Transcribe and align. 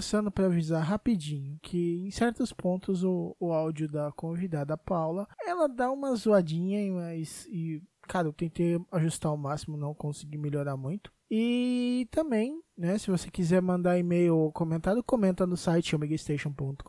Passando 0.00 0.30
para 0.30 0.46
avisar 0.46 0.82
rapidinho 0.82 1.58
que 1.60 2.06
em 2.06 2.10
certos 2.10 2.54
pontos 2.54 3.04
o, 3.04 3.36
o 3.38 3.52
áudio 3.52 3.86
da 3.86 4.10
convidada 4.12 4.74
Paula 4.74 5.28
ela 5.46 5.68
dá 5.68 5.90
uma 5.90 6.14
zoadinha, 6.14 6.90
mas 6.90 7.46
e 7.52 7.82
cara, 8.08 8.26
eu 8.26 8.32
tentei 8.32 8.80
ajustar 8.90 9.30
ao 9.30 9.36
máximo, 9.36 9.76
não 9.76 9.92
consegui 9.92 10.38
melhorar 10.38 10.74
muito. 10.74 11.12
E 11.30 12.08
também, 12.10 12.62
né, 12.76 12.96
se 12.96 13.10
você 13.10 13.30
quiser 13.30 13.60
mandar 13.60 13.98
e-mail 13.98 14.34
ou 14.34 14.50
comentário, 14.50 15.04
comenta 15.04 15.46
no 15.46 15.54
site 15.56 15.94
omegastation.com.br 15.94 16.82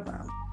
bala. 0.00 0.43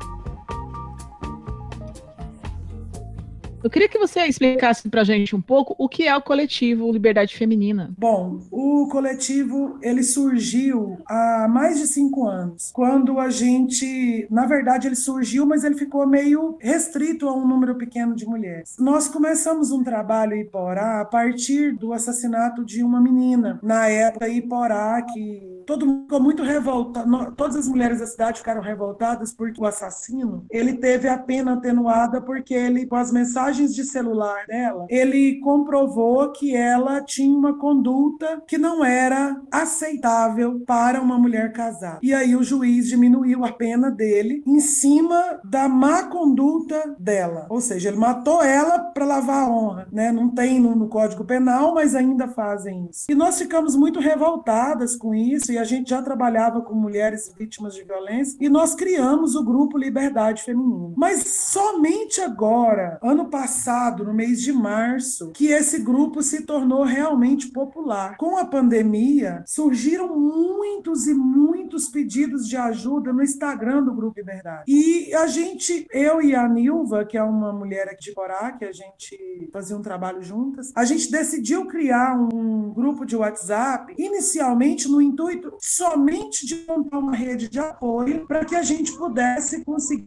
Eu 3.63 3.69
queria 3.69 3.87
que 3.87 3.99
você 3.99 4.21
explicasse 4.25 4.89
pra 4.89 5.03
gente 5.03 5.35
um 5.35 5.41
pouco 5.41 5.75
o 5.77 5.87
que 5.87 6.07
é 6.07 6.15
o 6.15 6.21
coletivo 6.21 6.91
Liberdade 6.91 7.35
Feminina. 7.35 7.93
Bom, 7.97 8.39
o 8.49 8.87
coletivo 8.89 9.77
ele 9.81 10.03
surgiu 10.03 10.97
há 11.05 11.47
mais 11.47 11.79
de 11.79 11.87
cinco 11.87 12.27
anos, 12.27 12.71
quando 12.73 13.19
a 13.19 13.29
gente, 13.29 14.27
na 14.31 14.45
verdade, 14.45 14.87
ele 14.87 14.95
surgiu, 14.95 15.45
mas 15.45 15.63
ele 15.63 15.75
ficou 15.75 16.07
meio 16.07 16.57
restrito 16.59 17.27
a 17.27 17.35
um 17.35 17.47
número 17.47 17.75
pequeno 17.75 18.15
de 18.15 18.25
mulheres. 18.25 18.75
Nós 18.79 19.07
começamos 19.07 19.71
um 19.71 19.83
trabalho 19.83 20.33
em 20.33 20.41
Iporá 20.41 21.01
a 21.01 21.05
partir 21.05 21.73
do 21.75 21.93
assassinato 21.93 22.65
de 22.65 22.83
uma 22.83 22.99
menina 22.99 23.59
na 23.61 23.87
época 23.87 24.27
Iporá 24.27 25.01
que 25.03 25.60
todo 25.71 25.85
mundo 25.85 26.01
ficou 26.01 26.19
muito 26.19 26.43
revoltado, 26.43 27.33
todas 27.37 27.55
as 27.55 27.67
mulheres 27.69 27.99
da 27.99 28.05
cidade 28.05 28.39
ficaram 28.39 28.61
revoltadas 28.61 29.31
porque 29.33 29.61
o 29.61 29.65
assassino 29.65 30.45
ele 30.51 30.73
teve 30.73 31.07
a 31.07 31.17
pena 31.17 31.53
atenuada 31.53 32.19
porque 32.19 32.53
ele 32.53 32.85
com 32.85 32.97
as 32.97 33.09
mensagens 33.09 33.73
de 33.73 33.85
celular 33.85 34.45
dela, 34.47 34.85
ele 34.89 35.39
comprovou 35.39 36.29
que 36.33 36.53
ela 36.53 36.99
tinha 37.01 37.33
uma 37.33 37.57
conduta 37.57 38.43
que 38.45 38.57
não 38.57 38.83
era 38.83 39.41
aceitável 39.49 40.59
para 40.67 41.01
uma 41.01 41.17
mulher 41.17 41.53
casada. 41.53 41.99
E 42.01 42.13
aí 42.13 42.35
o 42.35 42.43
juiz 42.43 42.89
diminuiu 42.89 43.45
a 43.45 43.53
pena 43.53 43.89
dele 43.89 44.43
em 44.45 44.59
cima 44.59 45.39
da 45.41 45.69
má 45.69 46.03
conduta 46.03 46.95
dela. 46.99 47.47
Ou 47.49 47.61
seja, 47.61 47.87
ele 47.87 47.97
matou 47.97 48.43
ela 48.43 48.79
para 48.79 49.05
lavar 49.05 49.45
a 49.45 49.49
honra, 49.49 49.87
né? 49.89 50.11
Não 50.11 50.27
tem 50.27 50.59
no, 50.59 50.75
no 50.75 50.89
Código 50.89 51.23
Penal, 51.23 51.73
mas 51.73 51.95
ainda 51.95 52.27
fazem 52.27 52.89
isso. 52.89 53.05
E 53.09 53.15
nós 53.15 53.37
ficamos 53.37 53.75
muito 53.75 54.01
revoltadas 54.01 54.97
com 54.97 55.15
isso 55.15 55.51
e 55.51 55.60
a 55.61 55.63
gente 55.63 55.91
já 55.91 56.01
trabalhava 56.01 56.61
com 56.61 56.73
mulheres 56.73 57.31
vítimas 57.37 57.75
de 57.75 57.83
violência 57.83 58.37
e 58.41 58.49
nós 58.49 58.73
criamos 58.75 59.35
o 59.35 59.43
grupo 59.43 59.77
Liberdade 59.77 60.43
Feminina. 60.43 60.93
Mas 60.97 61.23
somente 61.27 62.19
agora, 62.19 62.99
ano 63.01 63.29
passado, 63.29 64.03
no 64.03 64.13
mês 64.13 64.41
de 64.41 64.51
março, 64.51 65.31
que 65.31 65.47
esse 65.47 65.79
grupo 65.79 66.23
se 66.23 66.41
tornou 66.45 66.83
realmente 66.83 67.47
popular. 67.47 68.17
Com 68.17 68.37
a 68.37 68.45
pandemia, 68.45 69.43
surgiram 69.45 70.17
muitos 70.17 71.07
e 71.07 71.13
muitos 71.13 71.87
pedidos 71.87 72.47
de 72.47 72.57
ajuda 72.57 73.13
no 73.13 73.23
Instagram 73.23 73.83
do 73.83 73.93
Grupo 73.93 74.19
Liberdade. 74.19 74.63
E 74.67 75.13
a 75.13 75.27
gente, 75.27 75.87
eu 75.91 76.21
e 76.21 76.35
a 76.35 76.47
Nilva, 76.47 77.05
que 77.05 77.17
é 77.17 77.23
uma 77.23 77.53
mulher 77.53 77.87
aqui 77.87 78.05
de 78.05 78.13
Corá, 78.13 78.51
que 78.53 78.65
a 78.65 78.71
gente 78.71 79.49
fazia 79.53 79.77
um 79.77 79.81
trabalho 79.81 80.23
juntas, 80.23 80.71
a 80.75 80.83
gente 80.83 81.11
decidiu 81.11 81.67
criar 81.67 82.17
um 82.17 82.73
grupo 82.73 83.05
de 83.05 83.15
WhatsApp, 83.15 83.93
inicialmente 83.97 84.89
no 84.89 85.01
intuito 85.01 85.50
somente 85.59 86.45
de 86.45 86.65
montar 86.67 86.97
uma 86.97 87.15
rede 87.15 87.49
de 87.49 87.59
apoio 87.59 88.25
para 88.27 88.45
que 88.45 88.55
a 88.55 88.61
gente 88.61 88.91
pudesse 88.97 89.63
conseguir 89.63 90.01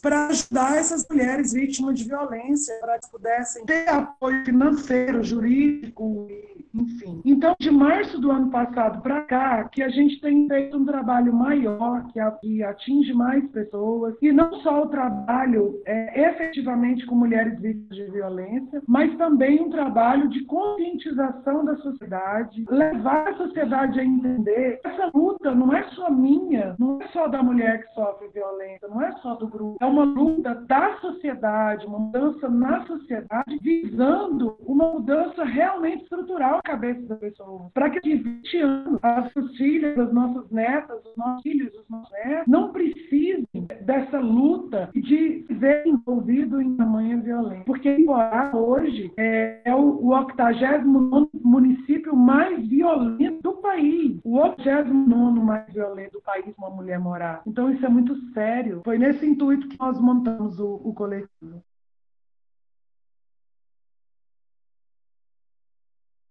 para 0.00 0.28
ajudar 0.28 0.76
essas 0.76 1.06
mulheres 1.08 1.52
vítimas 1.52 1.98
de 1.98 2.04
violência, 2.04 2.74
para 2.80 2.98
que 2.98 3.10
pudessem 3.10 3.64
ter 3.64 3.88
apoio 3.88 4.44
financeiro, 4.44 5.22
jurídico, 5.22 6.26
enfim. 6.74 7.20
Então, 7.24 7.54
de 7.58 7.70
março 7.70 8.20
do 8.20 8.30
ano 8.30 8.50
passado 8.50 9.00
para 9.02 9.22
cá, 9.22 9.64
que 9.68 9.82
a 9.82 9.88
gente 9.88 10.20
tem 10.20 10.46
feito 10.48 10.76
um 10.76 10.84
trabalho 10.84 11.32
maior, 11.32 12.06
que 12.12 12.62
atinge 12.62 13.12
mais 13.12 13.46
pessoas, 13.50 14.14
e 14.20 14.32
não 14.32 14.52
só 14.60 14.82
o 14.82 14.88
trabalho 14.88 15.80
é, 15.86 16.28
efetivamente 16.28 17.06
com 17.06 17.14
mulheres 17.14 17.60
vítimas 17.60 17.96
de 17.96 18.10
violência, 18.10 18.82
mas 18.86 19.16
também 19.16 19.60
um 19.60 19.70
trabalho 19.70 20.28
de 20.28 20.44
conscientização 20.44 21.64
da 21.64 21.76
sociedade, 21.76 22.64
levar 22.68 23.28
a 23.28 23.36
sociedade 23.36 24.00
a 24.00 24.04
entender 24.04 24.57
essa 24.58 25.10
luta 25.14 25.54
não 25.54 25.72
é 25.72 25.82
só 25.90 26.10
minha, 26.10 26.74
não 26.78 27.00
é 27.00 27.08
só 27.08 27.28
da 27.28 27.42
mulher 27.42 27.82
que 27.84 27.94
sofre 27.94 28.28
violência, 28.28 28.88
não 28.88 29.02
é 29.02 29.12
só 29.18 29.34
do 29.34 29.48
grupo, 29.48 29.76
é 29.80 29.86
uma 29.86 30.04
luta 30.04 30.54
da 30.66 30.96
sociedade, 30.98 31.86
uma 31.86 31.98
mudança 31.98 32.48
na 32.48 32.84
sociedade, 32.86 33.58
visando 33.62 34.56
uma 34.66 34.92
mudança 34.92 35.44
realmente 35.44 36.02
estrutural 36.02 36.56
na 36.56 36.62
cabeça 36.62 37.00
da 37.06 37.16
pessoa. 37.16 37.70
Para 37.74 37.90
que 37.90 38.00
de 38.00 38.16
20 38.16 38.56
anos, 38.58 38.98
as 39.02 39.32
suas 39.32 39.56
filhas, 39.56 39.98
as 39.98 40.12
nossas 40.12 40.50
netas, 40.50 41.04
os 41.04 41.16
nossos 41.16 41.42
filhos, 41.42 41.74
os 41.74 41.88
nossos 41.88 42.10
netos, 42.24 42.46
não 42.46 42.72
precisem 42.72 43.46
dessa 43.82 44.18
luta 44.18 44.90
de 44.94 45.44
ver 45.50 45.86
envolvido 45.86 46.60
em 46.60 46.76
tamanha 46.76 47.16
violência. 47.18 47.64
Porque 47.64 47.88
Iporá, 47.88 48.50
hoje, 48.54 49.12
é, 49.16 49.60
é 49.64 49.74
o, 49.74 49.98
o 50.00 50.08
89 50.14 51.28
município 51.42 52.14
mais 52.14 52.66
violento 52.66 53.42
do 53.42 53.52
país. 53.54 54.18
O 54.24 54.38
89 54.50 55.40
mais 55.40 55.72
violento 55.72 56.12
do 56.12 56.22
país, 56.22 56.54
uma 56.56 56.70
mulher 56.70 56.98
morar. 56.98 57.42
Então, 57.46 57.70
isso 57.70 57.84
é 57.84 57.88
muito 57.88 58.16
sério. 58.32 58.82
Foi 58.84 58.98
nesse 58.98 59.26
intuito 59.26 59.68
que 59.68 59.78
nós 59.78 59.98
montamos 60.00 60.58
o, 60.58 60.80
o 60.84 60.92
coletivo. 60.94 61.62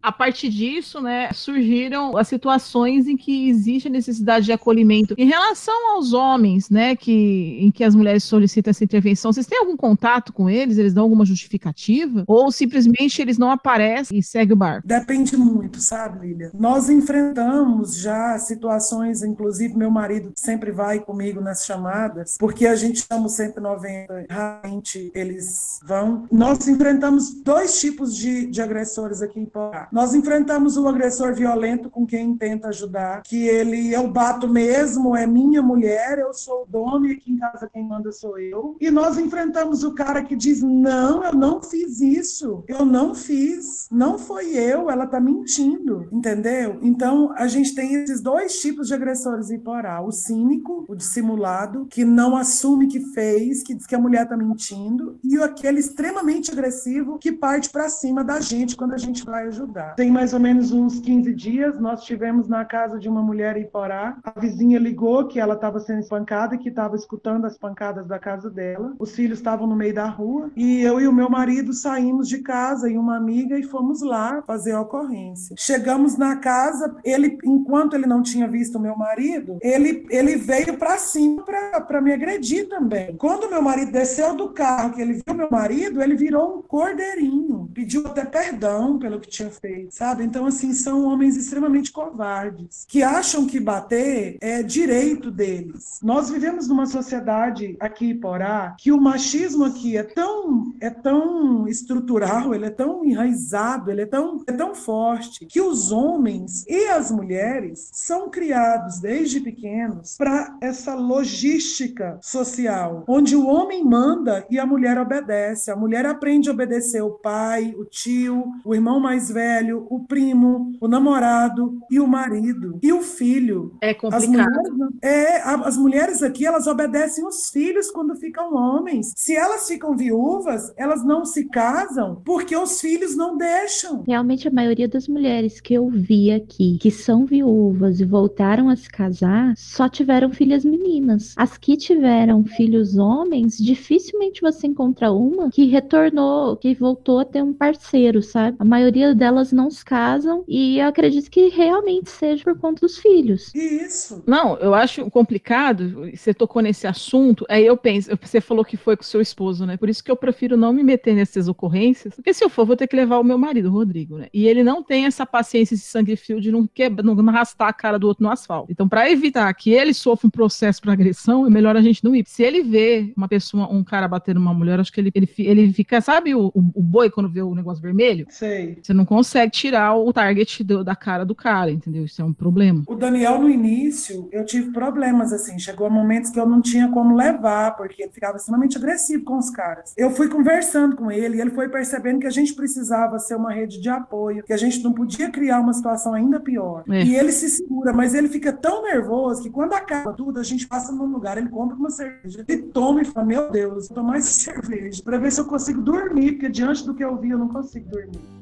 A 0.08 0.12
partir 0.14 0.48
disso, 0.48 1.02
né, 1.02 1.30
surgiram 1.34 2.16
as 2.16 2.30
situações 2.30 3.10
em 3.10 3.18
que 3.18 3.50
existe 3.50 3.90
a 3.90 3.92
necessidade 3.92 4.46
de 4.46 4.54
acolhimento. 4.54 5.14
Em 5.18 5.26
relação 5.28 5.96
aos 5.96 6.14
homens, 6.14 6.70
né, 6.70 6.96
que, 6.96 7.58
em 7.60 7.70
que 7.70 7.84
as 7.84 7.94
mulheres 7.94 8.24
solicitam 8.24 8.72
essa 8.72 8.86
intervenção, 8.86 9.34
vocês 9.34 9.46
têm 9.46 9.60
algum 9.60 9.76
contato 9.76 10.32
com 10.32 10.50
eles? 10.50 10.78
Eles 10.78 10.94
dão 10.94 11.04
alguma 11.04 11.26
justificativa? 11.26 12.24
Ou 12.26 12.50
simplesmente 12.54 13.22
eles 13.22 13.38
não 13.38 13.52
aparecem 13.52 14.18
e 14.18 14.24
segue 14.24 14.54
o 14.54 14.56
barco? 14.56 14.88
Depende 14.88 15.36
muito, 15.36 15.82
sabe, 15.82 16.26
Lília? 16.26 16.52
Nós 16.54 16.90
enfrentamos 16.90 17.98
já 17.98 18.40
situações, 18.40 19.24
inclusive 19.24 19.76
meu 19.76 19.92
marido 19.92 20.32
sempre 20.38 20.72
vai 20.72 21.02
comigo 21.02 21.42
nas 21.42 21.66
chamadas, 21.66 22.38
porque 22.40 22.66
a 22.66 22.78
gente 22.78 23.06
chama 23.06 23.26
o 23.26 23.30
190, 23.30 24.28
raramente 24.30 25.12
eles 25.14 25.82
vão. 25.86 26.26
Nós 26.32 26.66
enfrentamos 26.66 27.34
dois 27.44 27.78
tipos 27.78 28.16
de, 28.16 28.46
de 28.48 28.62
agressores 28.62 29.22
aqui 29.22 29.42
em 29.42 29.46
Porá. 29.46 29.90
Nós 29.98 30.14
enfrentamos 30.14 30.78
o 30.78 30.88
agressor 30.88 31.34
violento 31.34 31.90
com 31.90 32.06
quem 32.06 32.38
tenta 32.38 32.68
ajudar, 32.68 33.24
que 33.24 33.48
ele 33.48 33.92
eu 33.92 34.08
bato 34.08 34.48
mesmo, 34.48 35.16
é 35.16 35.26
minha 35.26 35.60
mulher, 35.60 36.20
eu 36.20 36.32
sou 36.36 36.62
o 36.62 36.66
dono 36.68 37.08
e 37.08 37.14
aqui 37.14 37.32
em 37.32 37.38
casa 37.40 37.68
quem 37.68 37.84
manda 37.84 38.12
sou 38.12 38.38
eu. 38.38 38.78
E 38.80 38.92
nós 38.92 39.18
enfrentamos 39.18 39.84
o 39.84 39.96
cara 39.96 40.24
que 40.24 40.36
diz: 40.36 40.62
"Não, 40.62 41.24
eu 41.24 41.34
não 41.34 41.64
fiz 41.64 42.00
isso. 42.00 42.64
Eu 42.68 42.86
não 42.86 43.16
fiz. 43.16 43.88
Não 43.90 44.20
foi 44.20 44.56
eu, 44.56 44.92
ela 44.92 45.08
tá 45.08 45.20
mentindo". 45.20 46.08
Entendeu? 46.12 46.78
Então, 46.84 47.34
a 47.36 47.48
gente 47.48 47.74
tem 47.74 47.96
esses 47.96 48.22
dois 48.22 48.60
tipos 48.60 48.90
de 48.90 48.94
agressores 48.94 49.50
em 49.50 49.58
Porá, 49.58 50.00
o 50.00 50.12
cínico, 50.12 50.86
o 50.88 50.96
dissimulado, 50.96 51.88
que 51.88 52.06
não 52.06 52.38
assume 52.38 52.86
que 52.86 53.00
fez, 53.16 53.64
que 53.64 53.74
diz 53.74 53.88
que 53.88 53.96
a 53.96 54.00
mulher 54.00 54.28
tá 54.28 54.38
mentindo, 54.38 55.18
e 55.24 55.42
aquele 55.42 55.80
extremamente 55.80 56.52
agressivo 56.52 57.18
que 57.18 57.32
parte 57.32 57.72
para 57.72 57.90
cima 57.90 58.24
da 58.24 58.40
gente 58.40 58.76
quando 58.76 58.94
a 58.94 58.98
gente 58.98 59.26
vai 59.26 59.48
ajudar. 59.48 59.77
Mudar. 59.78 59.96
Tem 59.96 60.12
mais 60.12 60.34
ou 60.34 60.40
menos 60.40 60.72
uns 60.72 61.00
15 61.00 61.34
dias, 61.34 61.80
nós 61.80 62.02
estivemos 62.02 62.48
na 62.48 62.66
casa 62.66 62.98
de 63.00 63.08
uma 63.08 63.22
mulher 63.22 63.58
em 63.58 63.66
Porá. 63.66 64.18
A 64.24 64.40
vizinha 64.40 64.80
ligou 64.80 65.28
que 65.28 65.40
ela 65.40 65.54
estava 65.54 65.80
sendo 65.80 66.00
espancada 66.00 66.56
e 66.56 66.58
que 66.58 66.70
estava 66.70 66.96
escutando 66.96 67.46
as 67.46 67.58
pancadas 67.58 68.08
da 68.08 68.18
casa 68.18 68.50
dela. 68.50 68.94
Os 68.98 69.16
filhos 69.16 69.38
estavam 69.38 69.68
no 69.68 69.76
meio 69.76 69.94
da 69.94 70.08
rua 70.08 70.50
e 70.56 70.82
eu 70.82 71.00
e 71.00 71.08
o 71.08 71.14
meu 71.14 71.30
marido 71.30 71.74
saímos 71.74 72.28
de 72.28 72.40
casa 72.40 72.90
e 72.90 72.98
uma 72.98 73.16
amiga 73.16 73.58
e 73.58 73.64
fomos 73.64 74.02
lá 74.02 74.42
fazer 74.46 74.72
a 74.72 74.82
ocorrência. 74.82 75.56
Chegamos 75.58 76.18
na 76.18 76.38
casa, 76.38 76.96
ele, 77.04 77.38
enquanto 77.44 77.96
ele 77.96 78.08
não 78.08 78.22
tinha 78.22 78.48
visto 78.48 78.78
o 78.78 78.82
meu 78.82 78.96
marido, 78.98 79.58
ele, 79.62 80.06
ele 80.10 80.36
veio 80.36 80.78
para 80.78 80.98
cima 80.98 81.44
para 81.44 82.02
me 82.02 82.14
agredir 82.14 82.68
também. 82.68 83.16
Quando 83.18 83.50
meu 83.50 83.62
marido 83.62 83.92
desceu 83.92 84.36
do 84.36 84.50
carro, 84.50 84.94
que 84.94 85.02
ele 85.02 85.14
viu 85.14 85.36
meu 85.36 85.50
marido, 85.52 86.02
ele 86.02 86.16
virou 86.16 86.58
um 86.58 86.62
cordeirinho, 86.62 87.70
pediu 87.74 88.06
até 88.08 88.26
perdão 88.26 88.98
pelo 88.98 89.20
que 89.20 89.28
tinha 89.28 89.50
feito, 89.50 89.67
sabe? 89.90 90.24
Então, 90.24 90.46
assim, 90.46 90.74
são 90.74 91.06
homens 91.06 91.36
extremamente 91.36 91.92
covardes, 91.92 92.86
que 92.88 93.04
acham 93.04 93.46
que 93.46 93.60
bater 93.60 94.38
é 94.42 94.62
direito 94.64 95.32
deles. 95.32 96.00
Nós 96.02 96.30
vivemos 96.30 96.68
numa 96.68 96.86
sociedade 96.86 97.76
aqui 97.80 98.12
em 98.12 98.20
Porá 98.20 98.76
que 98.78 98.92
o 98.92 99.00
machismo 99.00 99.66
aqui 99.66 99.98
é 99.98 100.04
tão, 100.04 100.74
é 100.80 100.90
tão 100.90 101.68
estrutural, 101.68 102.54
ele 102.54 102.66
é 102.66 102.70
tão 102.70 103.06
enraizado, 103.06 103.92
ele 103.92 104.02
é 104.02 104.06
tão, 104.06 104.44
é 104.48 104.52
tão 104.52 104.74
forte, 104.76 105.46
que 105.46 105.62
os 105.62 105.92
homens 105.92 106.66
e 106.68 106.88
as 106.88 107.12
mulheres 107.12 107.90
são 107.92 108.30
criados 108.30 109.00
desde 109.00 109.40
pequenos 109.40 110.16
para 110.18 110.58
essa 110.62 110.94
logística 110.96 112.20
social, 112.22 113.04
onde 113.08 113.36
o 113.36 113.48
homem 113.48 113.84
manda 113.84 114.46
e 114.50 114.60
a 114.60 114.66
mulher 114.66 114.98
obedece. 114.98 115.72
A 115.72 115.76
mulher 115.76 116.06
aprende 116.06 116.50
a 116.50 116.54
obedecer 116.54 117.02
o 117.02 117.12
pai, 117.12 117.74
o 117.78 117.86
tio, 117.86 118.46
o 118.64 118.74
irmão 118.74 119.00
mais 119.00 119.30
velho, 119.30 119.57
o 119.90 120.06
primo, 120.06 120.74
o 120.80 120.88
namorado 120.88 121.80
e 121.90 122.00
o 122.00 122.08
marido 122.08 122.80
e 122.82 122.92
o 122.92 123.02
filho. 123.02 123.76
É 123.82 123.94
complicado. 123.94 124.18
As 124.18 124.28
mulheres, 124.28 124.94
é, 125.02 125.42
as 125.42 125.78
mulheres 125.78 126.24
aqui, 126.24 126.46
elas 126.46 126.68
obedecem 126.68 127.26
os 127.26 127.50
filhos 127.50 127.90
quando 127.92 128.16
ficam 128.16 128.54
homens. 128.54 129.14
Se 129.16 129.36
elas 129.36 129.68
ficam 129.68 129.96
viúvas, 129.96 130.74
elas 130.78 131.04
não 131.06 131.26
se 131.26 131.46
casam 131.46 132.22
porque 132.26 132.56
os 132.56 132.80
filhos 132.80 133.16
não 133.16 133.38
deixam. 133.38 134.04
Realmente 134.06 134.48
a 134.48 134.52
maioria 134.52 134.88
das 134.88 135.08
mulheres 135.08 135.60
que 135.60 135.74
eu 135.74 135.90
vi 135.90 136.32
aqui, 136.32 136.78
que 136.80 136.92
são 136.92 137.26
viúvas 137.26 138.00
e 138.00 138.06
voltaram 138.06 138.70
a 138.70 138.76
se 138.76 138.90
casar, 138.90 139.54
só 139.58 139.88
tiveram 139.90 140.32
filhas 140.32 140.64
meninas. 140.64 141.34
As 141.38 141.58
que 141.58 141.78
tiveram 141.78 142.44
filhos 142.44 142.98
homens, 142.98 143.58
dificilmente 143.58 144.42
você 144.42 144.68
encontra 144.68 145.12
uma 145.12 145.50
que 145.50 145.66
retornou, 145.66 146.58
que 146.58 146.74
voltou 146.74 147.20
a 147.20 147.26
ter 147.26 147.42
um 147.42 147.54
parceiro, 147.54 148.22
sabe? 148.22 148.58
A 148.60 148.66
maioria 148.66 149.14
delas 149.14 149.47
não 149.52 149.70
se 149.70 149.84
casam 149.84 150.44
e 150.48 150.80
eu 150.80 150.88
acredito 150.88 151.30
que 151.30 151.50
realmente 151.50 152.10
seja 152.10 152.44
por 152.44 152.58
conta 152.58 152.82
dos 152.82 152.98
filhos. 152.98 153.54
Isso. 153.54 154.24
Não, 154.26 154.58
eu 154.58 154.74
acho 154.74 155.10
complicado. 155.10 156.10
Você 156.14 156.34
tocou 156.34 156.62
nesse 156.62 156.88
assunto, 156.88 157.46
aí 157.50 157.66
eu 157.66 157.78
penso, 157.78 158.10
você 158.22 158.42
falou 158.42 158.64
que 158.64 158.78
foi 158.78 158.96
com 158.96 159.04
seu 159.04 159.22
esposo, 159.22 159.66
né? 159.66 159.78
Por 159.78 159.90
isso 159.90 160.04
que 160.04 160.12
eu 160.12 160.16
prefiro 160.16 160.58
não 160.58 160.74
me 160.74 160.84
meter 160.84 161.16
nessas 161.16 161.48
ocorrências, 161.48 162.16
porque 162.16 162.34
se 162.34 162.44
eu 162.44 162.50
for, 162.50 162.66
vou 162.66 162.76
ter 162.76 162.88
que 162.88 162.96
levar 162.96 163.20
o 163.20 163.24
meu 163.24 163.38
marido, 163.38 163.70
o 163.70 163.72
Rodrigo, 163.72 164.18
né? 164.18 164.28
E 164.34 164.48
ele 164.48 164.64
não 164.64 164.84
tem 164.84 165.06
essa 165.06 165.26
paciência, 165.26 165.76
esse 165.76 165.86
sangue 165.86 166.16
frio 166.16 166.42
de 166.42 166.52
não, 166.52 166.68
quebra, 166.68 167.04
não 167.04 167.16
arrastar 167.30 167.68
a 167.68 167.74
cara 167.74 167.98
do 167.98 168.08
outro 168.08 168.24
no 168.24 168.32
asfalto. 168.32 168.72
Então, 168.72 168.88
para 168.88 169.10
evitar 169.10 169.54
que 169.54 169.72
ele 169.72 169.94
sofra 169.94 170.28
um 170.28 170.32
processo 170.32 170.82
para 170.82 170.94
agressão, 170.94 171.46
é 171.46 171.50
melhor 171.50 171.76
a 171.76 171.82
gente 171.82 172.04
não 172.04 172.16
ir. 172.16 172.24
Se 172.28 172.44
ele 172.44 172.64
vê 172.64 173.14
uma 173.16 173.28
pessoa, 173.28 173.68
um 173.72 173.84
cara 173.84 174.08
batendo 174.08 174.38
uma 174.40 174.54
mulher, 174.54 174.80
acho 174.80 174.92
que 174.92 175.00
ele, 175.00 175.12
ele, 175.14 175.30
ele 175.38 175.74
fica, 175.74 176.02
sabe 176.02 176.36
o, 176.36 176.52
o 176.54 176.82
boi 176.82 177.10
quando 177.10 177.30
vê 177.30 177.42
o 177.42 177.56
negócio 177.56 177.82
vermelho? 177.82 178.26
Sei. 178.30 178.78
Você 178.82 178.94
não 178.94 179.06
consegue 179.06 179.37
tirar 179.46 179.96
o 179.96 180.14
target 180.14 180.64
do, 180.64 180.84
da 180.84 180.96
cara 180.96 181.26
do 181.26 181.36
cara, 181.36 181.70
entendeu? 181.70 182.06
Isso 182.06 182.22
é 182.22 182.26
um 182.26 182.34
problema. 182.34 182.84
O 182.88 182.96
Daniel, 182.96 183.42
no 183.42 183.50
início, 183.50 184.30
eu 184.32 184.46
tive 184.46 184.72
problemas, 184.72 185.34
assim. 185.34 185.60
Chegou 185.60 185.86
a 185.86 185.90
momentos 185.90 186.32
que 186.32 186.40
eu 186.40 186.48
não 186.48 186.62
tinha 186.62 186.90
como 186.90 187.16
levar, 187.16 187.76
porque 187.76 188.04
ele 188.04 188.12
ficava 188.12 188.38
extremamente 188.38 188.78
agressivo 188.78 189.24
com 189.24 189.38
os 189.38 189.50
caras. 189.50 189.94
Eu 189.98 190.12
fui 190.12 190.30
conversando 190.30 190.96
com 190.96 191.12
ele 191.12 191.38
e 191.38 191.42
ele 191.42 191.52
foi 191.52 191.70
percebendo 191.70 192.20
que 192.20 192.28
a 192.28 192.32
gente 192.32 192.54
precisava 192.54 193.20
ser 193.20 193.36
uma 193.36 193.52
rede 193.52 193.82
de 193.82 193.90
apoio, 193.90 194.44
que 194.44 194.54
a 194.54 194.58
gente 194.58 194.82
não 194.84 194.94
podia 194.94 195.30
criar 195.30 195.60
uma 195.60 195.74
situação 195.74 196.14
ainda 196.14 196.40
pior. 196.40 196.84
É. 196.90 197.04
E 197.04 197.16
ele 197.16 197.32
se 197.32 197.50
segura, 197.50 197.92
mas 197.94 198.14
ele 198.14 198.30
fica 198.30 198.54
tão 198.54 198.84
nervoso 198.84 199.44
que 199.44 199.50
quando 199.50 199.74
acaba 199.74 200.14
tudo, 200.14 200.40
a 200.40 200.44
gente 200.44 200.68
passa 200.68 200.92
num 200.92 201.06
lugar, 201.06 201.38
ele 201.38 201.50
compra 201.50 201.76
uma 201.76 201.90
cerveja, 201.90 202.46
ele 202.48 202.64
toma 202.64 203.02
e 203.02 203.06
fala: 203.06 203.26
Meu 203.26 203.52
Deus, 203.52 203.88
vou 203.88 203.96
tomar 203.96 204.18
essa 204.18 204.32
cerveja, 204.52 205.02
para 205.04 205.18
ver 205.18 205.32
se 205.32 205.42
eu 205.42 205.46
consigo 205.46 205.82
dormir, 205.82 206.34
porque 206.34 206.50
diante 206.50 206.86
do 206.86 206.94
que 206.94 207.04
eu 207.04 207.18
vi, 207.18 207.30
eu 207.30 207.38
não 207.38 207.50
consigo 207.50 207.90
dormir. 207.90 208.37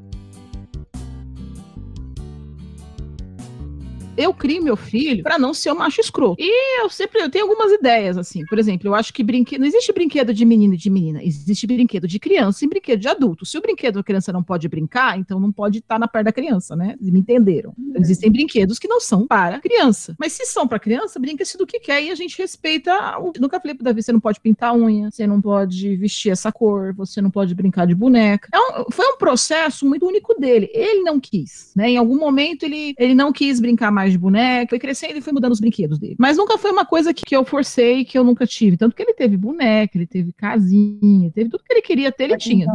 Eu 4.17 4.33
crio 4.33 4.63
meu 4.63 4.75
filho 4.75 5.23
para 5.23 5.37
não 5.37 5.53
ser 5.53 5.71
um 5.71 5.75
macho 5.75 6.01
escroto. 6.01 6.35
E 6.39 6.81
eu 6.81 6.89
sempre 6.89 7.21
eu 7.21 7.29
tenho 7.29 7.45
algumas 7.45 7.71
ideias, 7.71 8.17
assim. 8.17 8.45
Por 8.45 8.57
exemplo, 8.57 8.87
eu 8.87 8.95
acho 8.95 9.13
que 9.13 9.23
brinquedo. 9.23 9.59
Não 9.61 9.67
existe 9.67 9.91
brinquedo 9.91 10.33
de 10.33 10.45
menino 10.45 10.73
e 10.73 10.77
de 10.77 10.89
menina. 10.89 11.23
Existe 11.23 11.67
brinquedo 11.67 12.07
de 12.07 12.19
criança 12.19 12.63
e 12.63 12.67
brinquedo 12.67 12.99
de 12.99 13.07
adulto. 13.07 13.45
Se 13.45 13.57
o 13.57 13.61
brinquedo 13.61 13.95
da 13.95 14.03
criança 14.03 14.31
não 14.31 14.43
pode 14.43 14.67
brincar, 14.67 15.17
então 15.17 15.39
não 15.39 15.51
pode 15.51 15.79
estar 15.79 15.99
na 15.99 16.07
perna 16.07 16.25
da 16.25 16.31
criança, 16.31 16.75
né? 16.75 16.95
Me 16.99 17.19
entenderam. 17.19 17.73
Então, 17.77 18.01
existem 18.01 18.31
brinquedos 18.31 18.79
que 18.79 18.87
não 18.87 18.99
são 18.99 19.27
para 19.27 19.59
criança. 19.59 20.15
Mas 20.19 20.33
se 20.33 20.45
são 20.45 20.67
para 20.67 20.79
criança, 20.79 21.19
brinca-se 21.19 21.57
do 21.57 21.67
que 21.67 21.79
quer 21.79 22.03
e 22.03 22.11
a 22.11 22.15
gente 22.15 22.37
respeita. 22.37 23.19
O... 23.19 23.31
Nunca 23.39 23.59
falei 23.59 23.75
pro 23.75 23.83
Davi: 23.83 24.01
você 24.01 24.11
não 24.11 24.19
pode 24.19 24.39
pintar 24.39 24.75
unha, 24.75 25.11
você 25.11 25.27
não 25.27 25.41
pode 25.41 25.95
vestir 25.95 26.31
essa 26.31 26.51
cor, 26.51 26.93
você 26.93 27.21
não 27.21 27.29
pode 27.29 27.53
brincar 27.53 27.85
de 27.85 27.95
boneca. 27.95 28.49
Um... 28.53 28.91
foi 28.91 29.05
um 29.07 29.17
processo 29.17 29.85
muito 29.85 30.05
único 30.07 30.39
dele. 30.39 30.69
Ele 30.73 31.01
não 31.01 31.19
quis, 31.19 31.71
né? 31.75 31.89
Em 31.89 31.97
algum 31.97 32.17
momento 32.17 32.63
ele, 32.63 32.95
ele 32.97 33.13
não 33.13 33.31
quis 33.31 33.59
brincar 33.59 33.91
mais 33.91 34.04
de 34.11 34.17
boneca, 34.17 34.69
foi 34.69 34.79
crescendo 34.79 35.17
e 35.17 35.21
foi 35.21 35.33
mudando 35.33 35.51
os 35.51 35.59
brinquedos 35.59 35.99
dele. 35.99 36.15
Mas 36.17 36.37
nunca 36.37 36.57
foi 36.57 36.71
uma 36.71 36.85
coisa 36.85 37.13
que, 37.13 37.25
que 37.25 37.35
eu 37.35 37.45
forcei, 37.45 38.05
que 38.05 38.17
eu 38.17 38.23
nunca 38.23 38.45
tive. 38.45 38.77
Tanto 38.77 38.95
que 38.95 39.01
ele 39.01 39.13
teve 39.13 39.37
boneca, 39.37 39.97
ele 39.97 40.07
teve 40.07 40.31
casinha, 40.33 41.31
teve 41.31 41.49
tudo 41.49 41.63
que 41.63 41.73
ele 41.73 41.81
queria 41.81 42.11
ter, 42.11 42.25
ele 42.25 42.37
tinha. 42.37 42.67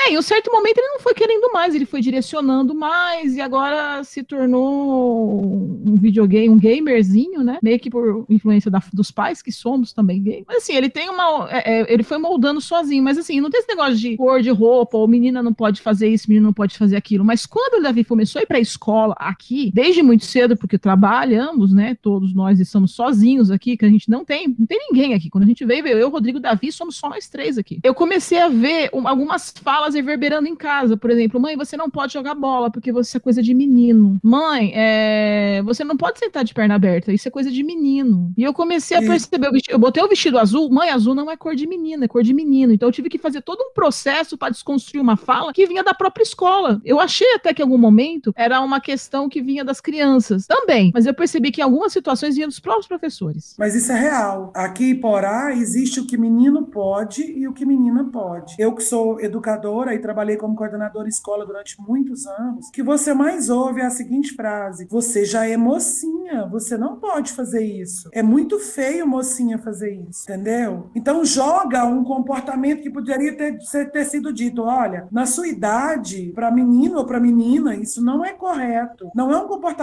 É, 0.00 0.12
em 0.12 0.18
um 0.18 0.22
certo 0.22 0.50
momento 0.50 0.78
ele 0.78 0.88
não 0.88 1.00
foi 1.00 1.14
querendo 1.14 1.52
mais, 1.52 1.74
ele 1.74 1.86
foi 1.86 2.00
direcionando 2.00 2.74
mais 2.74 3.36
e 3.36 3.40
agora 3.40 4.02
se 4.04 4.22
tornou 4.22 5.42
um 5.42 5.96
videogame, 5.96 6.50
um 6.50 6.58
gamerzinho, 6.58 7.42
né? 7.42 7.58
Meio 7.62 7.78
que 7.78 7.90
por 7.90 8.24
influência 8.28 8.70
da, 8.70 8.82
dos 8.92 9.10
pais, 9.10 9.42
que 9.42 9.52
somos 9.52 9.92
também 9.92 10.22
gay. 10.22 10.44
Mas 10.46 10.58
assim, 10.58 10.74
ele 10.74 10.88
tem 10.88 11.08
uma. 11.08 11.48
É, 11.50 11.80
é, 11.80 11.92
ele 11.92 12.02
foi 12.02 12.18
moldando 12.18 12.60
sozinho, 12.60 13.02
mas 13.02 13.18
assim, 13.18 13.40
não 13.40 13.50
tem 13.50 13.60
esse 13.60 13.68
negócio 13.68 13.96
de 13.96 14.16
cor 14.16 14.40
de 14.40 14.50
roupa, 14.50 14.96
ou 14.96 15.08
menina 15.08 15.42
não 15.42 15.52
pode 15.52 15.80
fazer 15.80 16.08
isso, 16.08 16.28
menino 16.28 16.46
não 16.46 16.52
pode 16.52 16.76
fazer 16.76 16.96
aquilo. 16.96 17.24
Mas 17.24 17.46
quando 17.46 17.80
o 17.80 17.82
Davi 17.82 18.04
começou 18.04 18.40
a 18.40 18.42
ir 18.42 18.46
pra 18.46 18.60
escola 18.60 19.14
aqui, 19.18 19.70
desde 19.74 20.02
muito 20.02 20.17
cedo, 20.24 20.56
porque 20.56 20.78
trabalhamos, 20.78 21.72
né? 21.72 21.96
Todos 22.00 22.34
nós 22.34 22.60
estamos 22.60 22.92
sozinhos 22.92 23.50
aqui, 23.50 23.76
que 23.76 23.84
a 23.84 23.88
gente 23.88 24.10
não 24.10 24.24
tem, 24.24 24.54
não 24.58 24.66
tem 24.66 24.78
ninguém 24.90 25.14
aqui. 25.14 25.30
Quando 25.30 25.44
a 25.44 25.46
gente 25.46 25.64
veio, 25.64 25.86
eu, 25.86 26.10
Rodrigo, 26.10 26.40
Davi, 26.40 26.70
somos 26.72 26.96
só 26.96 27.08
nós 27.08 27.28
três 27.28 27.58
aqui. 27.58 27.80
Eu 27.82 27.94
comecei 27.94 28.38
a 28.40 28.48
ver 28.48 28.90
um, 28.92 29.06
algumas 29.06 29.52
falas 29.62 29.94
reverberando 29.94 30.48
em 30.48 30.56
casa, 30.56 30.96
por 30.96 31.10
exemplo, 31.10 31.40
mãe, 31.40 31.56
você 31.56 31.76
não 31.76 31.90
pode 31.90 32.12
jogar 32.12 32.34
bola 32.34 32.70
porque 32.70 32.92
você 32.92 33.16
é 33.16 33.20
coisa 33.20 33.42
de 33.42 33.54
menino. 33.54 34.18
Mãe, 34.22 34.72
é... 34.74 35.62
você 35.64 35.84
não 35.84 35.96
pode 35.96 36.18
sentar 36.18 36.44
de 36.44 36.54
perna 36.54 36.74
aberta, 36.74 37.12
isso 37.12 37.28
é 37.28 37.30
coisa 37.30 37.50
de 37.50 37.62
menino. 37.62 38.32
E 38.36 38.42
eu 38.42 38.52
comecei 38.52 38.96
a 38.96 39.00
perceber, 39.00 39.50
eu 39.68 39.78
botei 39.78 40.02
o 40.02 40.08
vestido 40.08 40.38
azul, 40.38 40.70
mãe, 40.70 40.90
azul 40.90 41.14
não 41.14 41.30
é 41.30 41.36
cor 41.36 41.54
de 41.54 41.66
menina, 41.66 42.04
é 42.04 42.08
cor 42.08 42.22
de 42.22 42.34
menino. 42.34 42.72
Então 42.72 42.88
eu 42.88 42.92
tive 42.92 43.08
que 43.08 43.18
fazer 43.18 43.42
todo 43.42 43.60
um 43.60 43.72
processo 43.72 44.36
para 44.36 44.50
desconstruir 44.50 45.00
uma 45.00 45.16
fala 45.16 45.52
que 45.52 45.66
vinha 45.66 45.82
da 45.82 45.94
própria 45.94 46.22
escola. 46.22 46.80
Eu 46.84 47.00
achei 47.00 47.34
até 47.34 47.52
que 47.52 47.62
em 47.62 47.64
algum 47.64 47.78
momento 47.78 48.32
era 48.36 48.60
uma 48.60 48.80
questão 48.80 49.28
que 49.28 49.40
vinha 49.40 49.64
das 49.64 49.80
crianças 49.80 50.07
também, 50.46 50.90
mas 50.94 51.06
eu 51.06 51.14
percebi 51.14 51.50
que 51.50 51.60
em 51.60 51.64
algumas 51.64 51.92
situações 51.92 52.34
vinha 52.34 52.46
dos 52.46 52.60
próprios 52.60 52.86
professores. 52.86 53.54
Mas 53.58 53.74
isso 53.74 53.92
é 53.92 53.98
real. 53.98 54.52
Aqui 54.54 54.90
em 54.90 55.00
Porá 55.00 55.52
existe 55.54 56.00
o 56.00 56.06
que 56.06 56.16
menino 56.16 56.66
pode 56.66 57.22
e 57.22 57.46
o 57.46 57.52
que 57.52 57.66
menina 57.66 58.04
pode. 58.04 58.54
Eu 58.58 58.74
que 58.74 58.82
sou 58.82 59.20
educadora 59.20 59.94
e 59.94 59.98
trabalhei 59.98 60.36
como 60.36 60.54
coordenadora 60.54 61.08
escola 61.08 61.46
durante 61.46 61.80
muitos 61.80 62.26
anos, 62.26 62.70
que 62.70 62.82
você 62.82 63.12
mais 63.12 63.48
ouve 63.48 63.80
é 63.80 63.86
a 63.86 63.90
seguinte 63.90 64.34
frase: 64.34 64.86
você 64.90 65.24
já 65.24 65.46
é 65.46 65.56
mocinha, 65.56 66.46
você 66.46 66.76
não 66.76 66.96
pode 66.96 67.32
fazer 67.32 67.64
isso. 67.64 68.08
É 68.12 68.22
muito 68.22 68.58
feio 68.58 69.06
mocinha 69.06 69.58
fazer 69.58 69.92
isso, 70.08 70.24
entendeu? 70.24 70.90
Então 70.94 71.24
joga 71.24 71.84
um 71.84 72.04
comportamento 72.04 72.82
que 72.82 72.90
poderia 72.90 73.36
ter, 73.36 73.58
ter 73.90 74.04
sido 74.04 74.32
dito, 74.32 74.62
olha, 74.62 75.08
na 75.10 75.26
sua 75.26 75.48
idade, 75.48 76.32
para 76.34 76.50
menino 76.50 76.98
ou 76.98 77.06
para 77.06 77.20
menina, 77.20 77.74
isso 77.74 78.02
não 78.02 78.24
é 78.24 78.32
correto. 78.32 79.10
Não 79.14 79.32
é 79.32 79.36
um 79.36 79.48
comportamento 79.48 79.78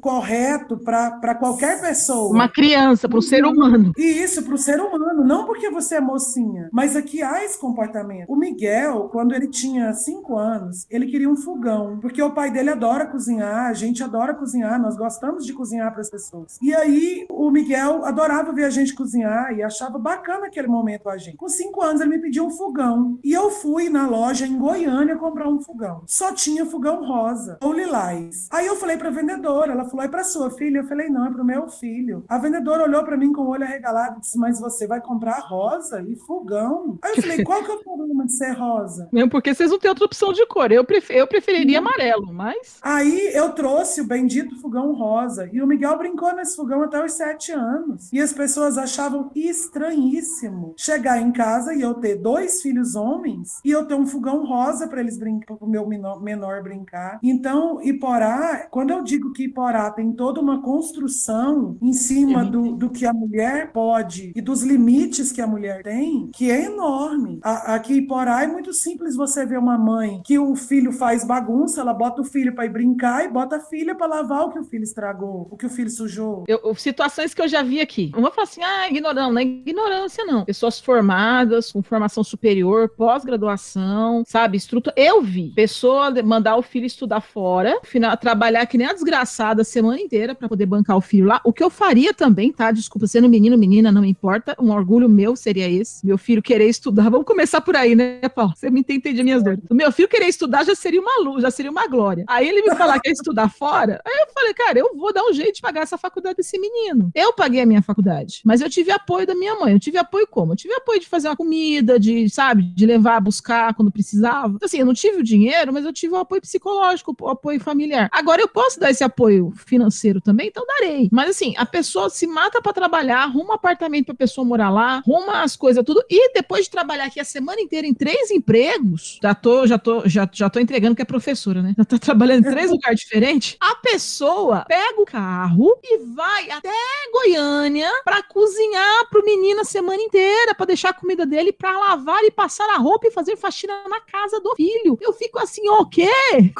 correto 0.00 0.78
para 0.78 1.34
qualquer 1.34 1.80
pessoa. 1.80 2.34
Uma 2.34 2.48
criança, 2.48 3.08
para 3.08 3.18
o 3.18 3.22
ser 3.22 3.44
humano. 3.44 3.92
E 3.96 4.02
isso, 4.02 4.42
para 4.42 4.54
o 4.54 4.58
ser 4.58 4.80
humano, 4.80 5.24
não 5.24 5.44
porque 5.44 5.70
você 5.70 5.96
é 5.96 6.00
mocinha, 6.00 6.68
mas 6.72 6.96
aqui 6.96 7.22
há 7.22 7.44
esse 7.44 7.58
comportamento. 7.58 8.30
O 8.30 8.36
Miguel, 8.36 9.08
quando 9.10 9.34
ele 9.34 9.48
tinha 9.48 9.92
cinco 9.94 10.36
anos, 10.36 10.86
ele 10.90 11.06
queria 11.06 11.28
um 11.28 11.36
fogão, 11.36 11.98
porque 12.00 12.22
o 12.22 12.32
pai 12.32 12.50
dele 12.50 12.70
adora 12.70 13.06
cozinhar, 13.06 13.66
a 13.66 13.74
gente 13.74 14.02
adora 14.02 14.34
cozinhar, 14.34 14.80
nós 14.80 14.96
gostamos 14.96 15.44
de 15.44 15.52
cozinhar 15.52 15.90
para 15.92 16.00
as 16.00 16.10
pessoas. 16.10 16.58
E 16.60 16.74
aí 16.74 17.26
o 17.30 17.50
Miguel 17.50 18.04
adorava 18.04 18.52
ver 18.52 18.64
a 18.64 18.70
gente 18.70 18.94
cozinhar 18.94 19.52
e 19.52 19.62
achava 19.62 19.98
bacana 19.98 20.46
aquele 20.46 20.68
momento 20.68 21.08
a 21.08 21.16
gente. 21.16 21.36
Com 21.36 21.48
cinco 21.48 21.82
anos 21.82 22.00
ele 22.00 22.10
me 22.10 22.20
pediu 22.20 22.44
um 22.44 22.50
fogão 22.50 23.18
e 23.22 23.32
eu 23.32 23.50
fui 23.50 23.88
na 23.88 24.06
loja 24.06 24.46
em 24.46 24.58
Goiânia 24.58 25.16
comprar 25.16 25.48
um 25.48 25.60
fogão. 25.60 26.02
Só 26.06 26.32
tinha 26.32 26.66
fogão 26.66 27.04
rosa 27.04 27.58
ou 27.62 27.72
lilás. 27.72 28.48
Aí 28.50 28.66
eu 28.66 28.76
falei 28.76 28.96
para 28.96 29.08
a 29.08 29.12
vendedora, 29.52 29.72
ela 29.72 29.84
falou: 29.84 30.04
"É 30.04 30.08
para 30.08 30.24
sua 30.24 30.50
filha?" 30.50 30.78
Eu 30.78 30.84
falei: 30.84 31.08
"Não, 31.08 31.26
é 31.26 31.30
para 31.30 31.42
o 31.42 31.44
meu 31.44 31.68
filho". 31.68 32.24
A 32.28 32.38
vendedora 32.38 32.84
olhou 32.84 33.04
para 33.04 33.16
mim 33.16 33.32
com 33.32 33.42
o 33.42 33.48
olho 33.48 33.64
arregalado 33.64 34.16
e 34.16 34.20
disse: 34.20 34.38
"Mas 34.38 34.60
você 34.60 34.86
vai 34.86 35.00
comprar 35.00 35.40
rosa 35.40 36.02
e 36.02 36.16
fogão?" 36.16 36.98
Aí 37.02 37.14
eu 37.16 37.22
falei: 37.22 37.42
"Qual 37.44 37.62
que 37.62 37.70
é 37.70 37.74
o 37.74 37.82
problema 37.82 38.26
de 38.26 38.36
ser 38.36 38.52
rosa?" 38.52 39.08
Mesmo 39.12 39.30
porque 39.30 39.54
vocês 39.54 39.70
não 39.70 39.78
têm 39.78 39.90
outra 39.90 40.04
opção 40.04 40.32
de 40.32 40.46
cor. 40.46 40.70
Eu, 40.72 40.84
pref 40.84 41.10
eu 41.10 41.26
preferiria 41.26 41.78
amarelo, 41.78 42.32
mas. 42.32 42.78
Aí 42.82 43.30
eu 43.34 43.52
trouxe 43.52 44.00
o 44.00 44.06
bendito 44.06 44.60
fogão 44.60 44.92
rosa 44.94 45.48
e 45.52 45.60
o 45.60 45.66
Miguel 45.66 45.98
brincou 45.98 46.34
nesse 46.34 46.56
fogão 46.56 46.82
até 46.82 47.04
os 47.04 47.12
sete 47.12 47.52
anos. 47.52 48.12
E 48.12 48.20
as 48.20 48.32
pessoas 48.32 48.78
achavam 48.78 49.30
estranhíssimo 49.34 50.74
chegar 50.76 51.20
em 51.20 51.32
casa 51.32 51.74
e 51.74 51.80
eu 51.80 51.94
ter 51.94 52.16
dois 52.16 52.62
filhos 52.62 52.94
homens 52.94 53.60
e 53.64 53.70
eu 53.70 53.86
ter 53.86 53.94
um 53.94 54.06
fogão 54.06 54.44
rosa 54.44 54.86
para 54.88 55.00
eles 55.00 55.18
brincar, 55.18 55.56
para 55.56 55.66
o 55.66 55.68
meu 55.68 55.86
menor, 55.86 56.22
menor 56.22 56.62
brincar. 56.62 57.18
Então, 57.22 57.80
Iporá, 57.82 58.66
quando 58.70 58.90
eu 58.90 59.02
digo 59.02 59.31
que 59.32 59.44
Iporá 59.44 59.90
tem 59.90 60.12
toda 60.12 60.40
uma 60.40 60.62
construção 60.62 61.76
em 61.80 61.92
cima 61.92 62.44
do, 62.44 62.72
do 62.72 62.90
que 62.90 63.06
a 63.06 63.12
mulher 63.12 63.72
pode 63.72 64.32
e 64.34 64.40
dos 64.40 64.62
limites 64.62 65.32
que 65.32 65.40
a 65.40 65.46
mulher 65.46 65.82
tem, 65.82 66.30
que 66.32 66.50
é 66.50 66.66
enorme. 66.66 67.40
A, 67.42 67.74
aqui 67.74 67.94
em 67.94 67.98
Iporá 67.98 68.44
é 68.44 68.46
muito 68.46 68.72
simples 68.72 69.16
você 69.16 69.44
ver 69.46 69.58
uma 69.58 69.78
mãe 69.78 70.20
que 70.24 70.38
o 70.38 70.54
filho 70.54 70.92
faz 70.92 71.24
bagunça, 71.24 71.80
ela 71.80 71.94
bota 71.94 72.22
o 72.22 72.24
filho 72.24 72.54
para 72.54 72.66
ir 72.66 72.70
brincar 72.70 73.24
e 73.24 73.28
bota 73.28 73.56
a 73.56 73.60
filha 73.60 73.94
para 73.94 74.06
lavar 74.06 74.46
o 74.46 74.50
que 74.50 74.58
o 74.58 74.64
filho 74.64 74.84
estragou, 74.84 75.48
o 75.50 75.56
que 75.56 75.66
o 75.66 75.70
filho 75.70 75.90
sujou. 75.90 76.44
Eu, 76.46 76.74
situações 76.74 77.34
que 77.34 77.42
eu 77.42 77.48
já 77.48 77.62
vi 77.62 77.80
aqui. 77.80 78.12
Uma 78.16 78.30
fala 78.30 78.46
assim, 78.46 78.62
ah, 78.62 78.88
ignorância, 78.88 79.32
não 79.32 79.38
é 79.38 79.42
ignorância, 79.42 80.24
não. 80.24 80.44
Pessoas 80.44 80.80
formadas, 80.80 81.72
com 81.72 81.82
formação 81.82 82.24
superior, 82.24 82.88
pós-graduação, 82.88 84.22
sabe, 84.26 84.56
estrutura. 84.56 84.94
Eu 84.96 85.22
vi 85.22 85.52
pessoa 85.54 86.10
mandar 86.22 86.56
o 86.56 86.62
filho 86.62 86.86
estudar 86.86 87.20
fora, 87.20 87.78
final, 87.84 88.16
trabalhar 88.16 88.66
que 88.66 88.78
nem 88.78 88.86
a 88.86 88.94
desgraçada 89.22 89.62
a 89.62 89.64
semana 89.64 90.00
inteira 90.00 90.34
para 90.34 90.48
poder 90.48 90.66
bancar 90.66 90.96
o 90.96 91.00
filho 91.00 91.26
lá. 91.26 91.40
O 91.44 91.52
que 91.52 91.62
eu 91.62 91.70
faria 91.70 92.12
também, 92.12 92.52
tá? 92.52 92.70
Desculpa, 92.70 93.06
sendo 93.06 93.28
menino, 93.28 93.56
menina, 93.56 93.90
não 93.90 94.04
importa. 94.04 94.56
Um 94.60 94.70
orgulho 94.70 95.08
meu 95.08 95.36
seria 95.36 95.68
esse. 95.68 96.04
Meu 96.04 96.18
filho 96.18 96.42
querer 96.42 96.68
estudar. 96.68 97.08
Vamos 97.10 97.26
começar 97.26 97.60
por 97.60 97.76
aí, 97.76 97.94
né, 97.94 98.20
Paulo? 98.28 98.52
Você 98.54 98.70
me 98.70 98.80
entende 98.80 99.22
minhas 99.22 99.42
dores. 99.42 99.60
Meu 99.70 99.92
filho 99.92 100.08
querer 100.08 100.26
estudar 100.26 100.64
já 100.64 100.74
seria 100.74 101.00
uma 101.00 101.22
luz, 101.22 101.42
já 101.42 101.50
seria 101.50 101.70
uma 101.70 101.86
glória. 101.86 102.24
Aí 102.28 102.48
ele 102.48 102.62
me 102.62 102.74
falar 102.76 102.94
que 102.94 103.02
quer 103.02 103.12
estudar 103.12 103.48
fora, 103.48 104.00
aí 104.04 104.12
eu 104.26 104.32
falei, 104.32 104.54
cara, 104.54 104.78
eu 104.78 104.96
vou 104.96 105.12
dar 105.12 105.24
um 105.24 105.32
jeito 105.32 105.56
de 105.56 105.60
pagar 105.60 105.82
essa 105.82 105.98
faculdade 105.98 106.36
desse 106.36 106.58
menino. 106.58 107.10
Eu 107.14 107.32
paguei 107.32 107.60
a 107.60 107.66
minha 107.66 107.82
faculdade, 107.82 108.40
mas 108.44 108.60
eu 108.60 108.70
tive 108.70 108.90
apoio 108.90 109.26
da 109.26 109.34
minha 109.34 109.54
mãe. 109.56 109.72
Eu 109.72 109.80
tive 109.80 109.98
apoio 109.98 110.26
como? 110.26 110.52
Eu 110.52 110.56
tive 110.56 110.74
apoio 110.74 111.00
de 111.00 111.08
fazer 111.08 111.28
uma 111.28 111.36
comida, 111.36 111.98
de, 111.98 112.28
sabe, 112.28 112.62
de 112.62 112.86
levar, 112.86 113.20
buscar 113.20 113.74
quando 113.74 113.90
precisava. 113.90 114.54
Então, 114.54 114.66
assim, 114.66 114.78
eu 114.78 114.86
não 114.86 114.94
tive 114.94 115.18
o 115.18 115.22
dinheiro, 115.22 115.72
mas 115.72 115.84
eu 115.84 115.92
tive 115.92 116.14
o 116.14 116.18
apoio 116.18 116.40
psicológico, 116.40 117.14
o 117.20 117.28
apoio 117.28 117.60
familiar. 117.60 118.08
Agora, 118.12 118.40
eu 118.40 118.48
posso 118.48 118.80
dar 118.80 118.90
esse 118.90 119.04
apoio 119.04 119.11
financeiro 119.54 120.20
também, 120.20 120.48
então 120.48 120.64
darei. 120.66 121.08
Mas, 121.10 121.30
assim, 121.30 121.54
a 121.56 121.66
pessoa 121.66 122.10
se 122.10 122.26
mata 122.26 122.60
para 122.60 122.72
trabalhar, 122.72 123.22
arruma 123.22 123.50
um 123.50 123.52
apartamento 123.52 124.06
pra 124.06 124.14
pessoa 124.14 124.44
morar 124.44 124.70
lá, 124.70 125.02
arruma 125.06 125.42
as 125.42 125.56
coisas 125.56 125.84
tudo, 125.84 126.02
e 126.08 126.32
depois 126.32 126.64
de 126.64 126.70
trabalhar 126.70 127.04
aqui 127.04 127.20
a 127.20 127.24
semana 127.24 127.60
inteira 127.60 127.86
em 127.86 127.94
três 127.94 128.30
empregos, 128.30 129.18
já 129.22 129.34
tô, 129.34 129.66
já 129.66 129.78
tô, 129.78 130.08
já, 130.08 130.28
já 130.32 130.48
tô 130.48 130.60
entregando 130.60 130.94
que 130.94 131.02
é 131.02 131.04
professora, 131.04 131.62
né? 131.62 131.74
Já 131.76 131.84
tá 131.84 131.98
trabalhando 131.98 132.46
em 132.46 132.50
três 132.50 132.70
lugares 132.72 133.00
diferentes. 133.00 133.56
A 133.60 133.76
pessoa 133.76 134.64
pega 134.66 135.00
o 135.00 135.04
carro 135.04 135.78
e 135.82 135.98
vai 135.98 136.50
até 136.50 136.70
Goiânia 137.12 137.90
para 138.04 138.22
cozinhar 138.22 139.08
pro 139.10 139.24
menino 139.24 139.60
a 139.60 139.64
semana 139.64 140.02
inteira, 140.02 140.54
para 140.54 140.66
deixar 140.66 140.90
a 140.90 140.94
comida 140.94 141.26
dele, 141.26 141.52
para 141.52 141.78
lavar 141.78 142.22
e 142.24 142.30
passar 142.30 142.68
a 142.70 142.78
roupa 142.78 143.06
e 143.06 143.10
fazer 143.10 143.36
faxina 143.36 143.74
na 143.88 144.00
casa 144.00 144.40
do 144.40 144.54
filho. 144.54 144.98
Eu 145.00 145.12
fico 145.12 145.38
assim, 145.38 145.68
o 145.68 145.86
quê? 145.86 146.10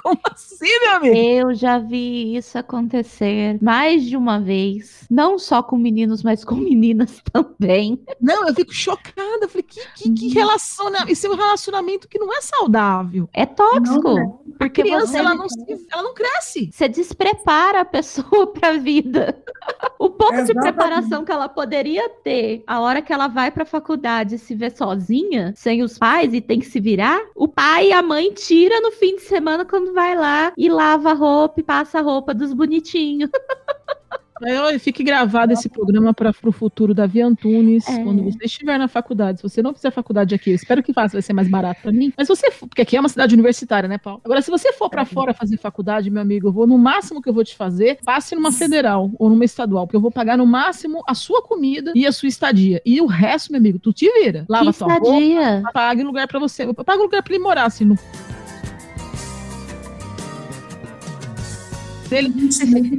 Como 0.03 0.21
assim, 0.31 0.67
meu 0.81 0.91
amigo? 0.91 1.17
Eu 1.17 1.55
já 1.55 1.79
vi 1.79 2.37
isso 2.37 2.42
acontecer 2.59 3.59
mais 3.63 4.05
de 4.05 4.17
uma 4.17 4.41
vez, 4.41 5.07
não 5.11 5.39
só 5.39 5.63
com 5.63 5.77
meninos, 5.77 6.23
mas 6.23 6.45
com 6.45 6.55
meninas 6.55 7.23
também. 7.33 8.01
Não, 8.21 8.47
eu 8.49 8.55
fico 8.55 8.73
chocada. 8.73 9.41
Eu 9.43 9.49
falei, 9.49 9.63
que, 9.63 9.81
que, 9.95 10.13
que 10.13 10.29
relacionamento? 10.29 11.13
Isso 11.13 11.27
é 11.27 11.31
um 11.31 11.37
relacionamento 11.37 12.09
que 12.09 12.19
não 12.19 12.33
é 12.37 12.41
saudável. 12.41 13.29
É 13.33 13.47
tóxico. 13.47 14.03
Não, 14.03 14.19
é. 14.19 14.59
Porque 14.59 14.83
a 14.83 14.85
criança, 14.85 15.07
você... 15.07 15.19
ela, 15.19 15.35
não, 15.35 15.47
ela 15.93 16.03
não 16.03 16.15
cresce. 16.15 16.71
Você 16.73 16.89
desprepara 16.89 17.81
a 17.81 17.85
pessoa 17.85 18.47
para 18.53 18.69
a 18.69 18.79
vida. 18.79 19.43
o 19.99 20.11
pouco 20.11 20.35
Exatamente. 20.35 20.55
de 20.55 20.61
preparação 20.61 21.25
que 21.25 21.33
ela 21.33 21.49
poderia 21.49 22.09
ter, 22.09 22.63
a 22.67 22.81
hora 22.81 23.03
que 23.03 23.13
ela 23.13 23.29
vai 23.29 23.51
para 23.51 23.63
a 23.63 23.67
faculdade 23.67 24.35
e 24.35 24.39
se 24.39 24.55
vê 24.55 24.71
sozinha, 24.71 25.53
sem 25.57 25.83
os 25.83 25.99
pais 25.99 26.33
e 26.35 26.41
tem 26.41 26.59
que 26.59 26.67
se 26.67 26.81
virar, 26.81 27.21
o 27.35 27.49
pai 27.49 27.89
e 27.89 27.93
a 27.93 28.03
mãe 28.03 28.33
tira 28.33 28.81
no 28.81 28.91
fim 28.93 29.17
de 29.17 29.23
semana 29.23 29.65
quando 29.65 29.93
vai 29.93 30.17
lá 30.17 30.53
e 30.57 30.69
lava 30.69 31.11
a 31.11 31.15
roupa 31.15 31.61
e 31.61 31.63
passa 31.63 31.99
a 31.99 32.03
roupa 32.03 32.32
dos 32.35 32.53
bonitinhos. 32.53 33.31
Fique 34.81 35.05
gravado 35.05 35.53
esse 35.53 35.69
programa 35.69 36.13
para 36.13 36.33
o 36.45 36.53
futuro 36.53 36.93
da 36.93 37.07
Via 37.07 37.27
Antunes, 37.27 37.87
é. 37.87 38.03
quando 38.03 38.25
você 38.25 38.45
estiver 38.45 38.77
na 38.79 38.89
faculdade. 38.89 39.39
Se 39.39 39.43
você 39.43 39.63
não 39.63 39.73
fizer 39.73 39.91
faculdade 39.91 40.35
aqui, 40.35 40.51
eu 40.51 40.55
espero 40.55 40.83
que 40.83 40.93
faça, 40.93 41.13
vai 41.13 41.23
ser 41.23 41.33
mais 41.33 41.49
barato 41.49 41.81
para 41.83 41.93
mim. 41.93 42.13
Mas 42.17 42.29
você 42.29 42.51
porque 42.51 42.83
aqui 42.83 42.97
é 42.97 43.01
uma 43.01 43.09
cidade 43.09 43.35
universitária, 43.35 43.89
né, 43.89 43.99
Paulo? 43.99 44.21
Agora, 44.25 44.43
se 44.43 44.51
você 44.51 44.73
for 44.73 44.91
para 44.91 45.03
é. 45.03 45.05
fora 45.05 45.33
fazer 45.33 45.57
faculdade, 45.59 46.11
meu 46.11 46.21
amigo, 46.21 46.49
eu 46.49 46.53
vou 46.53 46.67
no 46.67 46.77
máximo 46.77 47.23
que 47.23 47.29
eu 47.29 47.33
vou 47.33 47.45
te 47.45 47.55
fazer, 47.55 47.99
passe 48.05 48.35
numa 48.35 48.51
federal 48.51 49.11
ou 49.19 49.31
numa 49.31 49.45
estadual, 49.45 49.87
porque 49.87 49.97
eu 49.97 50.01
vou 50.01 50.11
pagar 50.11 50.37
no 50.37 50.47
máximo 50.47 51.03
a 51.07 51.15
sua 51.15 51.43
comida 51.43 51.93
e 51.95 52.07
a 52.07 52.13
sua 52.13 52.29
estadia. 52.29 52.83
E 52.85 53.01
o 53.01 53.07
resto, 53.07 53.53
meu 53.53 53.61
amigo, 53.61 53.79
tu 53.79 53.93
te 53.93 54.11
vira. 54.11 54.45
Lava 54.49 54.67
que 54.67 54.73
sua 54.73 54.89
estadia? 54.89 55.55
roupa, 55.55 55.73
pague 55.73 56.03
lugar 56.03 56.27
para 56.27 56.41
você. 56.41 56.65
Eu 56.65 56.75
pago 56.75 57.03
lugar 57.03 57.23
para 57.23 57.35
ele 57.35 57.43
morar, 57.43 57.67
assim, 57.67 57.85
no 57.85 57.97
dele. 62.13 62.33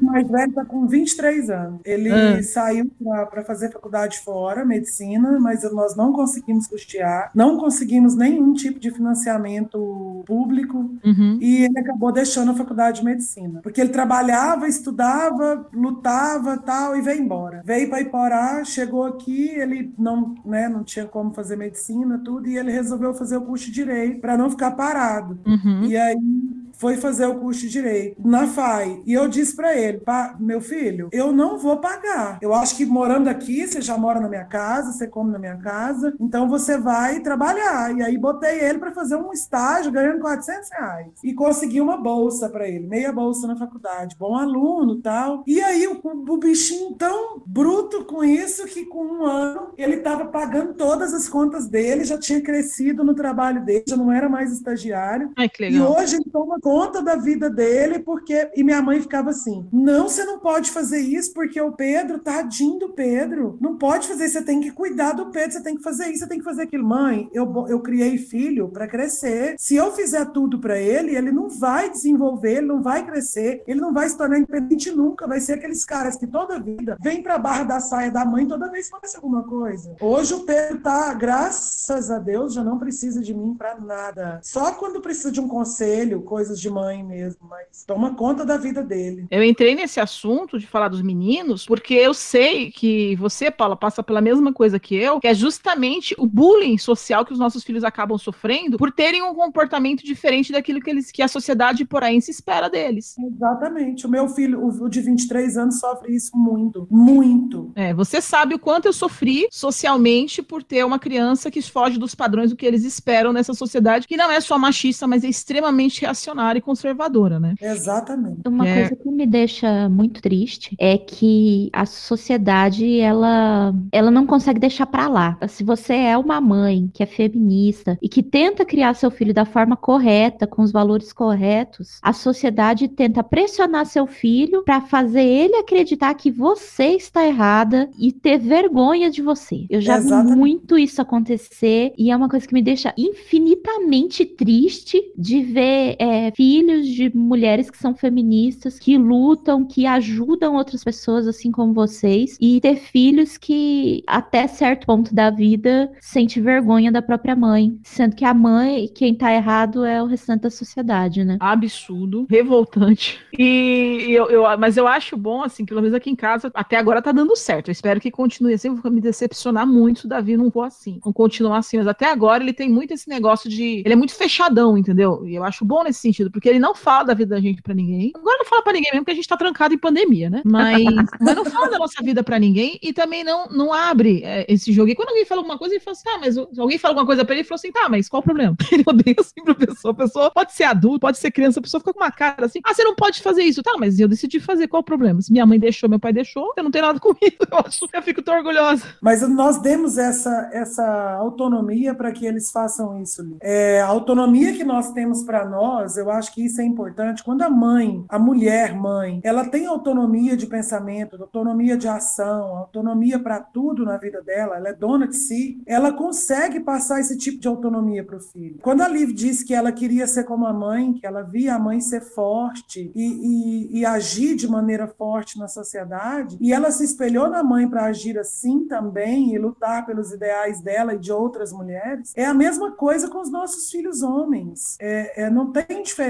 O 0.02 0.06
mais 0.06 0.28
velho 0.28 0.50
está 0.50 0.66
com 0.66 0.88
23 0.88 1.50
anos. 1.50 1.82
Ele 1.86 2.12
ah. 2.12 2.42
saiu 2.44 2.92
para 3.30 3.44
fazer 3.44 3.72
faculdade 3.72 4.20
fora, 4.20 4.66
medicina, 4.66 5.40
mas 5.40 5.64
nós 5.72 5.96
não 5.96 6.12
conseguimos 6.12 6.68
custear, 6.68 7.32
não 7.34 7.58
conseguimos 7.58 8.16
nenhum 8.16 8.54
tipo 8.54 8.80
de 8.80 8.92
financiamento 8.92 10.24
público 10.26 10.78
uhum. 11.04 11.38
e 11.40 11.64
ele 11.64 11.80
acabou 11.80 12.12
deixando 12.12 12.52
a 12.52 12.56
faculdade 12.56 13.00
de 13.00 13.06
medicina. 13.06 13.60
Porque 13.62 13.80
ele 13.80 13.90
trabalhava, 13.90 14.68
estudava, 14.68 15.68
lutava 15.74 16.58
tal 16.58 16.98
e 16.98 17.02
veio 17.02 17.22
embora. 17.22 17.62
Veio 17.64 17.90
para 17.90 18.02
Iporá, 18.02 18.64
chegou 18.64 19.06
aqui, 19.06 19.50
ele 19.50 19.94
não, 19.98 20.36
né, 20.46 20.68
não 20.68 20.84
tinha 20.84 21.06
como 21.06 21.34
fazer 21.34 21.56
medicina, 21.56 22.20
tudo, 22.24 22.48
e 22.48 22.58
ele 22.58 22.72
resolveu 22.72 23.14
fazer 23.14 23.38
o 23.38 23.42
curso 23.42 23.66
de 23.66 23.72
direito 23.72 24.20
para 24.20 24.38
não 24.38 24.50
ficar 24.50 24.72
parado. 24.72 25.40
Uhum. 25.46 25.86
E 25.86 25.98
aí 25.98 26.63
foi 26.78 26.98
fazer 26.98 27.26
o 27.28 27.40
curso 27.40 27.62
de 27.62 27.70
direito 27.70 28.16
na 28.24 28.46
FAI. 28.46 29.02
E 29.06 29.14
eu 29.14 29.28
disse 29.28 29.56
para 29.56 29.74
ele, 29.74 30.02
meu 30.38 30.60
filho, 30.60 31.08
eu 31.14 31.32
não 31.32 31.58
vou 31.58 31.78
pagar. 31.78 32.40
Eu 32.42 32.54
acho 32.54 32.76
que 32.76 32.86
morando 32.86 33.30
aqui, 33.30 33.66
você 33.66 33.82
já 33.82 33.98
mora 33.98 34.20
na 34.20 34.28
minha 34.28 34.44
casa, 34.44 34.92
você 34.92 35.08
come 35.08 35.32
na 35.32 35.40
minha 35.40 35.58
casa, 35.58 36.14
então 36.20 36.50
você 36.50 36.78
vai 36.78 37.22
trabalhar. 37.22 37.96
E 37.96 38.04
aí 38.04 38.18
botei 38.18 38.60
ele 38.60 38.80
para 38.80 38.92
fazer 38.92 39.16
um 39.16 39.32
estágio 39.32 39.94
ganhando 39.94 40.20
400 40.20 40.70
reais. 40.72 41.08
E 41.24 41.34
consegui 41.34 41.80
uma 41.80 41.96
bolsa 41.96 42.50
para 42.50 42.68
ele, 42.68 42.86
meia 42.86 43.14
bolsa 43.14 43.48
na 43.48 43.56
faculdade. 43.56 44.18
Bom 44.20 44.36
aluno 44.36 45.02
tal. 45.02 45.42
E 45.48 45.62
aí 45.62 45.88
o, 45.88 46.02
o 46.04 46.38
bichinho 46.38 46.96
tão 46.96 47.42
bruto 47.46 48.04
com 48.04 48.26
isso 48.26 48.66
que 48.66 48.86
com 48.86 49.06
um 49.06 49.26
ano 49.26 49.70
ele 49.78 49.96
estava 49.96 50.26
pagando 50.26 50.74
todas 50.74 51.14
as 51.14 51.30
contas 51.30 51.66
dele, 51.66 52.04
já 52.04 52.18
tinha 52.18 52.42
crescido 52.42 53.06
no 53.06 53.14
trabalho 53.14 53.64
dele, 53.64 53.86
já 53.88 53.96
não 53.96 54.12
era 54.12 54.28
mais 54.28 54.52
estagiário. 54.52 55.32
Ai, 55.38 55.48
que 55.48 55.64
legal. 55.64 55.80
E 55.80 56.02
hoje 56.02 56.16
ele 56.16 56.30
toma 56.30 56.60
conta 56.60 56.73
conta 56.74 57.04
da 57.04 57.16
vida 57.16 57.52
dele, 57.52 58.00
porque. 58.00 58.50
E 58.56 58.64
minha 58.64 58.82
mãe 58.82 59.00
ficava 59.00 59.30
assim: 59.30 59.68
não, 59.72 60.10
você 60.10 60.26
não 60.26 60.40
pode 60.40 60.72
fazer 60.72 61.00
isso, 61.00 61.32
porque 61.32 61.62
o 61.62 61.72
Pedro, 61.72 62.18
tadinho 62.18 62.80
do 62.80 62.90
Pedro, 62.90 63.60
não 63.62 63.78
pode 63.78 64.08
fazer 64.08 64.26
isso, 64.26 64.40
você 64.40 64.44
tem 64.44 64.60
que 64.60 64.72
cuidar 64.72 65.12
do 65.12 65.30
Pedro, 65.30 65.52
você 65.52 65.62
tem 65.62 65.76
que 65.76 65.84
fazer 65.84 66.08
isso, 66.08 66.20
você 66.20 66.28
tem 66.28 66.40
que 66.40 66.44
fazer 66.44 66.64
aquilo. 66.64 66.84
Mãe, 66.84 67.30
eu, 67.32 67.68
eu 67.68 67.80
criei 67.80 68.18
filho 68.18 68.70
para 68.70 68.88
crescer. 68.88 69.56
Se 69.60 69.76
eu 69.76 69.92
fizer 69.92 70.26
tudo 70.32 70.60
para 70.60 70.80
ele, 70.80 71.16
ele 71.16 71.32
não 71.32 71.48
vai 71.48 71.92
desenvolver, 71.92 72.58
ele 72.58 72.68
não 72.68 72.82
vai 72.82 73.06
crescer, 73.06 73.64
ele 73.68 73.80
não 73.80 73.94
vai 73.94 74.10
se 74.10 74.18
tornar 74.18 74.40
independente 74.40 74.90
nunca. 74.90 75.28
Vai 75.28 75.40
ser 75.40 75.54
aqueles 75.54 75.86
caras 75.86 76.16
que 76.16 76.26
toda 76.26 76.60
vida 76.60 76.98
vem 77.00 77.22
para 77.22 77.38
barra 77.38 77.64
da 77.64 77.80
saia 77.80 78.10
da 78.10 78.26
mãe 78.26 78.48
toda 78.48 78.72
vez 78.72 78.88
que 78.88 78.94
acontece 78.94 79.16
alguma 79.16 79.44
coisa. 79.44 79.96
Hoje 80.02 80.34
o 80.34 80.40
Pedro 80.40 80.82
tá, 80.82 81.14
graças 81.14 82.10
a 82.10 82.18
Deus, 82.18 82.54
já 82.54 82.64
não 82.64 82.80
precisa 82.80 83.22
de 83.22 83.34
mim 83.34 83.54
para 83.54 83.80
nada. 83.80 84.40
Só 84.42 84.72
quando 84.74 85.02
precisa 85.02 85.32
de 85.32 85.40
um 85.40 85.48
conselho, 85.48 86.24
coisas 86.54 86.60
de 86.60 86.70
mãe 86.70 87.04
mesmo, 87.04 87.48
mas 87.50 87.84
toma 87.86 88.14
conta 88.16 88.46
da 88.46 88.58
vida 88.58 88.84
dele. 88.84 89.26
Eu 89.30 89.44
entrei 89.44 89.76
nesse 89.76 90.00
assunto 90.00 90.60
de 90.60 90.68
falar 90.68 90.88
dos 90.88 91.02
meninos 91.02 91.66
porque 91.66 91.94
eu 91.94 92.14
sei 92.14 92.72
que 92.72 93.16
você, 93.16 93.50
Paula, 93.50 93.76
passa 93.76 94.04
pela 94.04 94.22
mesma 94.22 94.54
coisa 94.54 94.80
que 94.80 94.96
eu, 94.96 95.20
que 95.20 95.28
é 95.28 95.34
justamente 95.34 96.16
o 96.18 96.26
bullying 96.26 96.78
social 96.78 97.26
que 97.26 97.34
os 97.34 97.40
nossos 97.40 97.64
filhos 97.64 97.84
acabam 97.84 98.18
sofrendo 98.18 98.78
por 98.78 98.92
terem 98.92 99.24
um 99.24 99.34
comportamento 99.34 100.04
diferente 100.04 100.52
daquilo 100.52 100.80
que 100.80 100.90
eles 100.90 101.12
que 101.12 101.22
a 101.22 101.28
sociedade 101.28 101.86
poraense 101.86 102.32
espera 102.32 102.70
deles. 102.70 103.16
Exatamente. 103.18 104.06
O 104.06 104.10
meu 104.10 104.28
filho, 104.28 104.64
o 104.64 104.90
de 104.90 105.02
23 105.02 105.58
anos, 105.58 105.80
sofre 105.80 106.16
isso 106.16 106.36
muito, 106.36 106.88
muito. 106.90 107.72
É, 107.76 107.94
você 107.94 108.22
sabe 108.22 108.56
o 108.56 108.60
quanto 108.60 108.86
eu 108.88 108.94
sofri 108.94 109.48
socialmente 109.52 110.42
por 110.42 110.64
ter 110.64 110.86
uma 110.86 111.00
criança 111.00 111.50
que 111.50 111.62
foge 111.62 111.98
dos 111.98 112.14
padrões 112.14 112.50
do 112.50 112.56
que 112.56 112.66
eles 112.66 112.84
esperam 112.84 113.32
nessa 113.32 113.54
sociedade, 113.54 114.08
que 114.08 114.18
não 114.18 114.30
é 114.30 114.42
só 114.42 114.58
machista, 114.58 115.08
mas 115.08 115.24
é 115.24 115.28
extremamente 115.28 116.02
reacionária 116.02 116.43
e 116.58 116.62
conservadora, 116.62 117.40
né? 117.40 117.56
Exatamente. 117.62 118.42
Uma 118.48 118.68
É. 118.68 118.74
coisa 118.82 118.96
que 118.96 119.10
me 119.12 119.26
deixa 119.26 119.88
muito 119.90 120.22
triste 120.22 120.76
é 120.80 120.98
que 120.98 121.70
a 121.74 121.86
sociedade 121.86 123.00
ela 123.00 123.74
ela 123.92 124.12
não 124.12 124.26
consegue 124.26 124.60
deixar 124.60 124.86
pra 124.86 125.08
lá. 125.08 125.38
Se 125.48 125.64
você 125.64 125.94
é 125.94 126.18
uma 126.18 126.40
mãe 126.42 126.90
que 126.94 127.04
é 127.04 127.06
feminista 127.06 127.98
e 128.02 128.08
que 128.10 128.22
tenta 128.24 128.66
criar 128.66 128.94
seu 128.94 129.10
filho 129.12 129.34
da 129.34 129.46
forma 129.46 129.76
correta, 129.76 130.46
com 130.48 130.62
os 130.62 130.72
valores 130.72 131.12
corretos, 131.14 132.00
a 132.02 132.14
sociedade 132.14 132.88
tenta 132.88 133.24
pressionar 133.24 133.86
seu 133.86 134.06
filho 134.08 134.64
pra 134.64 134.82
fazer 134.82 135.24
ele 135.24 135.56
acreditar 135.56 136.14
que 136.16 136.30
você 136.32 136.96
está 136.96 137.26
errada 137.26 137.90
e 138.00 138.12
ter 138.12 138.38
vergonha 138.40 139.10
de 139.10 139.22
você. 139.22 139.66
Eu 139.70 139.82
já 139.82 139.98
vi 139.98 140.06
Exatamente. 140.08 140.38
muito 140.38 140.78
isso 140.78 141.02
acontecer 141.02 141.94
e 141.98 142.12
é 142.12 142.16
uma 142.16 142.30
coisa 142.30 142.48
que 142.48 142.54
me 142.54 142.62
deixa 142.62 142.94
infinitamente 142.98 144.26
triste 144.26 145.02
de 145.18 145.42
ver 145.42 145.96
é, 146.00 146.32
filhos 146.36 146.88
de 146.88 147.16
mulheres 147.16 147.70
que 147.70 147.78
são 147.78 147.96
feministas, 147.96 148.80
que 148.80 148.98
lutam, 148.98 149.66
que 149.66 149.86
ajudam 149.86 150.56
outras 150.56 150.84
pessoas 150.84 151.28
assim 151.28 151.52
como 151.52 151.74
vocês, 151.74 152.38
e 152.40 152.60
ter 152.62 152.76
filhos 152.78 153.38
que 153.38 154.04
até 154.08 154.48
certo 154.48 154.86
ponto 154.86 155.14
da 155.14 155.30
vida 155.30 155.92
sente 156.00 156.40
vergonha 156.42 156.92
da 156.92 157.02
própria 157.02 157.36
mãe, 157.36 157.78
sendo 157.84 158.16
que 158.16 158.26
a 158.26 158.34
mãe, 158.34 158.88
quem 158.94 159.16
tá 159.16 159.34
errado 159.34 159.84
é 159.86 160.02
o 160.02 160.06
restante 160.06 160.42
da 160.42 160.50
sociedade, 160.50 161.24
né? 161.24 161.38
absurdo, 161.40 162.26
revoltante. 162.30 163.20
E 163.38 164.08
eu, 164.10 164.30
eu- 164.30 164.58
mas 164.58 164.78
eu 164.78 164.88
acho 164.88 165.16
bom, 165.18 165.44
assim, 165.44 165.66
pelo 165.66 165.82
menos 165.82 165.94
aqui 165.96 166.10
em 166.10 166.16
casa, 166.16 166.52
até 166.54 166.78
agora 166.78 167.02
tá 167.02 167.12
dando 167.12 167.36
certo. 167.36 167.68
Eu 167.70 167.72
espero 167.72 168.00
que 168.00 168.12
continue 168.12 168.54
assim. 168.54 168.68
Eu 168.70 168.76
vou 168.76 168.92
me 168.92 169.02
decepcionar 169.02 169.66
muito 169.68 170.02
se 170.02 170.06
o 170.06 170.10
Davi 170.10 170.36
não 170.38 170.52
for 170.52 170.64
assim. 170.64 171.00
Não 171.06 171.12
continuar 171.14 171.58
assim. 171.60 171.78
Mas 171.78 171.88
até 171.88 172.10
agora 172.12 172.44
ele 172.44 172.54
tem 172.54 172.70
muito 172.70 172.94
esse 172.94 173.08
negócio 173.10 173.50
de. 173.50 173.82
Ele 173.86 173.94
é 173.94 173.96
muito 173.96 174.14
fechadão, 174.16 174.78
entendeu? 174.78 175.26
E 175.28 175.36
eu 175.36 175.44
acho 175.44 175.66
bom 175.66 175.84
nesse 175.84 176.00
sentido, 176.00 176.23
porque 176.32 176.50
ele 176.50 176.60
não 176.60 176.76
fala 176.76 177.06
da 177.06 177.14
vida 177.14 177.36
da 177.36 177.42
gente 177.42 177.62
pra 177.62 177.74
ninguém. 177.74 178.12
Agora 178.16 178.38
não 178.38 178.46
fala 178.46 178.64
pra 178.64 178.74
ninguém 178.74 178.92
mesmo, 178.92 179.04
porque 179.04 179.12
a 179.12 179.16
gente 179.16 179.28
tá 179.28 179.38
trancado 179.38 179.74
em 179.74 179.78
pandemia, 179.78 180.30
né? 180.30 180.42
Mas, 180.46 180.84
mas 181.20 181.36
não 181.36 181.46
fala 181.46 181.70
da 181.70 181.78
nossa 181.78 182.02
vida 182.04 182.24
pra 182.24 182.40
ninguém 182.40 182.80
e 182.82 182.94
também 182.94 183.24
não, 183.24 183.48
não 183.48 183.74
abre 183.74 184.22
é, 184.24 184.46
esse 184.48 184.72
jogo. 184.72 184.90
E 184.90 184.96
quando 184.96 185.10
alguém 185.10 185.26
fala 185.26 185.42
alguma 185.42 185.58
coisa, 185.58 185.76
ele 185.76 185.84
fala 185.84 185.96
assim: 185.96 186.04
tá, 186.04 186.18
mas 186.20 186.38
alguém 186.38 186.78
fala 186.78 186.94
alguma 186.94 187.06
coisa 187.06 187.24
pra 187.24 187.34
ele, 187.34 187.42
ele 187.42 187.48
falou 187.48 187.58
assim: 187.58 187.72
tá, 187.72 187.88
mas 187.90 188.10
qual 188.10 188.22
o 188.22 188.24
problema? 188.24 188.56
Ele 188.72 188.84
odeia 188.88 189.16
sempre 189.22 189.52
a 189.52 189.56
pessoa. 189.56 189.92
A 189.92 189.96
pessoa 189.96 190.32
pode 190.32 190.54
ser 190.54 190.64
adulto, 190.64 191.00
pode 191.02 191.18
ser 191.18 191.32
criança, 191.32 191.60
a 191.60 191.64
pessoa 191.64 191.80
fica 191.80 191.94
com 191.94 192.00
uma 192.00 192.12
cara 192.12 192.46
assim: 192.46 192.60
ah, 192.64 192.74
você 192.74 192.84
não 192.84 192.96
pode 192.96 193.22
fazer 193.22 193.44
isso. 193.44 193.62
Tá, 193.62 193.76
mas 193.78 194.00
eu 194.00 194.08
decidi 194.08 194.40
fazer, 194.40 194.68
qual 194.68 194.82
o 194.82 194.84
problema? 194.84 195.22
Se 195.22 195.32
minha 195.32 195.46
mãe 195.46 195.60
deixou, 195.60 195.90
meu 195.90 196.00
pai 196.00 196.12
deixou, 196.12 196.54
eu 196.58 196.64
não 196.64 196.72
tenho 196.72 196.86
nada 196.86 197.00
com 197.02 197.12
isso. 197.22 197.38
Eu, 197.52 197.58
acho, 197.60 197.88
eu 197.92 198.02
fico 198.02 198.22
tão 198.22 198.36
orgulhosa. 198.36 198.84
Mas 199.02 199.22
nós 199.30 199.62
demos 199.62 199.98
essa, 199.98 200.50
essa 200.52 201.18
autonomia 201.20 201.94
para 201.94 202.12
que 202.12 202.26
eles 202.26 202.52
façam 202.52 203.02
isso. 203.02 203.38
É, 203.42 203.82
a 203.82 203.88
autonomia 203.88 204.54
que 204.54 204.64
nós 204.64 204.92
temos 204.92 205.24
para 205.24 205.48
nós, 205.48 205.98
eu 205.98 206.10
acho 206.14 206.34
que 206.34 206.46
isso 206.46 206.62
é 206.62 206.66
importante. 206.66 207.24
Quando 207.24 207.42
a 207.42 207.50
mãe, 207.50 208.06
a 208.10 208.20
mulher 208.20 208.76
mãe, 208.76 209.20
ela 209.24 209.46
tem 209.46 209.66
autonomia 209.66 210.36
de 210.36 210.48
pensamento, 210.48 211.22
autonomia 211.22 211.78
de 211.78 211.88
ação, 211.88 212.58
autonomia 212.58 213.20
para 213.20 213.40
tudo 213.40 213.86
na 213.86 213.98
vida 213.98 214.22
dela, 214.22 214.58
ela 214.58 214.70
é 214.70 214.74
dona 214.74 215.08
de 215.08 215.16
si, 215.16 215.62
ela 215.66 215.92
consegue 215.92 216.60
passar 216.60 217.00
esse 217.00 217.18
tipo 217.18 217.40
de 217.40 217.48
autonomia 217.48 218.04
para 218.04 218.18
o 218.18 218.22
filho. 218.22 218.60
Quando 218.62 218.82
a 218.82 218.88
Liv 218.88 219.12
disse 219.12 219.46
que 219.46 219.54
ela 219.54 219.72
queria 219.72 220.08
ser 220.08 220.24
como 220.24 220.46
a 220.46 220.54
mãe, 220.54 220.94
que 220.94 221.06
ela 221.06 221.22
via 221.22 221.56
a 221.56 221.60
mãe 221.60 221.80
ser 221.82 222.02
forte 222.02 222.92
e, 222.96 223.04
e, 223.04 223.80
e 223.80 223.86
agir 223.86 224.36
de 224.36 224.48
maneira 224.48 224.88
forte 224.88 225.38
na 225.40 225.48
sociedade, 225.48 226.38
e 226.40 226.54
ela 226.54 226.72
se 226.72 226.84
espelhou 226.84 227.30
na 227.30 227.44
mãe 227.44 227.68
para 227.68 227.86
agir 227.86 228.18
assim 228.18 228.66
também 228.66 229.34
e 229.34 229.38
lutar 229.38 229.86
pelos 229.86 230.12
ideais 230.12 230.62
dela 230.62 230.94
e 230.94 231.00
de 231.00 231.12
outras 231.12 231.52
mulheres, 231.52 232.12
é 232.16 232.26
a 232.26 232.34
mesma 232.34 232.72
coisa 232.72 233.10
com 233.10 233.22
os 233.22 233.32
nossos 233.32 233.70
filhos 233.70 234.02
homens. 234.02 234.78
É, 234.80 235.24
é, 235.24 235.30
não 235.30 235.52
tem 235.52 235.82
diferença. 235.82 236.03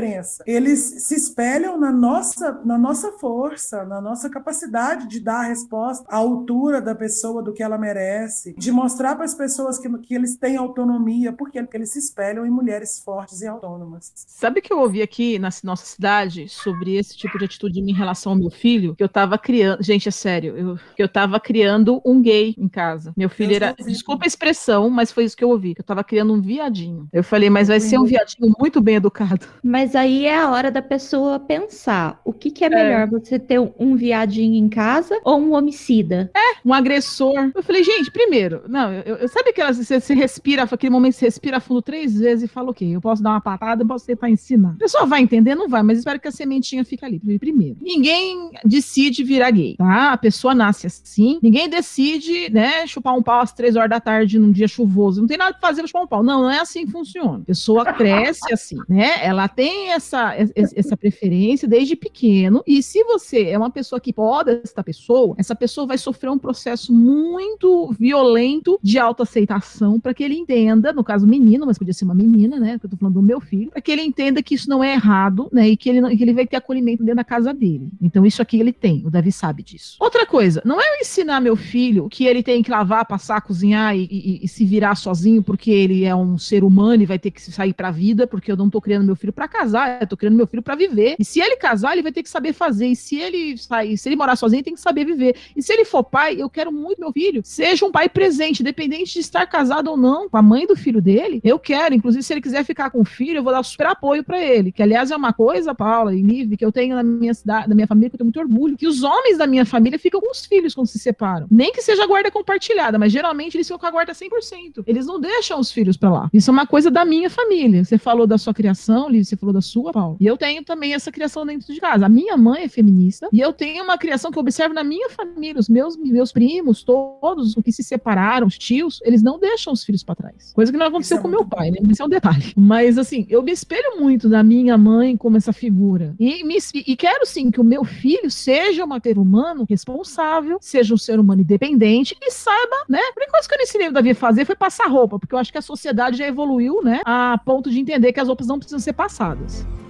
Eles 0.46 0.80
se 1.08 1.16
espelham 1.16 1.80
na 1.80 1.92
nossa, 1.92 2.62
na 2.66 2.78
nossa 2.78 3.12
força, 3.14 3.84
na 3.86 4.02
nossa 4.02 4.30
capacidade 4.30 5.08
de 5.08 5.20
dar 5.20 5.42
a 5.42 5.48
resposta 5.48 6.06
à 6.10 6.18
altura 6.18 6.82
da 6.82 6.96
pessoa, 6.96 7.42
do 7.42 7.54
que 7.54 7.64
ela 7.64 7.78
merece, 7.78 8.54
de 8.58 8.72
mostrar 8.72 9.16
para 9.16 9.26
as 9.26 9.36
pessoas 9.36 9.78
que, 9.80 9.90
que 10.00 10.16
eles 10.16 10.38
têm 10.38 10.58
autonomia, 10.58 11.34
porque 11.34 11.64
eles 11.74 11.92
se 11.92 12.00
espelham 12.00 12.46
em 12.46 12.50
mulheres 12.50 13.00
fortes 13.00 13.42
e 13.42 13.48
autônomas. 13.48 14.12
Sabe 14.16 14.60
o 14.60 14.64
que 14.64 14.72
eu 14.72 14.80
ouvi 14.80 15.02
aqui 15.02 15.38
na 15.40 15.50
nossa 15.64 15.86
cidade 15.86 16.48
sobre 16.50 16.96
esse 16.96 17.16
tipo 17.18 17.38
de 17.38 17.46
atitude 17.46 17.80
em 17.80 17.94
relação 17.94 18.34
ao 18.34 18.38
meu 18.38 18.50
filho? 18.50 18.96
Que 18.96 19.04
eu 19.04 19.10
tava 19.10 19.38
criando. 19.38 19.84
Gente, 19.84 20.08
é 20.08 20.12
sério. 20.12 20.58
Eu, 20.58 20.80
que 20.96 21.04
eu 21.04 21.10
tava 21.10 21.40
criando 21.40 22.02
um 22.06 22.22
gay 22.22 22.56
em 22.58 22.68
casa. 22.68 23.14
Meu 23.16 23.30
filho 23.30 23.52
Eu 23.52 23.56
era. 23.56 23.76
Desculpa 23.86 24.26
a 24.26 24.28
expressão, 24.28 24.90
mas 24.90 25.12
foi 25.12 25.26
isso 25.26 25.38
que 25.38 25.44
eu 25.44 25.50
ouvi. 25.50 25.76
Que 25.76 25.82
eu 25.82 25.86
tava 25.86 26.04
criando 26.04 26.34
um 26.34 26.42
viadinho. 26.42 27.08
Eu 27.12 27.24
falei, 27.24 27.50
mas 27.50 27.68
vai 27.68 27.80
ser 27.80 27.98
um 27.98 28.06
viadinho 28.06 28.54
muito 28.60 28.82
bem 28.82 28.96
educado. 28.96 29.46
Mas 29.64 29.83
aí 29.96 30.26
é 30.26 30.38
a 30.38 30.50
hora 30.50 30.72
da 30.72 30.82
pessoa 30.82 31.40
pensar: 31.40 32.20
o 32.24 32.32
que, 32.32 32.50
que 32.50 32.64
é 32.64 32.70
melhor, 32.70 33.08
você 33.10 33.38
ter 33.38 33.60
um 33.60 33.96
viadinho 33.96 34.56
em 34.56 34.70
casa 34.70 35.20
ou 35.24 35.40
um 35.40 35.54
homicida? 35.54 36.32
Um 36.66 36.74
agressor. 36.74 37.52
Eu 37.54 37.64
falei, 37.64 37.84
gente, 37.84 38.10
primeiro, 38.12 38.64
não, 38.68 38.92
eu, 38.94 39.18
eu 39.18 39.28
sabe 39.28 39.52
que 39.52 39.64
você, 39.64 40.00
você 40.00 40.14
respira, 40.14 40.64
aquele 40.64 40.92
momento 40.92 41.14
você 41.14 41.26
respira 41.26 41.60
fundo 41.60 41.82
três 41.82 42.20
vezes 42.20 42.46
e 42.46 42.48
fala, 42.48 42.72
ok, 42.72 42.96
eu 42.96 43.02
posso 43.02 43.22
dar 43.22 43.32
uma 43.32 43.42
patada, 43.42 43.84
eu 43.84 43.88
posso 43.88 44.06
tentar 44.06 44.30
ensinar. 44.30 44.72
A 44.72 44.80
pessoa 44.80 45.06
vai 45.06 45.22
entender? 45.22 45.56
Não 45.56 45.68
vai, 45.68 45.84
mas 45.84 45.98
espero 45.98 46.20
que 46.20 46.28
a 46.28 46.32
sementinha 46.32 46.86
fique 46.86 47.04
ali. 47.04 47.20
Primeiro, 47.40 47.78
ninguém 47.82 48.52
decide 48.64 49.24
virar 49.24 49.52
gay, 49.52 49.76
tá? 49.78 50.14
A 50.14 50.18
pessoa 50.18 50.56
nasce 50.56 50.88
assim. 50.88 51.40
Ninguém 51.42 51.70
decide, 51.70 52.50
né, 52.52 52.88
chupar 52.88 53.16
um 53.16 53.22
pau 53.22 53.42
às 53.42 53.54
três 53.54 53.76
horas 53.76 53.90
da 53.90 54.00
tarde 54.00 54.40
num 54.40 54.52
dia 54.52 54.68
chuvoso. 54.68 55.22
Não 55.22 55.28
tem 55.28 55.38
nada 55.38 55.54
pra 55.54 55.68
fazer 55.68 55.82
pra 55.82 55.88
chupar 55.88 56.04
um 56.04 56.08
pau. 56.08 56.24
Não, 56.24 56.44
não 56.44 56.50
é 56.50 56.60
assim 56.60 56.86
que 56.86 56.92
funciona. 56.92 57.40
A 57.40 57.46
pessoa 57.46 57.86
cresce 57.94 58.54
assim, 58.54 58.78
né? 58.88 59.24
Ela 59.24 59.48
tem 59.48 59.73
essa, 59.90 60.36
es- 60.40 60.74
essa 60.76 60.96
preferência 60.98 61.68
desde 61.68 61.96
pequeno. 61.96 62.64
E 62.66 62.82
se 62.84 63.04
você 63.04 63.46
é 63.50 63.58
uma 63.58 63.70
pessoa 63.70 64.00
que 64.00 64.14
pode 64.14 64.52
essa 64.64 64.84
pessoa, 64.84 65.36
essa 65.38 65.56
pessoa 65.56 65.88
vai 65.88 65.98
sofrer 65.98 66.30
um 66.30 66.38
processo 66.38 66.94
muito 66.94 67.94
violento 68.00 68.80
de 68.82 68.98
autoaceitação 69.00 70.00
para 70.00 70.14
que 70.14 70.24
ele 70.24 70.36
entenda, 70.36 70.94
no 70.94 71.04
caso 71.04 71.26
menino, 71.28 71.66
mas 71.66 71.78
podia 71.78 71.94
ser 71.94 72.06
uma 72.06 72.14
menina, 72.14 72.60
né? 72.60 72.78
Que 72.80 72.86
eu 72.86 72.90
tô 72.90 72.98
falando 72.98 73.16
do 73.16 73.22
meu 73.22 73.40
filho, 73.40 73.72
para 73.72 73.82
que 73.82 73.92
ele 73.92 74.02
entenda 74.02 74.42
que 74.44 74.56
isso 74.56 74.70
não 74.70 74.84
é 74.84 74.94
errado, 74.94 75.50
né? 75.52 75.70
E 75.70 75.78
que 75.78 75.90
ele, 75.90 76.16
que 76.16 76.24
ele 76.24 76.34
vai 76.34 76.46
ter 76.46 76.58
acolhimento 76.58 77.04
dentro 77.04 77.18
da 77.18 77.24
casa 77.24 77.54
dele. 77.54 77.90
Então, 78.02 78.26
isso 78.26 78.42
aqui 78.42 78.60
ele 78.60 78.72
tem, 78.74 79.04
o 79.06 79.10
Davi 79.10 79.32
sabe 79.32 79.64
disso. 79.64 79.98
Outra 80.00 80.26
coisa, 80.26 80.62
não 80.66 80.80
é 80.80 80.84
eu 80.96 81.02
ensinar 81.02 81.40
meu 81.42 81.56
filho 81.56 82.08
que 82.10 82.26
ele 82.26 82.44
tem 82.44 82.62
que 82.62 82.72
lavar, 82.72 83.06
passar, 83.06 83.42
cozinhar 83.42 83.96
e, 83.96 84.04
e- 84.12 84.40
e 84.44 84.48
se 84.48 84.66
virar 84.66 84.96
sozinho 84.96 85.42
porque 85.44 85.72
ele 85.72 86.04
é 86.04 86.16
um 86.16 86.38
ser 86.38 86.64
humano 86.64 87.04
e 87.04 87.06
vai 87.06 87.20
ter 87.20 87.32
que 87.32 87.42
sair 87.42 87.74
pra 87.74 87.92
vida, 87.92 88.28
porque 88.28 88.52
eu 88.52 88.58
não 88.58 88.70
tô 88.70 88.80
criando 88.82 89.06
meu 89.06 89.16
filho 89.16 89.34
para 89.34 89.48
casar, 89.54 90.02
eu 90.02 90.08
tô 90.08 90.18
criando 90.18 90.36
meu 90.36 90.48
filho 90.48 90.64
para 90.64 90.76
viver. 90.76 91.16
E 91.20 91.24
se 91.24 91.40
ele 91.40 91.56
casar, 91.56 91.94
ele 91.94 92.02
vai 92.02 92.12
ter 92.12 92.24
que 92.24 92.30
saber 92.30 92.52
fazer. 92.52 92.88
E 92.88 92.96
se 92.96 93.16
ele 93.16 93.58
sair, 93.58 93.98
se 93.98 94.10
ele 94.10 94.16
morar 94.16 94.36
sozinho, 94.36 94.58
ele 94.58 94.64
tem 94.64 94.74
que 94.74 94.82
saber 94.82 95.06
viver. 95.06 95.36
E 95.56 95.62
se 95.62 95.72
ele 95.72 95.86
for 95.86 96.04
pai, 96.04 96.36
eu 96.40 96.50
quero 96.50 96.72
muito 96.72 97.00
meu 97.00 97.12
filho 97.12 97.44
seja 97.44 97.86
um 97.86 97.92
pai 97.92 98.10
presente, 98.10 98.62
independente 98.62 99.14
de 99.14 99.20
estar 99.20 99.46
casado 99.46 99.90
ou 99.90 99.98
não 99.98 100.30
com 100.30 100.38
a 100.38 100.42
mãe 100.42 100.66
do 100.66 100.76
filho 100.76 101.02
dele. 101.02 101.40
Eu 101.44 101.60
quero, 101.60 101.94
inclusive, 101.94 102.24
se 102.24 102.34
ele 102.34 102.42
quiser 102.42 102.64
ficar 102.64 102.90
com 102.90 103.02
o 103.02 103.06
filho, 103.06 103.38
eu 103.38 103.44
vou 103.44 103.54
dar 103.54 103.64
super 103.64 103.88
apoio 103.88 104.24
para 104.24 104.42
ele. 104.42 104.72
Que 104.72 104.82
aliás 104.82 105.12
é 105.12 105.16
uma 105.16 105.34
coisa, 105.34 105.76
Paula 105.76 106.16
e 106.16 106.24
Nive, 106.24 106.58
que 106.58 106.66
eu 106.66 106.72
tenho 106.72 106.96
na 106.96 107.04
minha 107.04 107.34
cidade, 107.34 107.70
na 107.70 107.76
minha 107.76 107.88
família, 107.88 108.10
que 108.10 108.16
eu 108.16 108.18
tenho 108.18 108.26
muito 108.26 108.40
orgulho, 108.40 108.78
que 108.78 108.88
os 108.88 109.04
homens 109.04 109.38
da 109.38 109.46
minha 109.46 109.66
família 109.66 110.00
ficam 110.00 110.20
com 110.20 110.32
os 110.32 110.46
filhos 110.46 110.74
quando 110.74 110.88
se 110.88 111.00
separam. 111.00 111.48
Nem 111.50 111.72
que 111.72 111.82
seja 111.82 112.06
guarda 112.08 112.32
compartilhada, 112.32 112.98
mas 112.98 113.12
geralmente 113.12 113.56
eles 113.56 113.68
ficam 113.68 113.80
com 113.80 113.86
a 113.86 113.92
guarda 113.92 114.14
100%. 114.14 114.84
Eles 114.88 115.06
não 115.06 115.20
deixam 115.20 115.60
os 115.60 115.72
filhos 115.72 115.98
para 115.98 116.10
lá. 116.10 116.30
Isso 116.34 116.50
é 116.50 116.54
uma 116.54 116.66
coisa 116.66 116.90
da 116.90 117.06
minha 117.06 117.30
família. 117.30 117.84
Você 117.84 117.98
falou 117.98 118.26
da 118.26 118.38
sua 118.38 118.54
criação, 118.54 119.10
Liv, 119.10 119.24
você 119.24 119.36
falou 119.44 119.54
da 119.54 119.62
sua, 119.62 119.92
Paula. 119.92 120.16
E 120.20 120.26
eu 120.26 120.38
tenho 120.38 120.64
também 120.64 120.94
essa 120.94 121.12
criação 121.12 121.46
dentro 121.46 121.74
de 121.74 121.80
casa. 121.80 122.06
A 122.06 122.10
minha 122.10 122.38
mãe 122.38 122.64
é 122.64 122.68
feminista 122.70 123.28
e 123.32 123.40
eu 123.40 123.52
tenho 123.52 123.84
uma 123.84 123.98
criação 123.98 124.32
que 124.32 124.38
eu 124.38 124.42
observo 124.42 124.74
na 124.74 124.84
minha 124.84 125.10
família. 125.10 125.60
Os 125.60 125.70
meus, 125.70 125.98
meus 125.98 126.32
primos, 126.32 126.84
todos 126.84 127.56
os 127.56 127.64
que 127.64 127.72
se 127.72 127.84
separaram, 127.84 128.48
os 128.48 128.58
tios, 128.58 129.00
eles 129.04 129.22
não 129.22 129.40
deixam 129.40 129.74
os 129.74 129.84
filhos 129.84 130.04
para 130.04 130.16
trás. 130.16 130.54
Coisa 130.54 130.72
que 130.72 130.78
não 130.78 130.88
aconteceu 130.88 131.18
é 131.18 131.22
com 131.22 131.28
meu 131.28 131.46
pai, 131.46 131.72
né? 131.72 131.78
Mas 131.82 131.92
Isso 131.94 132.04
é 132.04 132.06
um 132.06 132.10
detalhe. 132.10 132.54
Mas 132.56 132.98
assim, 132.98 133.26
eu 133.30 133.42
me 133.44 133.52
espelho 133.52 134.00
muito 134.00 134.30
na 134.30 134.42
minha 134.42 134.78
mãe 134.78 135.18
como 135.18 135.38
essa 135.38 135.52
figura. 135.52 136.16
E, 136.20 136.44
me, 136.44 136.58
e 136.74 136.96
quero 136.96 137.26
sim 137.26 137.52
que 137.52 137.60
o 137.60 137.64
meu 137.64 137.84
filho 137.84 138.32
seja 138.32 138.86
um 138.86 139.00
ser 139.02 139.18
humano 139.18 139.66
responsável, 139.70 140.58
seja 140.62 140.94
um 140.94 140.98
ser 140.98 141.20
humano 141.20 141.42
independente 141.42 142.16
e 142.22 142.32
saiba, 142.32 142.76
né? 142.88 143.00
A 143.00 143.20
única 143.20 143.32
coisa 143.32 143.48
que 143.48 143.56
eu 143.56 143.62
ensinei 143.62 143.88
o 143.90 143.92
Davi 143.92 144.12
a 144.12 144.16
fazer 144.16 144.46
foi 144.46 144.56
passar 144.56 144.88
roupa, 144.88 145.20
porque 145.20 145.36
eu 145.36 145.40
acho 145.40 145.52
que 145.52 145.58
a 145.58 145.62
sociedade 145.62 146.18
já 146.18 146.28
evoluiu, 146.28 146.82
né? 146.84 147.02
A 147.06 147.40
ponto 147.44 147.70
de 147.70 147.80
entender 147.80 148.14
que 148.14 148.20
as 148.20 148.28
roupas 148.28 148.48
não 148.48 148.58
precisam 148.58 148.80
ser 148.80 148.94
passadas 148.94 149.33
temporadas. 149.36 149.83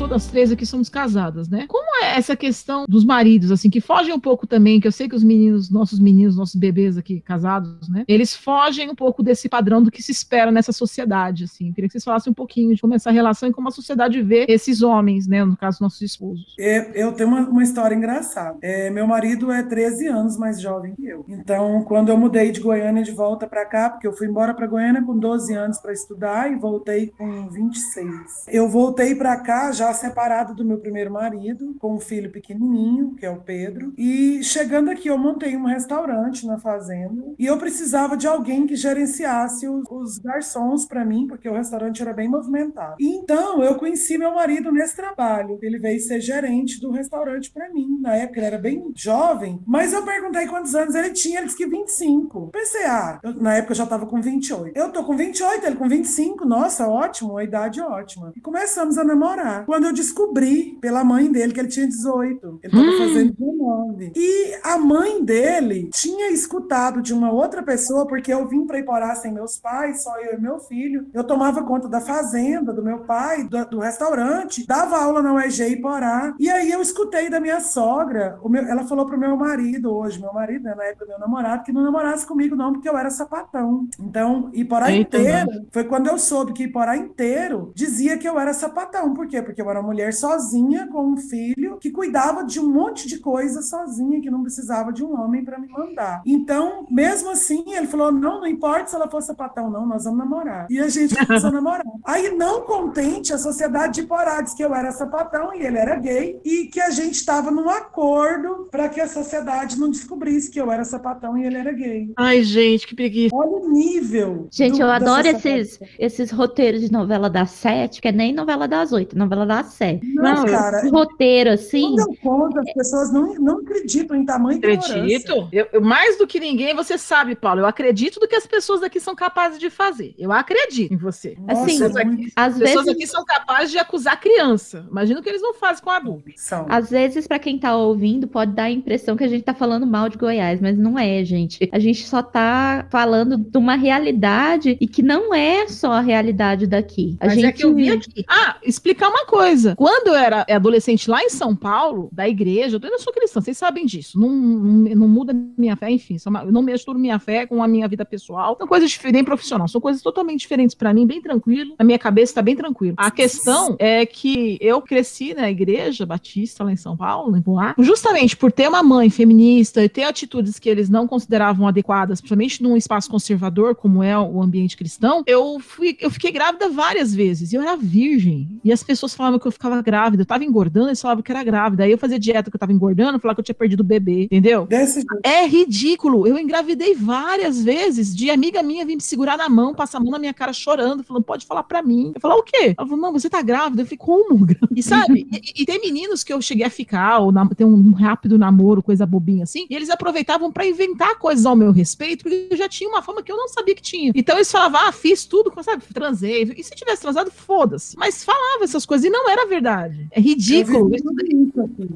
Todas 0.00 0.24
as 0.24 0.30
três 0.30 0.50
aqui 0.50 0.64
somos 0.64 0.88
casadas, 0.88 1.50
né? 1.50 1.66
Como 1.68 2.02
é 2.02 2.16
essa 2.16 2.34
questão 2.34 2.86
dos 2.88 3.04
maridos, 3.04 3.52
assim, 3.52 3.68
que 3.68 3.82
fogem 3.82 4.14
um 4.14 4.18
pouco 4.18 4.46
também, 4.46 4.80
que 4.80 4.88
eu 4.88 4.92
sei 4.92 5.06
que 5.06 5.14
os 5.14 5.22
meninos, 5.22 5.70
nossos 5.70 6.00
meninos, 6.00 6.36
nossos 6.36 6.56
bebês 6.56 6.96
aqui 6.96 7.20
casados, 7.20 7.86
né? 7.86 8.04
Eles 8.08 8.34
fogem 8.34 8.88
um 8.88 8.94
pouco 8.94 9.22
desse 9.22 9.46
padrão 9.46 9.82
do 9.82 9.90
que 9.90 10.02
se 10.02 10.10
espera 10.10 10.50
nessa 10.50 10.72
sociedade, 10.72 11.44
assim. 11.44 11.70
Queria 11.72 11.86
que 11.86 11.92
vocês 11.92 12.04
falassem 12.04 12.30
um 12.30 12.34
pouquinho 12.34 12.74
de 12.74 12.80
como 12.80 12.94
essa 12.94 13.10
relação 13.10 13.50
e 13.50 13.52
como 13.52 13.68
a 13.68 13.70
sociedade 13.70 14.22
vê 14.22 14.46
esses 14.48 14.80
homens, 14.80 15.26
né? 15.26 15.44
No 15.44 15.54
caso, 15.54 15.82
nossos 15.82 16.00
esposos. 16.00 16.54
É, 16.58 16.92
eu 16.94 17.12
tenho 17.12 17.28
uma, 17.28 17.40
uma 17.46 17.62
história 17.62 17.94
engraçada. 17.94 18.56
É, 18.62 18.88
meu 18.88 19.06
marido 19.06 19.52
é 19.52 19.62
13 19.62 20.06
anos 20.06 20.38
mais 20.38 20.62
jovem 20.62 20.94
que 20.94 21.06
eu. 21.06 21.26
Então, 21.28 21.84
quando 21.84 22.08
eu 22.08 22.16
mudei 22.16 22.50
de 22.50 22.60
Goiânia 22.60 23.02
de 23.02 23.12
volta 23.12 23.46
para 23.46 23.66
cá, 23.66 23.90
porque 23.90 24.06
eu 24.06 24.14
fui 24.14 24.28
embora 24.28 24.54
para 24.54 24.66
Goiânia 24.66 25.02
com 25.02 25.18
12 25.18 25.52
anos 25.52 25.78
para 25.78 25.92
estudar 25.92 26.50
e 26.50 26.56
voltei 26.56 27.08
com 27.18 27.50
26. 27.50 28.46
Eu 28.48 28.66
voltei 28.66 29.14
para 29.14 29.36
cá 29.36 29.70
já 29.72 29.89
separado 29.92 30.54
do 30.54 30.64
meu 30.64 30.78
primeiro 30.78 31.12
marido, 31.12 31.74
com 31.78 31.94
um 31.94 32.00
filho 32.00 32.30
pequenininho, 32.30 33.14
que 33.14 33.26
é 33.26 33.30
o 33.30 33.40
Pedro. 33.40 33.92
E 33.96 34.42
chegando 34.42 34.90
aqui, 34.90 35.08
eu 35.08 35.18
montei 35.18 35.56
um 35.56 35.64
restaurante 35.64 36.46
na 36.46 36.58
fazenda 36.58 37.22
e 37.38 37.46
eu 37.46 37.58
precisava 37.58 38.16
de 38.16 38.26
alguém 38.26 38.66
que 38.66 38.76
gerenciasse 38.76 39.68
os, 39.68 39.84
os 39.90 40.18
garçons 40.18 40.84
para 40.86 41.04
mim, 41.04 41.26
porque 41.26 41.48
o 41.48 41.54
restaurante 41.54 42.02
era 42.02 42.12
bem 42.12 42.28
movimentado. 42.28 42.96
Então 43.00 43.62
eu 43.62 43.74
conheci 43.76 44.18
meu 44.18 44.34
marido 44.34 44.72
nesse 44.72 44.96
trabalho. 44.96 45.58
Ele 45.62 45.78
veio 45.78 46.00
ser 46.00 46.20
gerente 46.20 46.80
do 46.80 46.90
restaurante 46.90 47.50
para 47.50 47.70
mim. 47.70 47.98
Na 48.00 48.16
época 48.16 48.38
ele 48.38 48.46
era 48.46 48.58
bem 48.58 48.92
jovem, 48.94 49.60
mas 49.66 49.92
eu 49.92 50.02
perguntei 50.04 50.46
quantos 50.46 50.74
anos 50.74 50.94
ele 50.94 51.10
tinha, 51.10 51.38
ele 51.38 51.46
disse 51.46 51.56
que 51.56 51.66
25. 51.66 52.48
Pensei, 52.52 52.84
ah, 52.84 53.20
eu, 53.22 53.34
na 53.34 53.56
época 53.56 53.72
eu 53.72 53.76
já 53.76 53.86
tava 53.86 54.06
com 54.06 54.20
28. 54.20 54.76
Eu 54.76 54.90
tô 54.92 55.04
com 55.04 55.16
28, 55.16 55.66
ele 55.66 55.76
com 55.76 55.88
25. 55.88 56.44
Nossa, 56.44 56.88
ótimo, 56.88 57.36
a 57.36 57.44
idade 57.44 57.80
ótima. 57.80 58.32
E 58.36 58.40
começamos 58.40 58.98
a 58.98 59.04
namorar. 59.04 59.64
Quando 59.66 59.79
eu 59.86 59.92
descobri 59.92 60.78
pela 60.80 61.04
mãe 61.04 61.30
dele 61.30 61.52
que 61.52 61.60
ele 61.60 61.68
tinha 61.68 61.86
18. 61.86 62.60
Ele 62.62 62.72
estava 62.72 62.84
hum. 62.84 62.98
fazendo 62.98 63.32
19. 63.32 64.12
E 64.16 64.58
a 64.62 64.78
mãe 64.78 65.24
dele 65.24 65.90
tinha 65.92 66.30
escutado 66.30 67.02
de 67.02 67.12
uma 67.12 67.32
outra 67.32 67.62
pessoa, 67.62 68.06
porque 68.06 68.32
eu 68.32 68.46
vim 68.48 68.66
para 68.66 68.78
Iporá 68.78 69.14
sem 69.14 69.32
meus 69.32 69.58
pais, 69.58 70.02
só 70.02 70.18
eu 70.20 70.38
e 70.38 70.40
meu 70.40 70.58
filho. 70.58 71.06
Eu 71.12 71.24
tomava 71.24 71.62
conta 71.62 71.88
da 71.88 72.00
fazenda, 72.00 72.72
do 72.72 72.82
meu 72.82 73.00
pai, 73.00 73.44
do, 73.44 73.64
do 73.66 73.78
restaurante, 73.80 74.66
dava 74.66 74.98
aula 74.98 75.22
na 75.22 75.34
UEG 75.34 75.72
Iporá. 75.72 76.34
E 76.38 76.50
aí 76.50 76.70
eu 76.70 76.80
escutei 76.80 77.28
da 77.28 77.40
minha 77.40 77.60
sogra, 77.60 78.38
meu, 78.44 78.64
ela 78.64 78.84
falou 78.84 79.06
pro 79.06 79.18
meu 79.18 79.36
marido 79.36 79.94
hoje, 79.94 80.20
meu 80.20 80.32
marido, 80.32 80.64
né, 80.64 80.74
na 80.74 80.84
época 80.84 81.06
meu 81.06 81.18
namorado, 81.18 81.62
que 81.62 81.72
não 81.72 81.82
namorasse 81.82 82.26
comigo 82.26 82.56
não, 82.56 82.72
porque 82.72 82.88
eu 82.88 82.98
era 82.98 83.10
sapatão. 83.10 83.88
Então, 83.98 84.50
Iporá 84.52 84.90
Eita, 84.90 85.18
inteiro, 85.18 85.66
foi 85.70 85.84
quando 85.84 86.08
eu 86.08 86.18
soube 86.18 86.52
que 86.52 86.64
Iporá 86.64 86.96
inteiro 86.96 87.72
dizia 87.74 88.18
que 88.18 88.28
eu 88.28 88.38
era 88.38 88.52
sapatão. 88.52 89.14
Por 89.14 89.26
quê? 89.26 89.42
Porque 89.42 89.59
eu 89.60 89.70
era 89.70 89.80
uma 89.80 89.88
mulher 89.88 90.12
sozinha 90.12 90.86
com 90.88 91.12
um 91.12 91.16
filho 91.16 91.78
que 91.78 91.90
cuidava 91.90 92.44
de 92.44 92.60
um 92.60 92.68
monte 92.68 93.06
de 93.06 93.18
coisa 93.18 93.62
sozinha, 93.62 94.20
que 94.20 94.30
não 94.30 94.42
precisava 94.42 94.92
de 94.92 95.04
um 95.04 95.20
homem 95.20 95.44
para 95.44 95.58
me 95.58 95.68
mandar. 95.68 96.22
Então, 96.24 96.86
mesmo 96.90 97.30
assim, 97.30 97.64
ele 97.74 97.86
falou: 97.86 98.12
não, 98.12 98.40
não 98.40 98.46
importa 98.46 98.88
se 98.88 98.96
ela 98.96 99.08
for 99.08 99.22
sapatão, 99.22 99.70
não, 99.70 99.86
nós 99.86 100.04
vamos 100.04 100.18
namorar. 100.18 100.66
E 100.70 100.78
a 100.78 100.88
gente 100.88 101.14
começou 101.26 101.50
a 101.50 101.52
namorar. 101.52 101.84
Aí, 102.04 102.34
não 102.36 102.62
contente, 102.62 103.32
a 103.32 103.38
sociedade 103.38 104.00
de 104.00 104.06
Porá 104.06 104.40
disse 104.40 104.56
que 104.56 104.64
eu 104.64 104.74
era 104.74 104.92
sapatão 104.92 105.54
e 105.54 105.62
ele 105.62 105.78
era 105.78 105.96
gay, 105.96 106.40
e 106.44 106.66
que 106.66 106.80
a 106.80 106.90
gente 106.90 107.14
estava 107.14 107.50
num 107.50 107.68
acordo 107.68 108.68
para 108.70 108.88
que 108.88 109.00
a 109.00 109.08
sociedade 109.08 109.78
não 109.78 109.90
descobrisse 109.90 110.50
que 110.50 110.60
eu 110.60 110.70
era 110.70 110.84
sapatão 110.84 111.36
e 111.36 111.44
ele 111.44 111.56
era 111.56 111.72
gay. 111.72 112.12
Ai, 112.16 112.42
gente, 112.42 112.86
que 112.86 112.94
preguiça. 112.94 113.34
Olha 113.34 113.50
o 113.50 113.68
nível. 113.68 114.48
Gente, 114.50 114.78
do, 114.78 114.82
eu 114.82 114.90
adoro 114.90 115.26
esses, 115.26 115.78
esses 115.98 116.30
roteiros 116.30 116.80
de 116.80 116.92
novela 116.92 117.28
das 117.28 117.50
sete, 117.50 118.00
que 118.00 118.08
é 118.08 118.12
nem 118.12 118.32
novela 118.32 118.66
das 118.66 118.92
oito, 118.92 119.16
novela 119.16 119.44
das 119.50 119.66
sete. 119.66 120.06
Não, 120.14 120.46
cara. 120.46 120.88
roteiro, 120.90 121.50
assim. 121.50 121.96
Eu 121.98 122.14
conto, 122.22 122.58
as 122.60 122.72
pessoas 122.72 123.12
não, 123.12 123.34
não 123.34 123.58
acreditam 123.58 124.16
em 124.16 124.24
tamanho 124.24 124.58
Acredito. 124.58 125.48
Eu, 125.52 125.66
eu, 125.72 125.80
mais 125.80 126.16
do 126.16 126.26
que 126.26 126.38
ninguém, 126.38 126.74
você 126.74 126.96
sabe, 126.96 127.34
Paulo, 127.34 127.60
eu 127.60 127.66
acredito 127.66 128.20
do 128.20 128.28
que 128.28 128.36
as 128.36 128.46
pessoas 128.46 128.82
aqui 128.82 129.00
são 129.00 129.14
capazes 129.14 129.58
de 129.58 129.68
fazer. 129.68 130.14
Eu 130.16 130.30
acredito 130.30 130.92
em 130.92 130.96
você. 130.96 131.36
Nossa, 131.38 131.62
assim, 131.62 131.78
pessoas 131.78 131.96
aqui, 131.96 132.32
às 132.36 132.58
pessoas 132.58 132.84
vezes... 132.84 133.00
aqui 133.00 133.06
são 133.06 133.24
capazes 133.24 133.70
de 133.70 133.78
acusar 133.78 134.20
criança. 134.20 134.86
Imagina 134.90 135.20
o 135.20 135.22
que 135.22 135.28
eles 135.28 135.42
não 135.42 135.54
fazem 135.54 135.82
com 135.82 135.90
adulto. 135.90 136.30
São. 136.36 136.66
Às 136.68 136.90
vezes, 136.90 137.26
para 137.26 137.38
quem 137.38 137.58
tá 137.58 137.76
ouvindo, 137.76 138.28
pode 138.28 138.52
dar 138.52 138.64
a 138.64 138.70
impressão 138.70 139.16
que 139.16 139.24
a 139.24 139.28
gente 139.28 139.42
tá 139.42 139.54
falando 139.54 139.86
mal 139.86 140.08
de 140.08 140.16
Goiás, 140.16 140.60
mas 140.60 140.78
não 140.78 140.98
é, 140.98 141.24
gente. 141.24 141.68
A 141.72 141.78
gente 141.78 142.06
só 142.06 142.22
tá 142.22 142.86
falando 142.90 143.36
de 143.36 143.58
uma 143.58 143.74
realidade 143.74 144.76
e 144.80 144.86
que 144.86 145.02
não 145.02 145.34
é 145.34 145.66
só 145.66 145.92
a 145.92 146.00
realidade 146.00 146.66
daqui. 146.66 147.16
A 147.20 147.26
mas 147.26 147.34
gente... 147.34 147.46
é 147.46 147.52
que 147.52 147.64
eu 147.64 147.74
vi 147.74 147.90
aqui. 147.90 148.24
Ah, 148.28 148.56
explicar 148.62 149.08
uma 149.08 149.26
coisa. 149.26 149.39
Quando 149.76 150.08
eu 150.08 150.14
era 150.14 150.46
adolescente 150.48 151.10
lá 151.10 151.22
em 151.22 151.30
São 151.30 151.54
Paulo, 151.54 152.08
da 152.12 152.28
igreja, 152.28 152.78
eu 152.82 152.90
não 152.90 152.98
sou 152.98 153.12
cristã, 153.12 153.40
vocês 153.40 153.56
sabem 153.56 153.86
disso. 153.86 154.18
Não, 154.18 154.28
não, 154.28 154.94
não 154.96 155.08
muda 155.08 155.34
minha 155.56 155.76
fé, 155.76 155.90
enfim. 155.90 156.16
Eu 156.44 156.52
não 156.52 156.62
mexo 156.62 156.92
minha 156.94 157.18
fé 157.18 157.46
com 157.46 157.62
a 157.62 157.68
minha 157.68 157.86
vida 157.88 158.04
pessoal. 158.04 158.56
São 158.58 158.66
coisas 158.66 158.90
diferentes, 158.90 159.26
profissional. 159.26 159.68
São 159.68 159.80
coisas 159.80 160.02
totalmente 160.02 160.40
diferentes 160.40 160.74
para 160.74 160.92
mim, 160.92 161.06
bem 161.06 161.20
tranquilo. 161.20 161.74
A 161.78 161.84
minha 161.84 161.98
cabeça 161.98 162.34
tá 162.34 162.42
bem 162.42 162.56
tranquila. 162.56 162.94
A 162.96 163.10
questão 163.10 163.76
é 163.78 164.04
que 164.04 164.58
eu 164.60 164.80
cresci 164.82 165.34
na 165.34 165.50
igreja 165.50 166.04
batista 166.04 166.64
lá 166.64 166.72
em 166.72 166.76
São 166.76 166.96
Paulo, 166.96 167.36
em 167.36 167.40
Boa, 167.40 167.74
justamente 167.78 168.36
por 168.36 168.52
ter 168.52 168.68
uma 168.68 168.82
mãe 168.82 169.10
feminista 169.10 169.82
e 169.82 169.88
ter 169.88 170.04
atitudes 170.04 170.58
que 170.58 170.68
eles 170.68 170.88
não 170.88 171.06
consideravam 171.06 171.66
adequadas, 171.66 172.20
principalmente 172.20 172.62
num 172.62 172.76
espaço 172.76 173.10
conservador 173.10 173.74
como 173.74 174.02
é 174.02 174.18
o 174.18 174.42
ambiente 174.42 174.76
cristão, 174.76 175.22
eu 175.26 175.58
fui, 175.60 175.96
eu 176.00 176.10
fiquei 176.10 176.30
grávida 176.32 176.68
várias 176.68 177.14
vezes. 177.14 177.52
E 177.52 177.56
eu 177.56 177.62
era 177.62 177.76
virgem. 177.76 178.48
E 178.64 178.72
as 178.72 178.82
pessoas 178.82 179.14
falavam 179.14 179.29
que 179.38 179.46
eu 179.46 179.52
ficava 179.52 179.80
grávida. 179.82 180.22
Eu 180.22 180.26
tava 180.26 180.44
engordando, 180.44 180.88
eles 180.88 181.00
falavam 181.00 181.22
que 181.22 181.30
era 181.30 181.44
grávida. 181.44 181.84
Aí 181.84 181.90
eu 181.90 181.98
fazia 181.98 182.18
dieta 182.18 182.50
que 182.50 182.56
eu 182.56 182.60
tava 182.60 182.72
engordando, 182.72 183.18
falava 183.18 183.36
que 183.36 183.40
eu 183.40 183.44
tinha 183.44 183.54
perdido 183.54 183.80
o 183.80 183.84
bebê, 183.84 184.24
entendeu? 184.24 184.66
Desse... 184.66 185.04
É 185.22 185.46
ridículo. 185.46 186.26
Eu 186.26 186.38
engravidei 186.38 186.94
várias 186.94 187.62
vezes 187.62 188.14
de 188.14 188.30
amiga 188.30 188.62
minha 188.62 188.84
vir 188.84 188.96
me 188.96 189.02
segurar 189.02 189.36
na 189.36 189.48
mão, 189.48 189.74
passar 189.74 189.98
a 189.98 190.00
mão 190.00 190.10
na 190.12 190.18
minha 190.18 190.34
cara 190.34 190.52
chorando, 190.52 191.02
falando, 191.02 191.24
pode 191.24 191.46
falar 191.46 191.62
pra 191.62 191.82
mim. 191.82 192.12
Eu 192.14 192.20
falava, 192.20 192.40
o 192.40 192.44
quê? 192.44 192.74
Ela 192.76 192.88
falou, 192.88 192.96
não, 192.96 193.12
você 193.12 193.28
tá 193.28 193.42
grávida. 193.42 193.82
Eu 193.82 193.86
falei, 193.86 193.98
como? 193.98 194.46
E 194.74 194.82
sabe? 194.82 195.26
e, 195.32 195.62
e, 195.62 195.66
tem 195.66 195.80
meninos 195.80 196.22
que 196.22 196.32
eu 196.32 196.40
cheguei 196.40 196.64
a 196.64 196.70
ficar, 196.70 197.18
ou 197.18 197.32
na, 197.32 197.46
tem 197.48 197.66
um 197.66 197.92
rápido 197.92 198.38
namoro, 198.38 198.82
coisa 198.82 199.04
bobinha 199.04 199.42
assim, 199.42 199.66
e 199.68 199.74
eles 199.74 199.90
aproveitavam 199.90 200.50
para 200.50 200.66
inventar 200.66 201.18
coisas 201.18 201.44
ao 201.44 201.56
meu 201.56 201.72
respeito, 201.72 202.22
porque 202.22 202.48
eu 202.50 202.56
já 202.56 202.68
tinha 202.68 202.88
uma 202.88 203.02
fama 203.02 203.22
que 203.22 203.30
eu 203.30 203.36
não 203.36 203.48
sabia 203.48 203.74
que 203.74 203.82
tinha. 203.82 204.12
Então 204.14 204.36
eles 204.36 204.50
falavam, 204.50 204.80
ah, 204.80 204.92
fiz 204.92 205.24
tudo, 205.24 205.52
sabe? 205.62 205.82
Transei. 205.92 206.54
E 206.56 206.62
se 206.62 206.74
tivesse 206.74 207.02
transado, 207.02 207.30
foda-se. 207.30 207.96
Mas 207.96 208.24
falava 208.24 208.64
essas 208.64 208.86
coisas 208.86 209.04
e 209.06 209.10
não 209.10 209.19
era 209.28 209.46
verdade. 209.46 210.08
É 210.10 210.20
ridículo. 210.20 210.90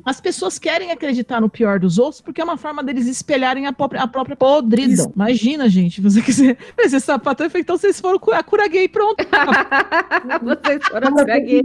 As 0.04 0.20
pessoas 0.20 0.58
querem 0.58 0.90
acreditar 0.90 1.40
no 1.40 1.48
pior 1.48 1.78
dos 1.78 1.98
outros 1.98 2.20
porque 2.20 2.40
é 2.40 2.44
uma 2.44 2.56
forma 2.56 2.82
deles 2.82 3.06
espelharem 3.06 3.66
a 3.66 3.72
própria, 3.72 4.02
a 4.02 4.08
própria 4.08 4.36
podridão. 4.36 4.92
Isso. 4.92 5.12
Imagina, 5.14 5.68
gente, 5.68 6.00
você 6.00 6.20
quiser 6.20 6.56
esse 6.78 7.00
sapatão, 7.00 7.48
então 7.54 7.76
vocês 7.76 8.00
foram 8.00 8.18
a 8.32 8.42
cura 8.42 8.68
gay, 8.68 8.88
pronto. 8.88 9.24
vocês 10.42 10.84
foram 10.86 11.08
a 11.08 11.12
cura 11.12 11.38
gay. 11.38 11.62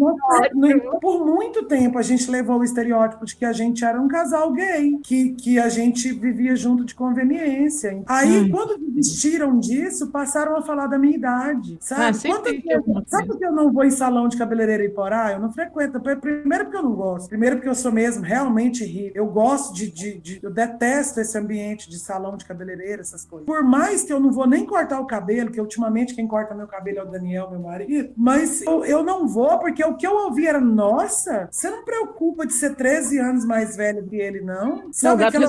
Por 1.02 1.26
muito 1.26 1.63
tempo 1.65 1.98
a 1.98 2.02
gente 2.02 2.30
levou 2.30 2.60
o 2.60 2.63
estereótipo 2.63 3.26
de 3.26 3.36
que 3.36 3.45
a 3.45 3.54
gente 3.54 3.84
era 3.84 4.00
um 4.00 4.08
casal 4.08 4.52
gay, 4.52 4.98
que, 5.04 5.32
que 5.32 5.60
a 5.60 5.69
gente 5.69 6.12
vivia 6.12 6.56
junto 6.56 6.86
de 6.86 6.93
conveniência. 6.93 8.02
Aí, 8.08 8.38
hum. 8.38 8.50
quando 8.50 8.78
desistiram 8.78 9.60
disso, 9.60 10.08
passaram 10.08 10.56
a 10.56 10.62
falar 10.62 10.88
da 10.88 10.98
minha 10.98 11.15
idade. 11.15 11.78
Sabe? 11.80 12.04
Ah, 12.04 12.13
sabe 12.13 13.28
por 13.28 13.38
que 13.38 13.45
eu 13.45 13.52
não 13.52 13.72
vou 13.72 13.84
em 13.84 13.91
salão 13.91 14.28
de 14.28 14.38
cabeleireiro 14.38 14.84
e 14.84 14.89
porá? 14.89 15.32
Eu 15.32 15.39
não 15.39 15.48
frequento. 15.51 15.99
Primeiro 15.99 16.65
porque 16.65 16.77
eu 16.77 16.83
não 16.83 16.93
gosto. 16.93 17.29
Primeiro 17.29 17.57
porque 17.57 17.69
eu 17.69 17.75
sou 17.75 17.91
mesmo 17.91 18.23
realmente 18.23 18.83
rico. 18.83 19.17
Eu 19.17 19.27
gosto 19.27 19.73
de, 19.73 19.91
de, 19.91 20.19
de, 20.19 20.39
Eu 20.41 20.51
detesto 20.51 21.19
esse 21.19 21.38
ambiente 21.38 21.89
de 21.89 21.99
salão 21.99 22.38
de 22.38 22.45
cabeleireiro, 22.45 23.01
essas 23.01 23.25
coisas. 23.25 23.45
Por 23.45 23.63
mais 23.63 24.03
que 24.03 24.12
eu 24.12 24.19
não 24.19 24.31
vou 24.31 24.47
nem 24.47 24.65
cortar 24.65 24.99
o 24.99 25.07
cabelo, 25.07 25.51
que 25.51 25.59
ultimamente 25.59 26.15
quem 26.15 26.27
corta 26.27 26.55
meu 26.55 26.67
cabelo 26.67 26.99
é 26.99 27.03
o 27.03 27.12
Daniel, 27.12 27.49
meu 27.49 27.59
marido, 27.59 28.13
mas 28.15 28.62
eu, 28.62 28.85
eu 28.85 29.03
não 29.03 29.27
vou, 29.27 29.59
porque 29.59 29.83
o 29.83 29.95
que 29.95 30.05
eu 30.05 30.15
ouvi 30.25 30.47
era: 30.47 30.59
nossa, 30.59 31.47
você 31.51 31.69
não 31.69 31.83
preocupa 31.83 32.45
de 32.45 32.53
ser 32.53 32.75
13 32.75 33.19
anos 33.19 33.45
mais 33.45 33.75
velho 33.75 34.05
que 34.05 34.15
ele, 34.15 34.41
não? 34.41 34.91
Sabe 34.91 35.21
não, 35.21 35.27
aquela 35.27 35.47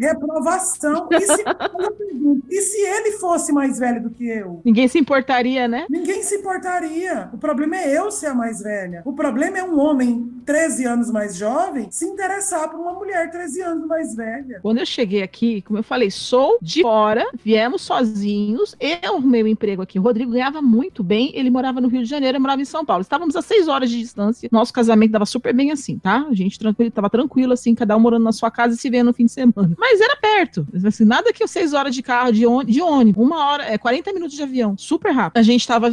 reprovação? 0.00 1.08
E 1.12 1.20
se, 1.20 1.44
e 2.50 2.62
se 2.62 2.80
ele 2.80 3.12
fosse 3.12 3.52
mais 3.52 3.78
velho 3.78 4.02
do 4.02 4.10
que 4.10 4.28
eu? 4.28 4.60
Ninguém 4.64 4.88
se 4.88 4.98
importaria, 4.98 5.66
né? 5.66 5.86
Ninguém 5.88 6.22
se 6.22 6.36
importaria. 6.36 7.28
O 7.32 7.38
problema 7.38 7.76
é 7.76 7.98
eu 7.98 8.10
ser 8.10 8.26
a 8.26 8.34
mais 8.34 8.60
velha. 8.60 9.02
O 9.04 9.12
problema 9.12 9.41
é 9.46 9.64
um 9.64 9.78
homem 9.78 10.32
13 10.44 10.84
anos 10.86 11.10
mais 11.10 11.36
jovem 11.36 11.88
se 11.90 12.04
interessar 12.04 12.68
por 12.68 12.80
uma 12.80 12.92
mulher 12.92 13.30
13 13.30 13.62
anos 13.62 13.86
mais 13.86 14.14
velha. 14.14 14.60
Quando 14.62 14.78
eu 14.78 14.86
cheguei 14.86 15.22
aqui, 15.22 15.62
como 15.62 15.78
eu 15.78 15.82
falei, 15.82 16.10
sou 16.10 16.58
de 16.60 16.82
fora, 16.82 17.24
viemos 17.44 17.82
sozinhos, 17.82 18.76
eu 18.80 19.16
arrumei 19.16 19.42
um 19.42 19.46
emprego 19.46 19.82
aqui. 19.82 19.98
O 19.98 20.02
Rodrigo 20.02 20.32
ganhava 20.32 20.60
muito 20.60 21.02
bem, 21.02 21.30
ele 21.34 21.50
morava 21.50 21.80
no 21.80 21.88
Rio 21.88 22.02
de 22.02 22.08
Janeiro, 22.08 22.36
eu 22.36 22.40
morava 22.40 22.60
em 22.60 22.64
São 22.64 22.84
Paulo. 22.84 23.02
Estávamos 23.02 23.36
a 23.36 23.42
seis 23.42 23.68
horas 23.68 23.90
de 23.90 23.98
distância. 23.98 24.48
Nosso 24.52 24.72
casamento 24.72 25.12
dava 25.12 25.26
super 25.26 25.54
bem 25.54 25.70
assim, 25.70 25.98
tá? 25.98 26.26
A 26.28 26.34
gente 26.34 26.58
tranquilo, 26.58 26.90
tava 26.90 27.08
tranquilo 27.08 27.52
assim, 27.52 27.74
cada 27.74 27.96
um 27.96 28.00
morando 28.00 28.24
na 28.24 28.32
sua 28.32 28.50
casa 28.50 28.74
e 28.74 28.78
se 28.78 28.90
vendo 28.90 29.06
no 29.06 29.12
fim 29.12 29.26
de 29.26 29.32
semana. 29.32 29.74
Mas 29.78 30.00
era 30.00 30.16
perto. 30.16 30.66
Assim, 30.84 31.04
nada 31.04 31.32
que 31.32 31.46
seis 31.46 31.72
horas 31.72 31.94
de 31.94 32.02
carro, 32.02 32.32
de, 32.32 32.44
de 32.66 32.82
ônibus, 32.82 33.24
uma 33.24 33.46
hora, 33.46 33.64
é 33.64 33.78
40 33.78 34.12
minutos 34.12 34.36
de 34.36 34.42
avião, 34.42 34.76
super 34.76 35.12
rápido. 35.12 35.38
A 35.38 35.42
gente 35.42 35.66
tava 35.66 35.90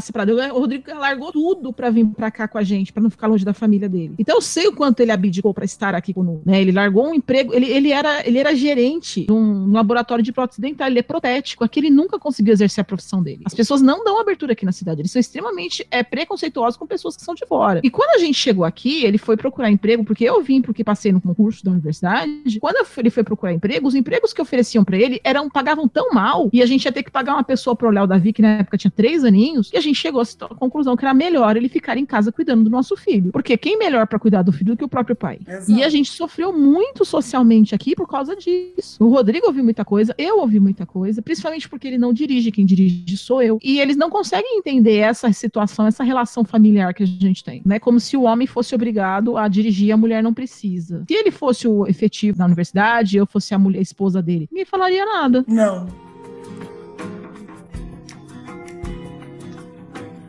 separado. 0.00 0.34
O 0.54 0.60
Rodrigo 0.60 0.84
largou 0.94 1.32
tudo 1.32 1.72
para 1.72 1.90
vir 1.90 2.06
para 2.06 2.30
cá 2.30 2.48
com 2.48 2.58
a 2.58 2.62
gente, 2.62 2.81
para 2.90 3.02
não 3.02 3.10
ficar 3.10 3.26
longe 3.26 3.44
da 3.44 3.52
família 3.52 3.88
dele. 3.88 4.14
Então 4.18 4.36
eu 4.36 4.40
sei 4.40 4.66
o 4.66 4.72
quanto 4.72 5.00
ele 5.00 5.12
abdicou 5.12 5.52
para 5.52 5.66
estar 5.66 5.94
aqui 5.94 6.14
conosco, 6.14 6.42
né? 6.46 6.60
Ele 6.62 6.72
largou 6.72 7.08
um 7.08 7.14
emprego, 7.14 7.52
ele, 7.52 7.66
ele 7.66 7.92
era 7.92 8.26
ele 8.26 8.38
era 8.38 8.56
gerente 8.56 9.26
de 9.26 9.32
um 9.32 9.70
laboratório 9.70 10.24
de 10.24 10.32
prótese 10.32 10.60
dental, 10.60 10.88
ele 10.88 11.00
é 11.00 11.02
protético, 11.02 11.64
aqui 11.64 11.80
ele 11.80 11.90
nunca 11.90 12.18
conseguiu 12.18 12.52
exercer 12.52 12.80
a 12.80 12.84
profissão 12.84 13.22
dele. 13.22 13.42
As 13.44 13.54
pessoas 13.54 13.82
não 13.82 14.02
dão 14.02 14.18
abertura 14.18 14.52
aqui 14.52 14.64
na 14.64 14.72
cidade, 14.72 15.00
eles 15.00 15.12
são 15.12 15.20
extremamente 15.20 15.86
é, 15.90 16.02
preconceituosos 16.02 16.76
com 16.76 16.86
pessoas 16.86 17.16
que 17.16 17.22
são 17.22 17.34
de 17.34 17.44
fora. 17.46 17.80
E 17.82 17.90
quando 17.90 18.16
a 18.16 18.18
gente 18.18 18.34
chegou 18.34 18.64
aqui, 18.64 19.04
ele 19.04 19.18
foi 19.18 19.36
procurar 19.36 19.70
emprego, 19.70 20.04
porque 20.04 20.24
eu 20.24 20.42
vim 20.42 20.62
porque 20.62 20.82
passei 20.82 21.12
no 21.12 21.20
concurso 21.20 21.64
da 21.64 21.70
universidade. 21.70 22.58
Quando 22.60 22.86
ele 22.96 23.10
foi 23.10 23.22
procurar 23.22 23.52
emprego, 23.52 23.86
os 23.86 23.94
empregos 23.94 24.32
que 24.32 24.40
ofereciam 24.40 24.84
para 24.84 24.96
ele 24.96 25.20
eram 25.24 25.50
pagavam 25.50 25.88
tão 25.88 26.12
mal 26.12 26.48
e 26.52 26.62
a 26.62 26.66
gente 26.66 26.84
ia 26.84 26.92
ter 26.92 27.02
que 27.02 27.10
pagar 27.10 27.34
uma 27.34 27.44
pessoa 27.44 27.76
para 27.76 27.88
olhar 27.88 28.04
o 28.04 28.06
Davi, 28.06 28.32
que 28.32 28.42
na 28.42 28.58
época 28.58 28.78
tinha 28.78 28.90
três 28.90 29.24
aninhos, 29.24 29.70
e 29.72 29.76
a 29.76 29.80
gente 29.80 29.96
chegou 29.96 30.22
à 30.22 30.54
conclusão 30.54 30.96
que 30.96 31.04
era 31.04 31.14
melhor 31.14 31.56
ele 31.56 31.68
ficar 31.68 31.96
em 31.96 32.06
casa 32.06 32.32
cuidando 32.32 32.61
do 32.62 32.70
nosso 32.70 32.96
filho. 32.96 33.32
Porque 33.32 33.56
quem 33.56 33.78
melhor 33.78 34.06
para 34.06 34.18
cuidar 34.18 34.42
do 34.42 34.52
filho 34.52 34.72
do 34.72 34.76
que 34.76 34.84
o 34.84 34.88
próprio 34.88 35.16
pai? 35.16 35.38
Exato. 35.46 35.70
E 35.70 35.82
a 35.82 35.88
gente 35.88 36.10
sofreu 36.10 36.52
muito 36.52 37.04
socialmente 37.04 37.74
aqui 37.74 37.94
por 37.94 38.08
causa 38.08 38.34
disso. 38.36 39.02
O 39.02 39.08
Rodrigo 39.08 39.46
ouviu 39.46 39.64
muita 39.64 39.84
coisa, 39.84 40.14
eu 40.16 40.38
ouvi 40.38 40.60
muita 40.60 40.86
coisa, 40.86 41.20
principalmente 41.20 41.68
porque 41.68 41.88
ele 41.88 41.98
não 41.98 42.12
dirige, 42.12 42.50
quem 42.50 42.64
dirige 42.64 43.16
sou 43.16 43.42
eu. 43.42 43.58
E 43.62 43.80
eles 43.80 43.96
não 43.96 44.10
conseguem 44.10 44.58
entender 44.58 44.96
essa 44.96 45.32
situação, 45.32 45.86
essa 45.86 46.04
relação 46.04 46.44
familiar 46.44 46.94
que 46.94 47.02
a 47.02 47.06
gente 47.06 47.42
tem, 47.42 47.62
né? 47.64 47.78
Como 47.78 47.98
se 48.00 48.16
o 48.16 48.22
homem 48.22 48.46
fosse 48.46 48.74
obrigado 48.74 49.36
a 49.36 49.48
dirigir 49.48 49.88
e 49.88 49.92
a 49.92 49.96
mulher 49.96 50.22
não 50.22 50.32
precisa. 50.32 51.04
Se 51.08 51.14
ele 51.14 51.30
fosse 51.30 51.66
o 51.66 51.86
efetivo 51.86 52.38
na 52.38 52.46
universidade, 52.46 53.16
eu 53.16 53.26
fosse 53.26 53.54
a 53.54 53.58
mulher 53.58 53.72
a 53.78 53.82
esposa 53.82 54.22
dele, 54.22 54.48
ninguém 54.50 54.64
falaria 54.64 55.04
nada. 55.04 55.44
Não. 55.46 56.11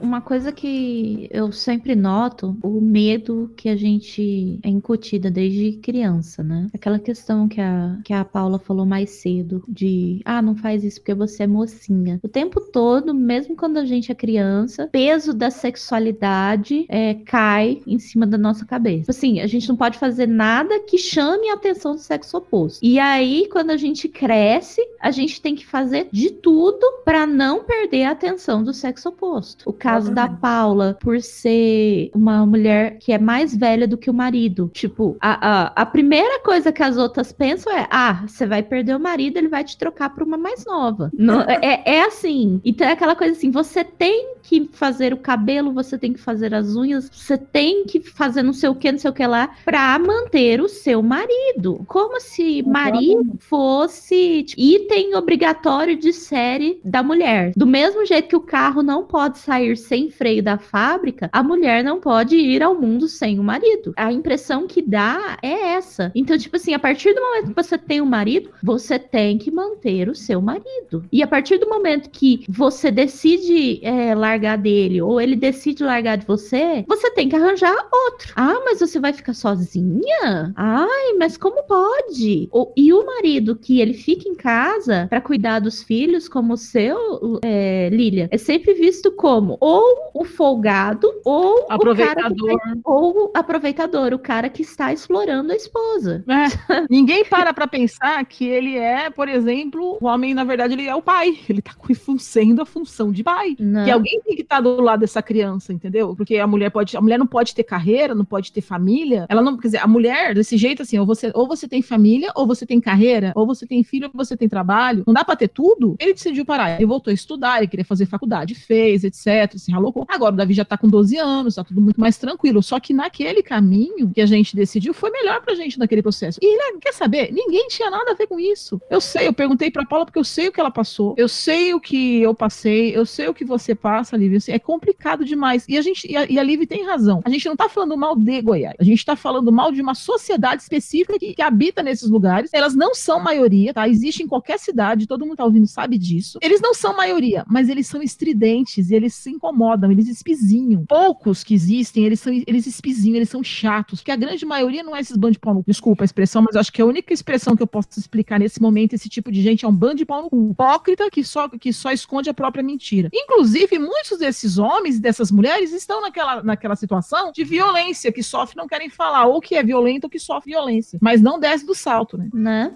Uma 0.04 0.20
coisa 0.20 0.52
que 0.52 1.30
eu 1.32 1.52
sempre 1.52 1.96
noto, 1.96 2.58
o 2.62 2.82
medo 2.82 3.52
que 3.56 3.70
a 3.70 3.76
gente 3.76 4.60
é 4.62 4.70
incutida 4.70 5.32
desde 5.32 5.74
criança, 5.78 6.44
né? 6.44 6.68
Aquela 6.74 7.00
questão 7.00 7.48
que 7.48 7.62
a, 7.62 7.98
que 8.04 8.14
a 8.14 8.26
Paula 8.26 8.60
falou 8.60 8.86
mais 8.86 9.10
cedo, 9.12 9.64
de, 9.68 10.22
ah, 10.26 10.42
não 10.42 10.56
faz 10.56 10.84
isso 10.84 11.00
porque 11.00 11.14
você 11.14 11.44
é 11.44 11.48
mocinha. 11.48 12.20
O 12.22 12.28
tempo 12.28 12.60
todo, 12.60 13.14
mesmo 13.14 13.56
quando 13.56 13.78
a 13.78 13.86
gente 13.86 14.12
é 14.12 14.16
criança, 14.16 14.90
peso 14.92 15.34
da 15.34 15.50
sexualidade 15.50 16.86
é, 16.90 17.14
cai 17.14 17.82
em 17.88 17.98
cima 17.98 18.28
da 18.28 18.38
nossa 18.38 18.66
cabeça. 18.66 19.12
Assim, 19.12 19.40
a 19.40 19.48
gente 19.48 19.70
não 19.70 19.78
pode 19.78 19.98
fazer 19.98 20.28
nada 20.28 20.82
que 20.82 20.98
chame 20.98 21.50
a 21.50 21.54
atenção 21.54 21.94
do 21.94 22.02
sexo 22.02 22.38
oposto. 22.38 22.80
E 22.84 23.00
aí, 23.00 23.48
quando 23.50 23.70
a 23.70 23.78
gente 23.78 24.10
cresce, 24.10 24.82
a 25.00 25.12
gente 25.12 25.42
tem 25.42 25.56
que 25.56 25.66
fazer 25.66 26.10
de 26.12 26.30
tudo 26.32 26.86
para 27.06 27.26
não 27.26 27.64
perder 27.64 28.04
a 28.04 28.12
atenção 28.12 28.62
do 28.64 28.74
sexo 28.74 29.10
oposto. 29.10 29.70
O 29.70 29.74
caso 29.94 30.14
da 30.14 30.28
Paula, 30.28 30.98
por 31.00 31.22
ser 31.22 32.10
uma 32.14 32.46
mulher 32.46 32.98
que 33.00 33.12
é 33.12 33.18
mais 33.18 33.56
velha 33.56 33.88
do 33.88 33.98
que 33.98 34.10
o 34.10 34.14
marido. 34.14 34.70
Tipo, 34.74 35.18
a, 35.20 35.66
a, 35.66 35.74
a 35.76 35.86
primeira 35.86 36.40
coisa 36.42 36.72
que 36.72 36.84
as 36.84 36.98
outras 36.98 37.32
pensam 37.32 37.72
é: 37.72 37.88
ah, 37.90 38.24
você 38.28 38.46
vai 38.46 38.64
perder 38.64 38.96
o 38.96 39.00
marido, 39.00 39.38
ele 39.38 39.48
vai 39.48 39.64
te 39.64 39.78
trocar 39.78 40.10
por 40.10 40.24
uma 40.24 40.38
mais 40.38 40.66
nova. 40.66 41.12
Não, 41.14 41.42
é, 41.42 41.84
é 41.86 42.06
assim. 42.06 42.60
Então 42.64 42.88
é 42.88 42.92
aquela 42.92 43.16
coisa 43.16 43.34
assim: 43.34 43.52
você 43.52 43.84
tem 43.84 44.33
que 44.44 44.70
fazer 44.74 45.14
o 45.14 45.18
cabelo, 45.18 45.72
você 45.72 45.98
tem 45.98 46.12
que 46.12 46.20
fazer 46.20 46.54
as 46.54 46.76
unhas, 46.76 47.10
você 47.12 47.38
tem 47.38 47.86
que 47.86 48.02
fazer 48.02 48.44
não 48.44 48.54
sei 48.54 48.70
o 48.70 48.76
que, 48.76 48.92
não 48.92 49.00
sei 49.00 49.10
o 49.10 49.14
que 49.14 49.26
lá, 49.26 49.56
pra 49.64 49.98
manter 49.98 50.62
o 50.62 50.68
seu 50.68 51.02
marido. 51.02 51.84
Como 51.88 52.20
se 52.20 52.62
marido 52.62 53.38
fosse 53.40 54.44
tipo, 54.44 54.62
item 54.62 55.16
obrigatório 55.16 55.96
de 55.96 56.12
série 56.12 56.80
da 56.84 57.02
mulher. 57.02 57.54
Do 57.56 57.66
mesmo 57.66 58.06
jeito 58.06 58.28
que 58.28 58.36
o 58.36 58.42
carro 58.42 58.84
não 58.84 59.06
pode 59.06 59.40
sair 59.40 59.78
sem 59.78 60.10
freio 60.10 60.44
da 60.44 60.58
fábrica, 60.58 61.30
a 61.32 61.42
mulher 61.42 61.84
não 61.84 62.00
pode 62.00 62.36
ir 62.36 62.62
ao 62.62 62.76
mundo 62.76 63.08
sem 63.08 63.40
o 63.40 63.44
marido. 63.44 63.94
A 63.96 64.12
impressão 64.12 64.68
que 64.68 64.82
dá 64.82 65.38
é 65.42 65.76
essa. 65.76 66.12
Então, 66.14 66.38
tipo 66.38 66.58
assim, 66.58 66.74
a 66.74 66.80
partir 66.80 67.14
do 67.14 67.22
momento 67.22 67.48
que 67.48 67.64
você 67.64 67.78
tem 67.78 68.02
um 68.02 68.06
marido, 68.06 68.50
você 68.62 69.00
tem 69.00 69.38
que 69.38 69.50
manter 69.50 70.10
o 70.10 70.16
seu 70.16 70.42
marido. 70.42 71.06
E 71.12 71.24
a 71.24 71.28
partir 71.28 71.58
do 71.58 71.70
momento 71.70 72.10
que 72.10 72.44
você 72.50 72.92
decide 72.92 73.80
é, 73.82 74.14
largar 74.14 74.33
dele 74.58 75.02
ou 75.02 75.20
ele 75.20 75.36
decide 75.36 75.84
largar 75.84 76.18
de 76.18 76.26
você, 76.26 76.84
você 76.88 77.12
tem 77.12 77.30
que 77.30 77.36
arranjar 77.36 77.76
outro. 77.92 78.34
Ah, 78.36 78.62
mas 78.66 78.80
você 78.80 79.00
vai 79.00 79.14
ficar 79.14 79.34
sozinha? 79.34 80.54
Ai, 80.56 81.14
mas 81.20 81.38
como 81.38 81.64
pode? 81.64 82.48
O, 82.52 82.72
e 82.76 82.94
o 82.94 83.06
marido 83.06 83.56
que 83.56 83.80
ele 83.80 83.94
fica 83.94 84.28
em 84.28 84.36
casa 84.36 85.08
para 85.10 85.22
cuidar 85.22 85.60
dos 85.60 85.84
filhos, 85.84 86.28
como 86.28 86.54
o 86.54 86.58
seu, 86.58 87.40
é, 87.44 87.90
Lilia, 87.92 88.28
é 88.32 88.38
sempre 88.38 88.74
visto 88.74 89.12
como 89.12 89.58
ou 89.60 90.12
o 90.14 90.24
folgado 90.24 91.08
ou 91.24 91.66
aproveitador. 91.70 92.54
o 92.54 92.58
cara 92.58 92.78
ou 92.84 93.32
aproveitador, 93.34 94.14
o 94.14 94.20
cara 94.20 94.50
que 94.50 94.62
está 94.62 94.92
explorando 94.92 95.52
a 95.52 95.56
esposa. 95.56 96.24
É. 96.28 96.86
Ninguém 96.90 97.24
para 97.26 97.54
para 97.54 97.68
pensar 97.68 98.24
que 98.26 98.46
ele 98.46 98.78
é, 98.78 99.10
por 99.10 99.28
exemplo, 99.28 99.98
o 100.02 100.06
homem, 100.08 100.34
na 100.34 100.44
verdade, 100.44 100.74
ele 100.74 100.88
é 100.88 100.96
o 100.96 101.02
pai. 101.02 101.38
Ele 101.48 101.62
tá 101.62 101.74
sendo 102.20 102.62
a 102.62 102.66
função 102.66 103.12
de 103.12 103.24
pai. 103.24 103.56
Não. 103.60 103.86
Que 103.86 103.92
alguém 103.92 104.22
tem 104.24 104.36
que 104.36 104.42
estar 104.42 104.58
tá 104.58 104.62
do 104.62 104.82
lado 104.82 105.02
dessa 105.02 105.22
criança, 105.22 105.74
entendeu? 105.74 106.16
Porque 106.16 106.38
a 106.38 106.48
mulher 106.48 106.70
pode, 106.70 106.96
a 106.96 107.02
mulher 107.02 107.18
não 107.18 107.28
pode 107.28 107.54
ter 107.54 107.64
carreira, 107.64 108.16
não 108.16 108.26
pode 108.26 108.52
ter 108.52 108.62
família. 108.62 109.26
Ela 109.30 109.42
não, 109.42 109.58
quer 109.58 109.68
dizer, 109.68 109.78
a 109.80 109.88
mulher 109.88 110.34
desse 110.34 110.58
jeito 110.58 110.82
assim, 110.82 110.98
ou 110.98 111.06
você, 111.06 111.32
ou 111.34 111.48
você 111.48 111.68
tem 111.68 111.82
família, 111.82 112.32
ou 112.36 112.46
você 112.46 112.66
tem 112.66 112.80
carreira, 112.80 113.32
ou 113.36 113.46
você 113.46 113.66
tem 113.66 113.84
filho, 113.84 114.10
ou 114.14 114.26
você 114.26 114.36
tem 114.36 114.50
trabalho. 114.50 115.04
Não 115.06 115.14
dá 115.14 115.24
para 115.24 115.36
ter 115.36 115.48
tudo. 115.48 115.96
Ele 116.00 116.14
decidiu 116.14 116.46
parar. 116.46 116.76
Ele 116.76 116.86
voltou 116.86 117.12
a 117.12 117.14
estudar, 117.14 117.58
ele 117.58 117.68
queria 117.68 117.86
fazer 117.86 118.06
faculdade, 118.06 118.56
fez, 118.56 119.04
etc 119.04 119.54
se 119.58 119.72
ralou. 119.72 119.94
Agora 120.08 120.34
o 120.34 120.38
Davi 120.38 120.54
já 120.54 120.66
tá 120.66 120.78
com 120.78 120.88
12 120.88 121.18
anos, 121.18 121.56
tá 121.56 121.64
tudo 121.64 121.82
muito 121.82 122.00
mais 122.00 122.18
tranquilo. 122.18 122.62
Só 122.62 122.80
que 122.80 122.94
naquele 122.94 123.42
caminho 123.42 124.12
que 124.14 124.22
a 124.22 124.26
gente 124.26 124.56
decidiu 124.56 124.94
foi 124.94 125.10
melhor 125.10 125.42
pra 125.42 125.56
gente 125.56 125.80
naquele 125.80 126.02
processo. 126.02 126.40
E 126.42 126.58
né, 126.58 126.80
quer 126.82 126.94
saber? 126.94 127.32
Ninguém 127.32 127.68
tinha 127.68 127.90
nada 127.90 128.12
a 128.12 128.16
ver 128.16 128.28
com 128.28 128.40
isso. 128.40 128.82
Eu 128.90 129.02
sei, 129.02 129.28
eu 129.28 129.34
perguntei 129.34 129.72
pra 129.72 129.86
Paula 129.86 130.06
porque 130.06 130.20
eu 130.20 130.24
sei 130.24 130.48
o 130.48 130.52
que 130.52 130.60
ela 130.60 130.72
passou. 130.72 131.16
Eu 131.18 131.28
sei 131.28 131.74
o 131.74 131.80
que 131.80 132.22
eu 132.22 132.34
passei, 132.34 132.96
eu 132.96 133.06
sei 133.06 133.28
o 133.28 133.34
que 133.34 133.46
você 133.46 133.74
passa, 133.74 134.13
Lívia. 134.18 134.38
Assim, 134.38 134.52
é 134.52 134.60
complicado 134.60 135.26
demais. 135.26 135.66
E 135.68 135.78
a 135.78 135.82
gente, 135.82 136.10
e 136.10 136.16
a, 136.16 136.26
e 136.30 136.38
a 136.38 136.44
Lívia 136.44 136.68
tem 136.68 136.86
razão. 136.86 137.22
A 137.24 137.30
gente 137.30 137.46
não 137.48 137.56
tá 137.56 137.70
falando 137.70 137.98
mal 137.98 138.16
de 138.16 138.42
Goiás. 138.42 138.76
A 138.80 138.84
gente 138.84 139.06
tá 139.06 139.16
falando 139.16 139.52
mal 139.52 139.72
de 139.72 139.82
uma 139.82 139.96
sociedade 139.96 140.62
específica 140.62 141.18
que, 141.18 141.34
que 141.34 141.42
habita 141.42 141.82
nesses 141.82 142.10
lugares. 142.10 142.50
Elas 142.54 142.76
não 142.76 142.94
são 142.94 143.20
maioria, 143.20 143.74
tá? 143.74 143.88
Existe 143.88 144.24
em 144.24 144.28
qualquer 144.28 144.60
cidade, 144.60 145.08
todo 145.08 145.26
mundo 145.26 145.38
tá 145.38 145.46
ouvindo 145.46 145.68
sabe 145.68 145.98
disso. 145.98 146.40
Eles 146.42 146.62
não 146.62 146.74
são 146.74 146.96
maioria, 146.96 147.46
mas 147.48 147.70
eles 147.70 147.88
são 147.88 148.02
estridentes 148.02 148.90
e 148.90 148.96
eles 148.96 149.14
se 149.14 149.30
incomodam 149.30 149.94
eles 149.94 150.08
espizinham. 150.08 150.86
Poucos 150.86 151.44
que 151.44 151.54
existem, 151.54 152.06
eles 152.06 152.20
são 152.20 152.34
eles 152.34 152.68
espizinham, 152.68 153.16
eles 153.18 153.30
são 153.30 153.44
chatos, 153.44 154.00
porque 154.00 154.12
a 154.12 154.16
grande 154.16 154.46
maioria 154.46 154.84
não 154.84 154.96
é 154.96 155.00
esses 155.00 155.16
bandos 155.16 155.34
de 155.34 155.40
pau 155.40 155.54
no 155.54 155.64
cu. 155.64 155.70
Desculpa 155.70 156.04
a 156.04 156.06
expressão, 156.06 156.42
mas 156.42 156.56
acho 156.56 156.72
que 156.72 156.82
a 156.82 156.86
única 156.86 157.14
expressão 157.14 157.56
que 157.56 157.64
eu 157.64 157.68
posso 157.68 157.88
explicar 157.98 158.40
nesse 158.40 158.62
momento, 158.62 158.94
esse 158.94 159.08
tipo 159.08 159.32
de 159.32 159.42
gente 159.42 159.66
é 159.66 159.68
um 159.68 159.74
bando 159.74 159.96
de 159.96 160.06
pau 160.06 160.24
no 160.24 160.30
cu. 160.30 160.52
Hipócrita 160.52 161.10
que 161.10 161.24
só, 161.24 161.48
que 161.48 161.72
só 161.72 161.92
esconde 161.92 162.30
a 162.30 162.34
própria 162.34 162.64
mentira. 162.64 163.10
Inclusive, 163.14 163.80
muitos 163.80 164.03
desses 164.12 164.58
homens 164.58 164.98
e 164.98 165.02
dessas 165.02 165.32
mulheres 165.32 165.72
estão 165.72 166.02
naquela, 166.02 166.44
naquela 166.44 166.76
situação 166.76 167.32
de 167.32 167.44
violência, 167.44 168.12
que 168.12 168.24
sofrem 168.24 168.58
não 168.58 168.68
querem 168.68 168.90
falar, 168.90 169.26
ou 169.26 169.42
que 169.42 169.56
é 169.56 169.64
violento 169.64 170.06
ou 170.06 170.10
que 170.10 170.20
sofre 170.20 170.52
violência. 170.52 171.00
Mas 171.02 171.22
não 171.22 171.40
desce 171.40 171.66
do 171.66 171.74
salto, 171.74 172.18
né? 172.18 172.30
Né? 172.34 172.76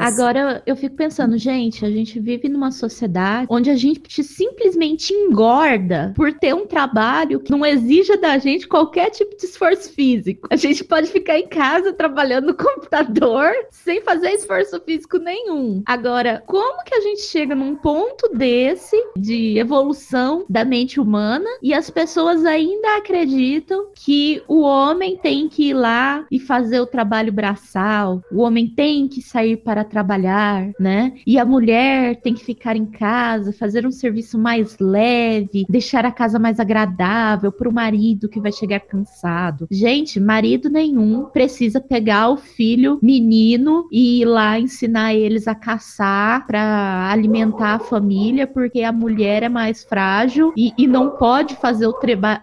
Agora 0.00 0.62
eu 0.66 0.76
fico 0.76 0.96
pensando, 0.96 1.36
gente, 1.38 1.84
a 1.84 1.90
gente 1.90 2.20
vive 2.20 2.48
numa 2.48 2.70
sociedade 2.70 3.46
onde 3.50 3.70
a 3.70 3.76
gente 3.76 4.22
simplesmente 4.22 5.12
engorda 5.12 6.12
por 6.14 6.32
ter 6.32 6.54
um 6.54 6.66
trabalho 6.66 7.40
que 7.40 7.50
não 7.50 7.64
exija 7.64 8.16
da 8.16 8.38
gente 8.38 8.68
qualquer 8.68 9.10
tipo 9.10 9.36
de 9.36 9.44
esforço 9.44 9.92
físico. 9.92 10.48
A 10.50 10.56
gente 10.56 10.84
pode 10.84 11.08
ficar 11.08 11.38
em 11.38 11.48
casa 11.48 11.92
trabalhando 11.92 12.48
no 12.48 12.54
computador 12.54 13.50
sem 13.70 14.00
fazer 14.02 14.30
esforço 14.30 14.80
físico 14.80 15.18
nenhum. 15.18 15.82
Agora, 15.86 16.42
como 16.46 16.82
que 16.84 16.94
a 16.94 17.00
gente 17.00 17.22
chega 17.22 17.54
num 17.54 17.76
ponto 17.76 18.28
desse 18.34 18.96
de 19.16 19.58
evolução 19.58 20.44
da 20.48 20.64
mente 20.66 21.00
humana 21.00 21.48
e 21.62 21.72
as 21.72 21.90
pessoas 21.90 22.44
ainda 22.44 22.96
acreditam 22.96 23.86
que 23.94 24.42
o 24.48 24.60
homem 24.60 25.16
tem 25.16 25.48
que 25.48 25.70
ir 25.70 25.74
lá 25.74 26.26
e 26.30 26.38
fazer 26.38 26.80
o 26.80 26.86
trabalho 26.86 27.32
braçal, 27.32 28.22
o 28.30 28.40
homem 28.40 28.66
tem 28.66 29.08
que 29.08 29.22
sair 29.22 29.56
para 29.56 29.84
trabalhar, 29.84 30.70
né? 30.78 31.14
E 31.26 31.38
a 31.38 31.44
mulher 31.44 32.20
tem 32.20 32.34
que 32.34 32.44
ficar 32.44 32.76
em 32.76 32.86
casa, 32.86 33.52
fazer 33.52 33.86
um 33.86 33.90
serviço 33.90 34.38
mais 34.38 34.76
leve, 34.78 35.64
deixar 35.68 36.04
a 36.04 36.12
casa 36.12 36.38
mais 36.38 36.60
agradável 36.60 37.52
para 37.52 37.68
o 37.68 37.74
marido 37.74 38.28
que 38.28 38.40
vai 38.40 38.52
chegar 38.52 38.80
cansado. 38.80 39.66
Gente, 39.70 40.20
marido 40.20 40.68
nenhum 40.68 41.24
precisa 41.26 41.80
pegar 41.80 42.30
o 42.30 42.36
filho 42.36 42.98
menino 43.02 43.88
e 43.90 44.20
ir 44.20 44.24
lá 44.24 44.58
ensinar 44.58 45.14
eles 45.14 45.46
a 45.48 45.54
caçar 45.54 46.46
para 46.46 47.10
alimentar 47.10 47.74
a 47.74 47.78
família, 47.78 48.46
porque 48.46 48.82
a 48.82 48.92
mulher 48.92 49.42
é 49.42 49.48
mais 49.48 49.84
frágil 49.84 50.45
e, 50.56 50.72
e 50.76 50.86
não 50.86 51.10
pode 51.10 51.56
fazer 51.56 51.86
o, 51.86 51.94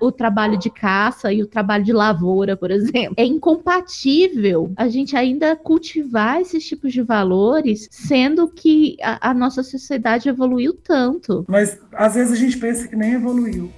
o 0.02 0.12
trabalho 0.12 0.58
de 0.58 0.70
caça 0.70 1.32
e 1.32 1.42
o 1.42 1.48
trabalho 1.48 1.84
de 1.84 1.94
lavoura, 1.94 2.56
por 2.56 2.72
exemplo. 2.72 3.14
É 3.18 3.26
incompatível 3.26 4.72
a 4.76 4.88
gente 4.88 5.16
ainda 5.16 5.56
cultivar 5.56 6.42
esses 6.42 6.66
tipos 6.66 6.94
de 6.94 7.02
valores, 7.02 7.88
sendo 7.92 8.48
que 8.48 8.98
a, 9.02 9.30
a 9.30 9.34
nossa 9.34 9.64
sociedade 9.64 10.30
evoluiu 10.30 10.74
tanto. 10.74 11.46
Mas 11.48 11.80
às 11.94 12.16
vezes 12.16 12.34
a 12.34 12.36
gente 12.36 12.58
pensa 12.58 12.88
que 12.88 12.96
nem 12.96 13.14
evoluiu. 13.14 13.70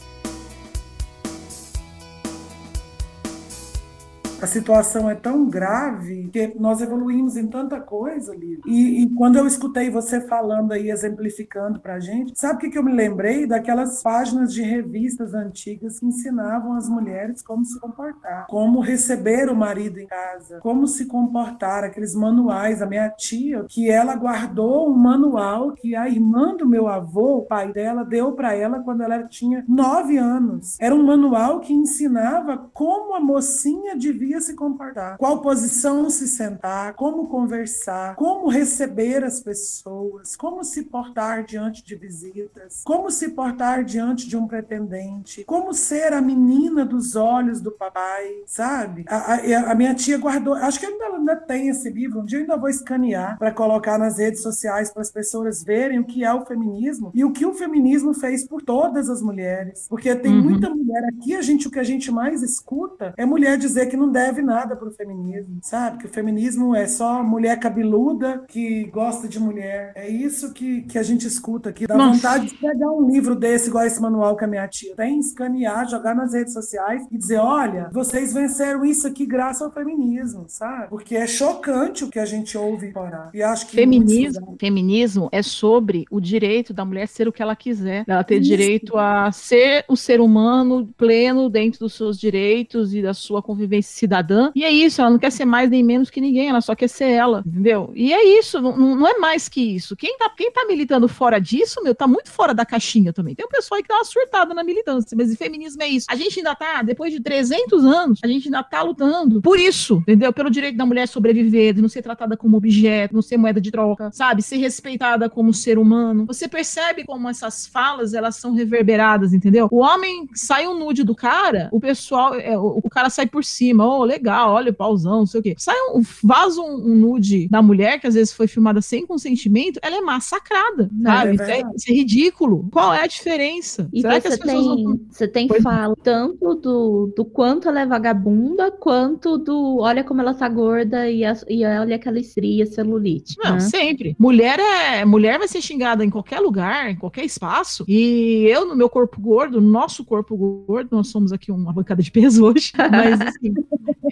A 4.45 4.47
situação 4.47 5.09
é 5.09 5.15
tão 5.15 5.49
grave 5.49 6.29
que 6.31 6.53
nós 6.59 6.79
evoluímos 6.79 7.35
em 7.35 7.47
tanta 7.47 7.79
coisa 7.79 8.31
ali. 8.31 8.59
E, 8.67 9.01
e 9.01 9.09
quando 9.15 9.37
eu 9.37 9.47
escutei 9.47 9.89
você 9.89 10.21
falando 10.21 10.71
aí, 10.71 10.91
exemplificando 10.91 11.79
para 11.79 11.99
gente, 11.99 12.39
sabe 12.39 12.57
o 12.57 12.59
que, 12.59 12.69
que 12.69 12.77
eu 12.77 12.83
me 12.83 12.93
lembrei? 12.93 13.47
Daquelas 13.47 14.03
páginas 14.03 14.53
de 14.53 14.61
revistas 14.61 15.33
antigas 15.33 15.99
que 15.99 16.05
ensinavam 16.05 16.73
as 16.73 16.87
mulheres 16.87 17.41
como 17.41 17.65
se 17.65 17.79
comportar, 17.79 18.45
como 18.47 18.81
receber 18.81 19.49
o 19.49 19.55
marido 19.55 19.99
em 19.99 20.05
casa, 20.05 20.59
como 20.59 20.85
se 20.85 21.07
comportar, 21.07 21.83
aqueles 21.83 22.13
manuais. 22.13 22.83
A 22.83 22.85
minha 22.85 23.09
tia, 23.09 23.65
que 23.67 23.89
ela 23.89 24.15
guardou 24.15 24.91
um 24.91 24.95
manual 24.95 25.71
que 25.71 25.95
a 25.95 26.07
irmã 26.07 26.55
do 26.55 26.67
meu 26.67 26.87
avô, 26.87 27.37
o 27.37 27.45
pai 27.45 27.73
dela, 27.73 28.05
deu 28.05 28.33
para 28.33 28.53
ela 28.53 28.79
quando 28.81 29.01
ela 29.01 29.23
tinha 29.23 29.65
nove 29.67 30.17
anos. 30.17 30.77
Era 30.79 30.93
um 30.93 31.03
manual 31.03 31.61
que 31.61 31.73
ensinava 31.73 32.69
como 32.71 33.15
a 33.15 33.19
mocinha 33.19 33.95
devia 33.95 34.34
devia 34.35 34.41
se 34.41 34.53
comportar, 34.53 35.17
qual 35.17 35.41
posição 35.41 36.09
se 36.09 36.27
sentar, 36.27 36.93
como 36.93 37.27
conversar, 37.27 38.15
como 38.15 38.49
receber 38.49 39.23
as 39.23 39.39
pessoas, 39.39 40.35
como 40.35 40.63
se 40.63 40.83
portar 40.83 41.43
diante 41.43 41.83
de 41.83 41.95
visitas, 41.95 42.81
como 42.83 43.09
se 43.09 43.29
portar 43.29 43.83
diante 43.83 44.27
de 44.27 44.35
um 44.35 44.47
pretendente, 44.47 45.43
como 45.45 45.73
ser 45.73 46.13
a 46.13 46.21
menina 46.21 46.85
dos 46.85 47.15
olhos 47.15 47.61
do 47.61 47.71
papai, 47.71 48.29
sabe? 48.45 49.05
A, 49.07 49.33
a, 49.33 49.71
a 49.71 49.75
minha 49.75 49.93
tia 49.93 50.17
guardou, 50.17 50.53
acho 50.53 50.79
que 50.79 50.85
ainda, 50.85 51.05
ainda 51.05 51.35
tem 51.35 51.69
esse 51.69 51.89
livro, 51.89 52.21
um 52.21 52.25
dia 52.25 52.39
eu 52.39 52.41
ainda 52.41 52.57
vou 52.57 52.69
escanear 52.69 53.37
para 53.37 53.51
colocar 53.51 53.97
nas 53.97 54.17
redes 54.17 54.41
sociais 54.41 54.91
para 54.91 55.01
as 55.01 55.11
pessoas 55.11 55.63
verem 55.63 55.99
o 55.99 56.05
que 56.05 56.23
é 56.23 56.33
o 56.33 56.45
feminismo 56.45 57.11
e 57.13 57.23
o 57.23 57.31
que 57.31 57.45
o 57.45 57.53
feminismo 57.53 58.13
fez 58.13 58.47
por 58.47 58.61
todas 58.61 59.09
as 59.09 59.21
mulheres, 59.21 59.85
porque 59.89 60.13
tem 60.15 60.33
uhum. 60.33 60.43
muita 60.43 60.69
mulher 60.69 61.03
aqui, 61.09 61.35
a 61.35 61.41
gente 61.41 61.67
o 61.67 61.71
que 61.71 61.79
a 61.79 61.83
gente 61.83 62.11
mais 62.11 62.43
escuta 62.43 63.13
é 63.17 63.25
mulher 63.25 63.57
dizer 63.57 63.85
que 63.87 63.97
não 63.97 64.11
deve 64.15 64.35
deve 64.35 64.41
nada 64.41 64.75
para 64.75 64.87
o 64.87 64.91
feminismo, 64.91 65.59
sabe? 65.61 65.99
Que 65.99 66.05
o 66.05 66.09
feminismo 66.09 66.75
é 66.75 66.87
só 66.87 67.23
mulher 67.23 67.59
cabeluda 67.59 68.43
que 68.47 68.85
gosta 68.85 69.27
de 69.27 69.39
mulher. 69.39 69.93
É 69.95 70.09
isso 70.09 70.53
que, 70.53 70.81
que 70.83 70.97
a 70.97 71.03
gente 71.03 71.25
escuta 71.25 71.69
aqui. 71.69 71.87
Dá 71.87 71.95
Nossa. 71.95 72.13
vontade 72.13 72.47
de 72.47 72.55
pegar 72.55 72.91
um 72.91 73.09
livro 73.09 73.35
desse, 73.35 73.69
igual 73.69 73.85
esse 73.85 74.01
manual 74.01 74.35
que 74.35 74.43
a 74.43 74.47
minha 74.47 74.67
tia 74.67 74.95
tem, 74.95 75.19
escanear, 75.19 75.87
jogar 75.87 76.15
nas 76.15 76.33
redes 76.33 76.53
sociais 76.53 77.05
e 77.11 77.17
dizer: 77.17 77.37
olha, 77.37 77.89
vocês 77.93 78.33
venceram 78.33 78.83
isso 78.83 79.07
aqui 79.07 79.25
graças 79.25 79.61
ao 79.61 79.71
feminismo, 79.71 80.45
sabe? 80.47 80.89
Porque 80.89 81.15
é 81.15 81.27
chocante 81.27 82.03
o 82.03 82.09
que 82.09 82.19
a 82.19 82.25
gente 82.25 82.57
ouve 82.57 82.91
orar. 82.95 83.29
E 83.33 83.41
acho 83.41 83.67
que 83.67 83.75
feminismo, 83.75 84.55
feminismo 84.59 85.29
é 85.31 85.41
sobre 85.41 86.05
o 86.09 86.19
direito 86.19 86.73
da 86.73 86.83
mulher 86.83 87.07
ser 87.07 87.27
o 87.27 87.31
que 87.31 87.41
ela 87.41 87.55
quiser, 87.55 88.03
ela 88.07 88.23
ter 88.23 88.39
isso. 88.39 88.49
direito 88.49 88.97
a 88.97 89.31
ser 89.31 89.85
o 89.87 89.95
ser 89.95 90.19
humano 90.19 90.89
pleno 90.97 91.49
dentro 91.49 91.81
dos 91.81 91.93
seus 91.93 92.19
direitos 92.19 92.93
e 92.93 93.01
da 93.01 93.13
sua 93.13 93.41
convivência 93.41 94.04
cidadã. 94.05 94.51
E 94.55 94.63
é 94.63 94.71
isso, 94.71 95.01
ela 95.01 95.09
não 95.09 95.19
quer 95.19 95.31
ser 95.31 95.45
mais 95.45 95.69
nem 95.69 95.83
menos 95.83 96.09
que 96.09 96.21
ninguém, 96.21 96.49
ela 96.49 96.61
só 96.61 96.75
quer 96.75 96.87
ser 96.87 97.09
ela, 97.09 97.43
entendeu? 97.45 97.91
E 97.95 98.13
é 98.13 98.39
isso, 98.39 98.61
não, 98.61 98.95
não 98.95 99.07
é 99.07 99.17
mais 99.17 99.49
que 99.49 99.61
isso. 99.61 99.95
Quem 99.95 100.17
tá, 100.17 100.29
quem 100.29 100.51
tá 100.51 100.65
militando 100.65 101.07
fora 101.07 101.39
disso, 101.39 101.81
meu, 101.83 101.93
tá 101.93 102.07
muito 102.07 102.31
fora 102.31 102.53
da 102.53 102.65
caixinha 102.65 103.11
também. 103.11 103.35
Tem 103.35 103.45
um 103.45 103.49
pessoal 103.49 103.81
que 103.81 103.87
dá 103.87 103.95
uma 104.43 104.53
na 104.53 104.63
militância, 104.63 105.15
mas 105.17 105.31
o 105.31 105.37
feminismo 105.37 105.81
é 105.81 105.87
isso. 105.87 106.07
A 106.09 106.15
gente 106.15 106.39
ainda 106.39 106.55
tá, 106.55 106.81
depois 106.81 107.11
de 107.11 107.19
300 107.19 107.85
anos, 107.85 108.19
a 108.23 108.27
gente 108.27 108.47
ainda 108.47 108.63
tá 108.63 108.81
lutando 108.81 109.41
por 109.41 109.59
isso, 109.59 109.97
entendeu? 109.97 110.31
Pelo 110.31 110.49
direito 110.49 110.77
da 110.77 110.85
mulher 110.85 111.07
sobreviver, 111.07 111.73
de 111.73 111.81
não 111.81 111.89
ser 111.89 112.01
tratada 112.01 112.37
como 112.37 112.57
objeto, 112.57 113.13
não 113.13 113.21
ser 113.21 113.37
moeda 113.37 113.59
de 113.59 113.71
troca, 113.71 114.11
sabe? 114.11 114.41
Ser 114.41 114.57
respeitada 114.57 115.29
como 115.29 115.53
ser 115.53 115.77
humano. 115.77 116.25
Você 116.25 116.47
percebe 116.47 117.03
como 117.05 117.29
essas 117.29 117.65
falas, 117.65 118.13
elas 118.13 118.35
são 118.35 118.53
reverberadas, 118.53 119.33
entendeu? 119.33 119.67
O 119.71 119.79
homem 119.79 120.27
sai 120.33 120.67
um 120.67 120.77
nude 120.77 121.03
do 121.03 121.15
cara, 121.15 121.69
o 121.71 121.79
pessoal, 121.79 122.35
é, 122.35 122.57
o, 122.57 122.79
o 122.83 122.89
cara 122.89 123.09
sai 123.09 123.25
por 123.27 123.43
cima, 123.43 123.85
oh, 123.99 124.03
legal, 124.03 124.53
olha 124.53 124.71
o 124.71 124.75
pauzão, 124.75 125.19
não 125.19 125.25
sei 125.25 125.39
o 125.39 125.43
quê. 125.43 125.55
Sai 125.57 125.75
um, 125.93 126.01
vaza 126.23 126.61
um, 126.61 126.75
um, 126.75 126.95
nude 126.95 127.47
da 127.49 127.61
mulher, 127.61 127.99
que 127.99 128.07
às 128.07 128.13
vezes 128.13 128.33
foi 128.33 128.47
filmada 128.47 128.81
sem 128.81 129.05
consentimento, 129.05 129.79
ela 129.81 129.97
é 129.97 130.01
massacrada, 130.01 130.89
é 130.99 131.03
sabe? 131.03 131.29
É 131.29 131.33
isso, 131.33 131.89
é, 131.89 131.91
é, 131.91 131.93
ridículo. 131.93 132.67
Qual 132.71 132.93
é 132.93 133.03
a 133.03 133.07
diferença? 133.07 133.89
E 133.93 134.01
Será 134.01 134.19
você 134.19 134.37
tem, 134.37 134.83
não... 134.83 134.99
você 135.09 135.27
tem 135.27 135.47
pois 135.47 135.63
fala 135.63 135.95
tanto 136.03 136.55
do, 136.55 137.13
do 137.15 137.25
quanto 137.25 137.67
ela 137.67 137.81
é 137.81 137.85
vagabunda, 137.85 138.71
quanto 138.71 139.37
do 139.37 139.79
olha 139.79 140.03
como 140.03 140.21
ela 140.21 140.33
tá 140.33 140.47
gorda 140.47 141.09
e, 141.09 141.23
a, 141.23 141.35
e 141.47 141.65
olha 141.65 141.95
aquela 141.95 142.19
estria 142.19 142.65
celulite. 142.65 143.35
Não, 143.43 143.53
né? 143.53 143.59
sempre. 143.59 144.15
Mulher 144.19 144.59
é 144.59 145.05
mulher 145.05 145.39
vai 145.39 145.47
ser 145.47 145.61
xingada 145.61 146.03
em 146.03 146.09
qualquer 146.09 146.39
lugar, 146.39 146.89
em 146.89 146.95
qualquer 146.95 147.25
espaço. 147.25 147.85
E 147.87 148.45
eu, 148.47 148.65
no 148.65 148.75
meu 148.75 148.89
corpo 148.89 149.19
gordo, 149.19 149.61
no 149.61 149.69
nosso 149.69 150.03
corpo 150.03 150.35
gordo, 150.35 150.89
nós 150.91 151.07
somos 151.07 151.31
aqui 151.31 151.51
uma 151.51 151.71
bancada 151.71 152.01
de 152.01 152.11
peso 152.11 152.45
hoje, 152.45 152.71
mas 152.91 153.21
assim, 153.21 153.53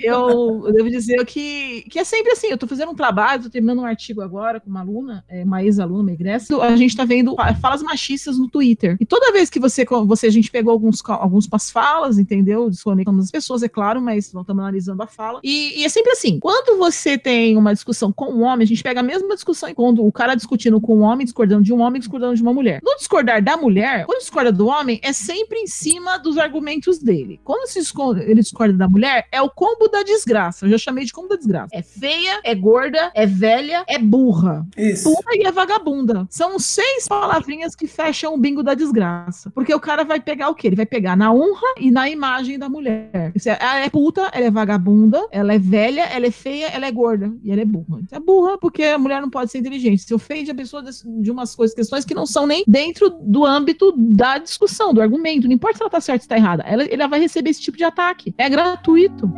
eu, 0.01 0.71
devo 0.71 0.89
dizer 0.89 1.23
que, 1.25 1.85
que 1.89 1.99
é 1.99 2.03
sempre 2.03 2.31
assim, 2.31 2.47
eu 2.47 2.57
tô 2.57 2.67
fazendo 2.67 2.91
um 2.91 2.95
trabalho, 2.95 3.43
tô 3.43 3.49
terminando 3.49 3.79
um 3.79 3.85
artigo 3.85 4.21
agora 4.21 4.59
com 4.59 4.69
uma 4.69 4.81
aluna, 4.81 5.23
é, 5.29 5.43
uma 5.43 5.63
ex-aluna, 5.63 6.03
uma 6.03 6.11
egressa, 6.11 6.55
a 6.61 6.75
gente 6.75 6.95
tá 6.95 7.05
vendo 7.05 7.35
falas 7.61 7.81
machistas 7.81 8.37
no 8.37 8.49
Twitter. 8.49 8.97
E 8.99 9.05
toda 9.05 9.31
vez 9.31 9.49
que 9.49 9.59
você, 9.59 9.85
você 10.05 10.27
a 10.27 10.31
gente 10.31 10.51
pegou 10.51 10.71
alguns, 10.71 11.01
algumas 11.07 11.71
falas, 11.71 12.17
entendeu? 12.17 12.69
Desconectamos 12.69 13.25
as 13.25 13.31
pessoas, 13.31 13.63
é 13.63 13.69
claro, 13.69 14.01
mas 14.01 14.25
estamos 14.25 14.47
analisando 14.49 15.01
a 15.03 15.07
fala. 15.07 15.39
E, 15.43 15.81
e, 15.81 15.85
é 15.85 15.89
sempre 15.89 16.11
assim, 16.11 16.39
quando 16.39 16.77
você 16.77 17.17
tem 17.17 17.57
uma 17.57 17.73
discussão 17.73 18.11
com 18.11 18.25
um 18.25 18.43
homem, 18.43 18.63
a 18.63 18.67
gente 18.67 18.83
pega 18.83 18.99
a 18.99 19.03
mesma 19.03 19.33
discussão 19.33 19.73
quando 19.73 20.05
o 20.05 20.11
cara 20.11 20.35
discutindo 20.35 20.79
com 20.79 20.97
um 20.97 21.01
homem, 21.01 21.25
discordando 21.25 21.63
de 21.63 21.73
um 21.73 21.81
homem, 21.81 21.99
discordando 21.99 22.35
de 22.35 22.41
uma 22.41 22.53
mulher. 22.53 22.79
No 22.83 22.95
discordar 22.97 23.43
da 23.43 23.57
mulher, 23.57 24.05
quando 24.05 24.19
discorda 24.19 24.51
do 24.51 24.67
homem, 24.67 24.99
é 25.03 25.13
sempre 25.13 25.59
em 25.59 25.67
cima 25.67 26.17
dos 26.17 26.37
argumentos 26.37 26.99
dele. 26.99 27.39
Quando 27.43 27.67
se 27.67 27.79
ele 28.25 28.41
discorda 28.41 28.73
da 28.73 28.87
mulher, 28.87 29.27
é 29.31 29.41
o 29.41 29.49
combo 29.63 29.87
da 29.87 30.03
desgraça. 30.03 30.65
Eu 30.65 30.71
já 30.71 30.77
chamei 30.77 31.05
de 31.05 31.13
combo 31.13 31.29
da 31.29 31.37
desgraça. 31.37 31.69
É 31.71 31.81
feia, 31.81 32.41
é 32.43 32.53
gorda, 32.53 33.13
é 33.15 33.25
velha, 33.25 33.85
é 33.87 33.97
burra. 33.97 34.67
Isso. 34.75 35.05
Burra 35.05 35.35
e 35.35 35.47
é 35.47 35.51
vagabunda. 35.53 36.27
São 36.29 36.59
seis 36.59 37.07
palavrinhas 37.07 37.73
que 37.73 37.87
fecham 37.87 38.33
o 38.33 38.37
bingo 38.37 38.61
da 38.61 38.73
desgraça. 38.73 39.49
Porque 39.51 39.73
o 39.73 39.79
cara 39.79 40.03
vai 40.03 40.19
pegar 40.19 40.49
o 40.49 40.55
quê? 40.55 40.67
Ele 40.67 40.75
vai 40.75 40.85
pegar 40.85 41.15
na 41.15 41.31
honra 41.31 41.75
e 41.79 41.89
na 41.89 42.09
imagem 42.09 42.59
da 42.59 42.67
mulher. 42.67 43.31
Ela 43.45 43.79
é 43.79 43.89
puta, 43.89 44.29
ela 44.33 44.47
é 44.47 44.51
vagabunda, 44.51 45.25
ela 45.31 45.53
é 45.53 45.59
velha, 45.59 46.01
ela 46.01 46.25
é 46.25 46.31
feia, 46.31 46.67
ela 46.67 46.85
é 46.85 46.91
gorda 46.91 47.31
e 47.41 47.49
ela 47.49 47.61
é 47.61 47.65
burra. 47.65 48.01
É 48.11 48.19
burra 48.19 48.57
porque 48.57 48.83
a 48.83 48.97
mulher 48.97 49.21
não 49.21 49.29
pode 49.29 49.49
ser 49.49 49.59
inteligente. 49.59 50.03
Se 50.03 50.13
ofende 50.13 50.51
a 50.51 50.55
pessoa 50.55 50.83
de 50.83 51.31
umas 51.31 51.55
coisas, 51.55 51.73
questões 51.73 52.03
que 52.03 52.13
não 52.13 52.25
são 52.25 52.45
nem 52.45 52.65
dentro 52.67 53.09
do 53.09 53.45
âmbito 53.45 53.93
da 53.95 54.39
discussão, 54.39 54.93
do 54.93 55.01
argumento. 55.01 55.47
Não 55.47 55.55
importa 55.55 55.77
se 55.77 55.83
ela 55.83 55.89
tá 55.89 56.01
certa 56.01 56.23
ou 56.23 56.25
está 56.25 56.35
errada. 56.35 56.63
Ela, 56.67 56.83
ela 56.83 57.07
vai 57.07 57.21
receber 57.21 57.51
esse 57.51 57.61
tipo 57.61 57.77
de 57.77 57.85
ataque. 57.85 58.35
É 58.37 58.49
gratuito. 58.49 59.31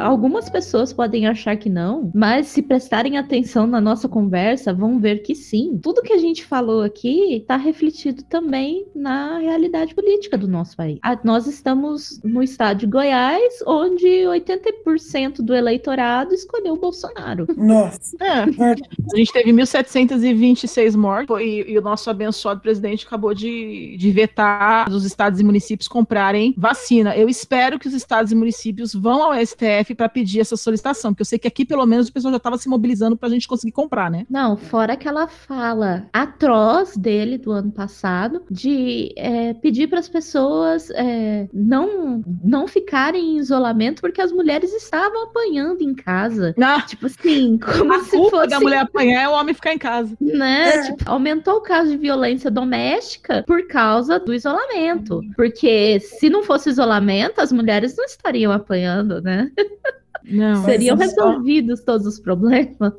Algumas 0.00 0.48
pessoas 0.48 0.92
podem 0.92 1.26
achar 1.26 1.56
que 1.56 1.68
não, 1.68 2.10
mas 2.14 2.46
se 2.48 2.62
prestarem 2.62 3.18
atenção 3.18 3.66
na 3.66 3.80
nossa 3.80 4.08
conversa, 4.08 4.72
vão 4.72 4.98
ver 4.98 5.22
que 5.22 5.34
sim. 5.34 5.78
Tudo 5.82 6.02
que 6.02 6.12
a 6.12 6.18
gente 6.18 6.44
falou 6.44 6.82
aqui 6.82 7.36
está 7.36 7.56
refletido 7.56 8.22
também 8.24 8.86
na 8.94 9.38
realidade 9.38 9.94
política 9.94 10.36
do 10.38 10.48
nosso 10.48 10.76
país. 10.76 10.98
nós 11.24 11.46
estamos 11.46 12.20
no 12.22 12.42
estado 12.42 12.78
de 12.78 12.86
Goiás, 12.86 13.62
onde 13.66 14.06
80% 14.06 15.42
do 15.42 15.54
eleitorado 15.54 16.34
escolheu 16.34 16.74
o 16.74 16.78
Bolsonaro. 16.78 17.46
Nossa. 17.56 18.16
É, 18.20 18.40
a 18.40 19.16
gente 19.16 19.32
teve 19.32 19.52
1.726 19.52 20.96
mortos 20.96 21.40
e, 21.40 21.64
e, 21.68 21.78
o 21.78 21.82
nosso 21.82 22.10
abençoado 22.10 22.60
presidente 22.60 23.06
acabou 23.06 23.34
de, 23.34 23.96
de 23.98 24.10
vetar 24.10 24.88
os 24.90 25.04
estados 25.04 25.40
e 25.40 25.44
municípios 25.44 25.88
comprarem 25.88 26.54
vacina. 26.56 27.16
Eu 27.16 27.28
espero 27.28 27.78
que 27.78 27.88
os 27.88 27.94
estados 27.94 28.32
e 28.32 28.34
municípios 28.34 28.94
vão 28.94 29.22
ao 29.22 29.46
STF 29.46 29.85
CPF 29.86 29.94
para 29.94 30.08
pedir 30.08 30.40
essa 30.40 30.56
solicitação, 30.56 31.12
porque 31.12 31.22
eu 31.22 31.26
sei 31.26 31.38
que 31.38 31.48
aqui 31.48 31.64
pelo 31.64 31.86
menos 31.86 32.08
o 32.08 32.12
pessoal 32.12 32.32
já 32.32 32.38
estava 32.38 32.58
se 32.58 32.68
mobilizando 32.68 33.16
para 33.16 33.28
a 33.28 33.32
gente 33.32 33.46
conseguir 33.46 33.72
comprar, 33.72 34.10
né? 34.10 34.26
Não, 34.28 34.56
fora 34.56 34.94
aquela 34.94 35.28
fala 35.28 36.06
atroz 36.12 36.96
dele 36.96 37.38
do 37.38 37.52
ano 37.52 37.70
passado 37.70 38.42
de 38.50 39.12
é, 39.16 39.54
pedir 39.54 39.86
para 39.88 39.98
as 39.98 40.08
pessoas 40.08 40.90
é, 40.90 41.48
não 41.52 42.22
não 42.42 42.66
ficarem 42.66 43.36
em 43.36 43.38
isolamento 43.38 44.00
porque 44.00 44.20
as 44.20 44.32
mulheres 44.32 44.72
estavam 44.72 45.24
apanhando 45.24 45.82
em 45.82 45.94
casa. 45.94 46.54
Ah, 46.60 46.82
Tipo 46.82 47.06
assim, 47.06 47.58
como 47.58 47.92
a 47.92 48.00
se 48.00 48.16
culpa 48.16 48.38
fosse 48.38 48.48
da 48.48 48.60
mulher 48.60 48.80
apanhar 48.80 49.22
é 49.22 49.28
o 49.28 49.32
homem 49.32 49.54
ficar 49.54 49.72
em 49.72 49.78
casa. 49.78 50.16
né? 50.20 50.68
É. 50.68 50.82
Tipo, 50.82 51.10
aumentou 51.10 51.56
o 51.56 51.60
caso 51.60 51.90
de 51.90 51.96
violência 51.96 52.50
doméstica 52.50 53.44
por 53.46 53.66
causa 53.66 54.18
do 54.18 54.32
isolamento. 54.32 55.20
Porque 55.34 56.00
se 56.00 56.28
não 56.28 56.42
fosse 56.42 56.70
isolamento, 56.70 57.40
as 57.40 57.52
mulheres 57.52 57.96
não 57.96 58.04
estariam 58.04 58.52
apanhando, 58.52 59.20
né? 59.20 59.50
Não, 60.24 60.64
Seriam 60.64 60.96
resolvidos 60.96 61.82
todos 61.82 62.06
os 62.06 62.18
problemas. 62.18 62.94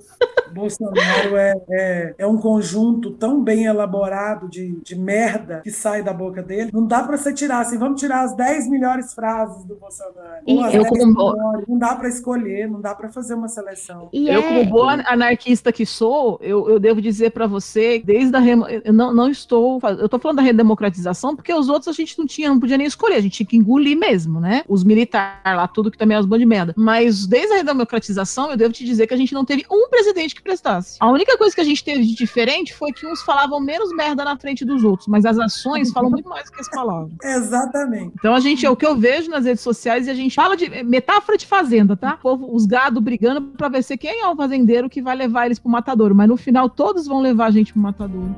Bolsonaro 0.57 1.35
é, 1.37 1.53
é, 1.69 2.15
é 2.19 2.27
um 2.27 2.37
conjunto 2.37 3.11
tão 3.11 3.43
bem 3.43 3.65
elaborado 3.65 4.49
de, 4.49 4.77
de 4.83 4.95
merda 4.95 5.61
que 5.63 5.71
sai 5.71 6.03
da 6.03 6.13
boca 6.13 6.41
dele. 6.41 6.69
Não 6.73 6.85
dá 6.85 7.03
pra 7.03 7.17
você 7.17 7.33
tirar 7.33 7.59
assim, 7.59 7.77
vamos 7.77 7.99
tirar 7.99 8.21
as 8.23 8.35
10 8.35 8.69
melhores 8.69 9.13
frases 9.13 9.63
do 9.65 9.75
Bolsonaro. 9.75 10.43
E 10.45 10.59
as 10.63 10.73
eu 10.73 10.83
10 10.83 10.89
como- 10.89 11.13
melhores. 11.33 11.67
Não 11.67 11.77
dá 11.77 11.95
pra 11.95 12.07
escolher, 12.09 12.69
não 12.69 12.81
dá 12.81 12.93
pra 12.95 13.09
fazer 13.09 13.33
uma 13.33 13.47
seleção. 13.47 14.09
E 14.11 14.27
Eu, 14.27 14.39
é- 14.41 14.47
como 14.47 14.65
boa 14.65 14.93
anarquista 15.05 15.71
que 15.71 15.85
sou, 15.85 16.37
eu, 16.41 16.69
eu 16.69 16.79
devo 16.79 17.01
dizer 17.01 17.31
para 17.31 17.47
você, 17.47 18.01
desde 18.03 18.35
a 18.35 18.39
remo- 18.39 18.67
eu 18.67 18.93
não, 18.93 19.13
não 19.13 19.29
estou, 19.29 19.79
eu 19.99 20.09
tô 20.09 20.17
falando 20.19 20.37
da 20.37 20.43
redemocratização, 20.43 21.35
porque 21.35 21.53
os 21.53 21.69
outros 21.69 21.87
a 21.87 21.91
gente 21.91 22.17
não 22.17 22.25
tinha, 22.25 22.49
não 22.49 22.59
podia 22.59 22.77
nem 22.77 22.87
escolher, 22.87 23.15
a 23.15 23.21
gente 23.21 23.33
tinha 23.37 23.47
que 23.47 23.57
engolir 23.57 23.97
mesmo, 23.97 24.39
né? 24.39 24.63
Os 24.67 24.83
militares 24.83 25.41
lá, 25.45 25.67
tudo 25.67 25.91
que 25.91 25.97
também 25.97 26.15
é 26.15 26.19
os 26.19 26.25
bandos 26.25 26.39
de 26.41 26.45
merda. 26.45 26.73
Mas 26.77 27.25
desde 27.25 27.53
a 27.53 27.57
redemocratização, 27.57 28.51
eu 28.51 28.57
devo 28.57 28.73
te 28.73 28.83
dizer 28.85 29.07
que 29.07 29.13
a 29.13 29.17
gente 29.17 29.33
não 29.33 29.45
teve 29.45 29.65
um 29.71 29.89
presidente 29.89 30.35
que 30.35 30.41
prestasse. 30.47 30.97
A 30.99 31.11
única 31.11 31.37
coisa 31.37 31.53
que 31.53 31.61
a 31.61 31.65
gente 31.65 31.83
teve 31.83 32.05
de 32.05 32.15
diferente 32.15 32.73
foi 32.73 32.93
que 32.93 33.05
uns 33.05 33.21
falavam 33.21 33.59
menos 33.59 33.93
merda 33.93 34.23
na 34.23 34.37
frente 34.37 34.63
dos 34.63 34.83
outros, 34.83 35.07
mas 35.07 35.25
as 35.25 35.37
ações 35.37 35.91
falam 35.91 36.09
muito 36.09 36.29
mais 36.29 36.45
do 36.45 36.53
que 36.53 36.61
as 36.61 36.69
palavras. 36.69 37.13
Exatamente. 37.21 38.13
Então 38.17 38.33
a 38.33 38.39
gente, 38.39 38.65
é 38.65 38.69
o 38.69 38.75
que 38.75 38.85
eu 38.85 38.95
vejo 38.95 39.29
nas 39.29 39.45
redes 39.45 39.61
sociais 39.61 40.07
e 40.07 40.09
a 40.09 40.13
gente 40.13 40.33
fala 40.33 40.55
de 40.55 40.65
é, 40.65 40.83
metáfora 40.83 41.37
de 41.37 41.45
fazenda, 41.45 41.97
tá? 41.97 42.13
O 42.13 42.17
povo, 42.17 42.55
os 42.55 42.65
gado 42.65 43.01
brigando 43.01 43.41
pra 43.41 43.67
ver 43.67 43.83
se 43.83 43.97
quem 43.97 44.21
é 44.21 44.27
o 44.27 44.35
fazendeiro 44.35 44.89
que 44.89 45.01
vai 45.01 45.15
levar 45.15 45.45
eles 45.45 45.59
pro 45.59 45.69
matadouro, 45.69 46.15
mas 46.15 46.29
no 46.29 46.37
final 46.37 46.69
todos 46.69 47.05
vão 47.05 47.19
levar 47.19 47.47
a 47.47 47.51
gente 47.51 47.73
pro 47.73 47.81
matadouro. 47.81 48.35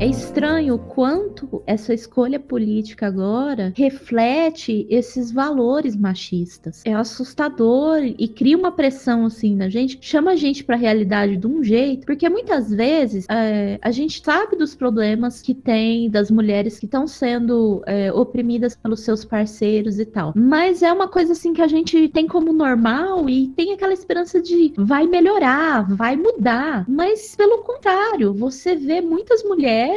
É 0.00 0.06
estranho 0.06 0.76
o 0.76 0.78
quanto 0.78 1.60
essa 1.66 1.92
escolha 1.92 2.38
política 2.38 3.08
agora 3.08 3.72
reflete 3.76 4.86
esses 4.88 5.32
valores 5.32 5.96
machistas. 5.96 6.82
É 6.84 6.94
assustador 6.94 7.98
e 8.04 8.28
cria 8.28 8.56
uma 8.56 8.70
pressão 8.70 9.26
assim 9.26 9.56
na 9.56 9.68
gente, 9.68 9.98
chama 10.00 10.30
a 10.30 10.36
gente 10.36 10.62
para 10.62 10.76
a 10.76 10.78
realidade 10.78 11.36
de 11.36 11.46
um 11.48 11.64
jeito, 11.64 12.06
porque 12.06 12.28
muitas 12.28 12.70
vezes 12.70 13.26
é, 13.28 13.76
a 13.82 13.90
gente 13.90 14.22
sabe 14.24 14.54
dos 14.54 14.72
problemas 14.72 15.42
que 15.42 15.52
tem 15.52 16.08
das 16.08 16.30
mulheres 16.30 16.78
que 16.78 16.86
estão 16.86 17.08
sendo 17.08 17.82
é, 17.84 18.12
oprimidas 18.12 18.76
pelos 18.76 19.00
seus 19.00 19.24
parceiros 19.24 19.98
e 19.98 20.06
tal, 20.06 20.32
mas 20.36 20.80
é 20.80 20.92
uma 20.92 21.08
coisa 21.08 21.32
assim 21.32 21.52
que 21.52 21.62
a 21.62 21.66
gente 21.66 22.06
tem 22.10 22.28
como 22.28 22.52
normal 22.52 23.28
e 23.28 23.48
tem 23.48 23.72
aquela 23.72 23.92
esperança 23.92 24.40
de 24.40 24.72
vai 24.78 25.08
melhorar, 25.08 25.92
vai 25.96 26.14
mudar, 26.14 26.84
mas 26.88 27.34
pelo 27.34 27.64
contrário, 27.64 28.32
você 28.32 28.76
vê 28.76 29.00
muitas 29.00 29.42
mulheres, 29.42 29.87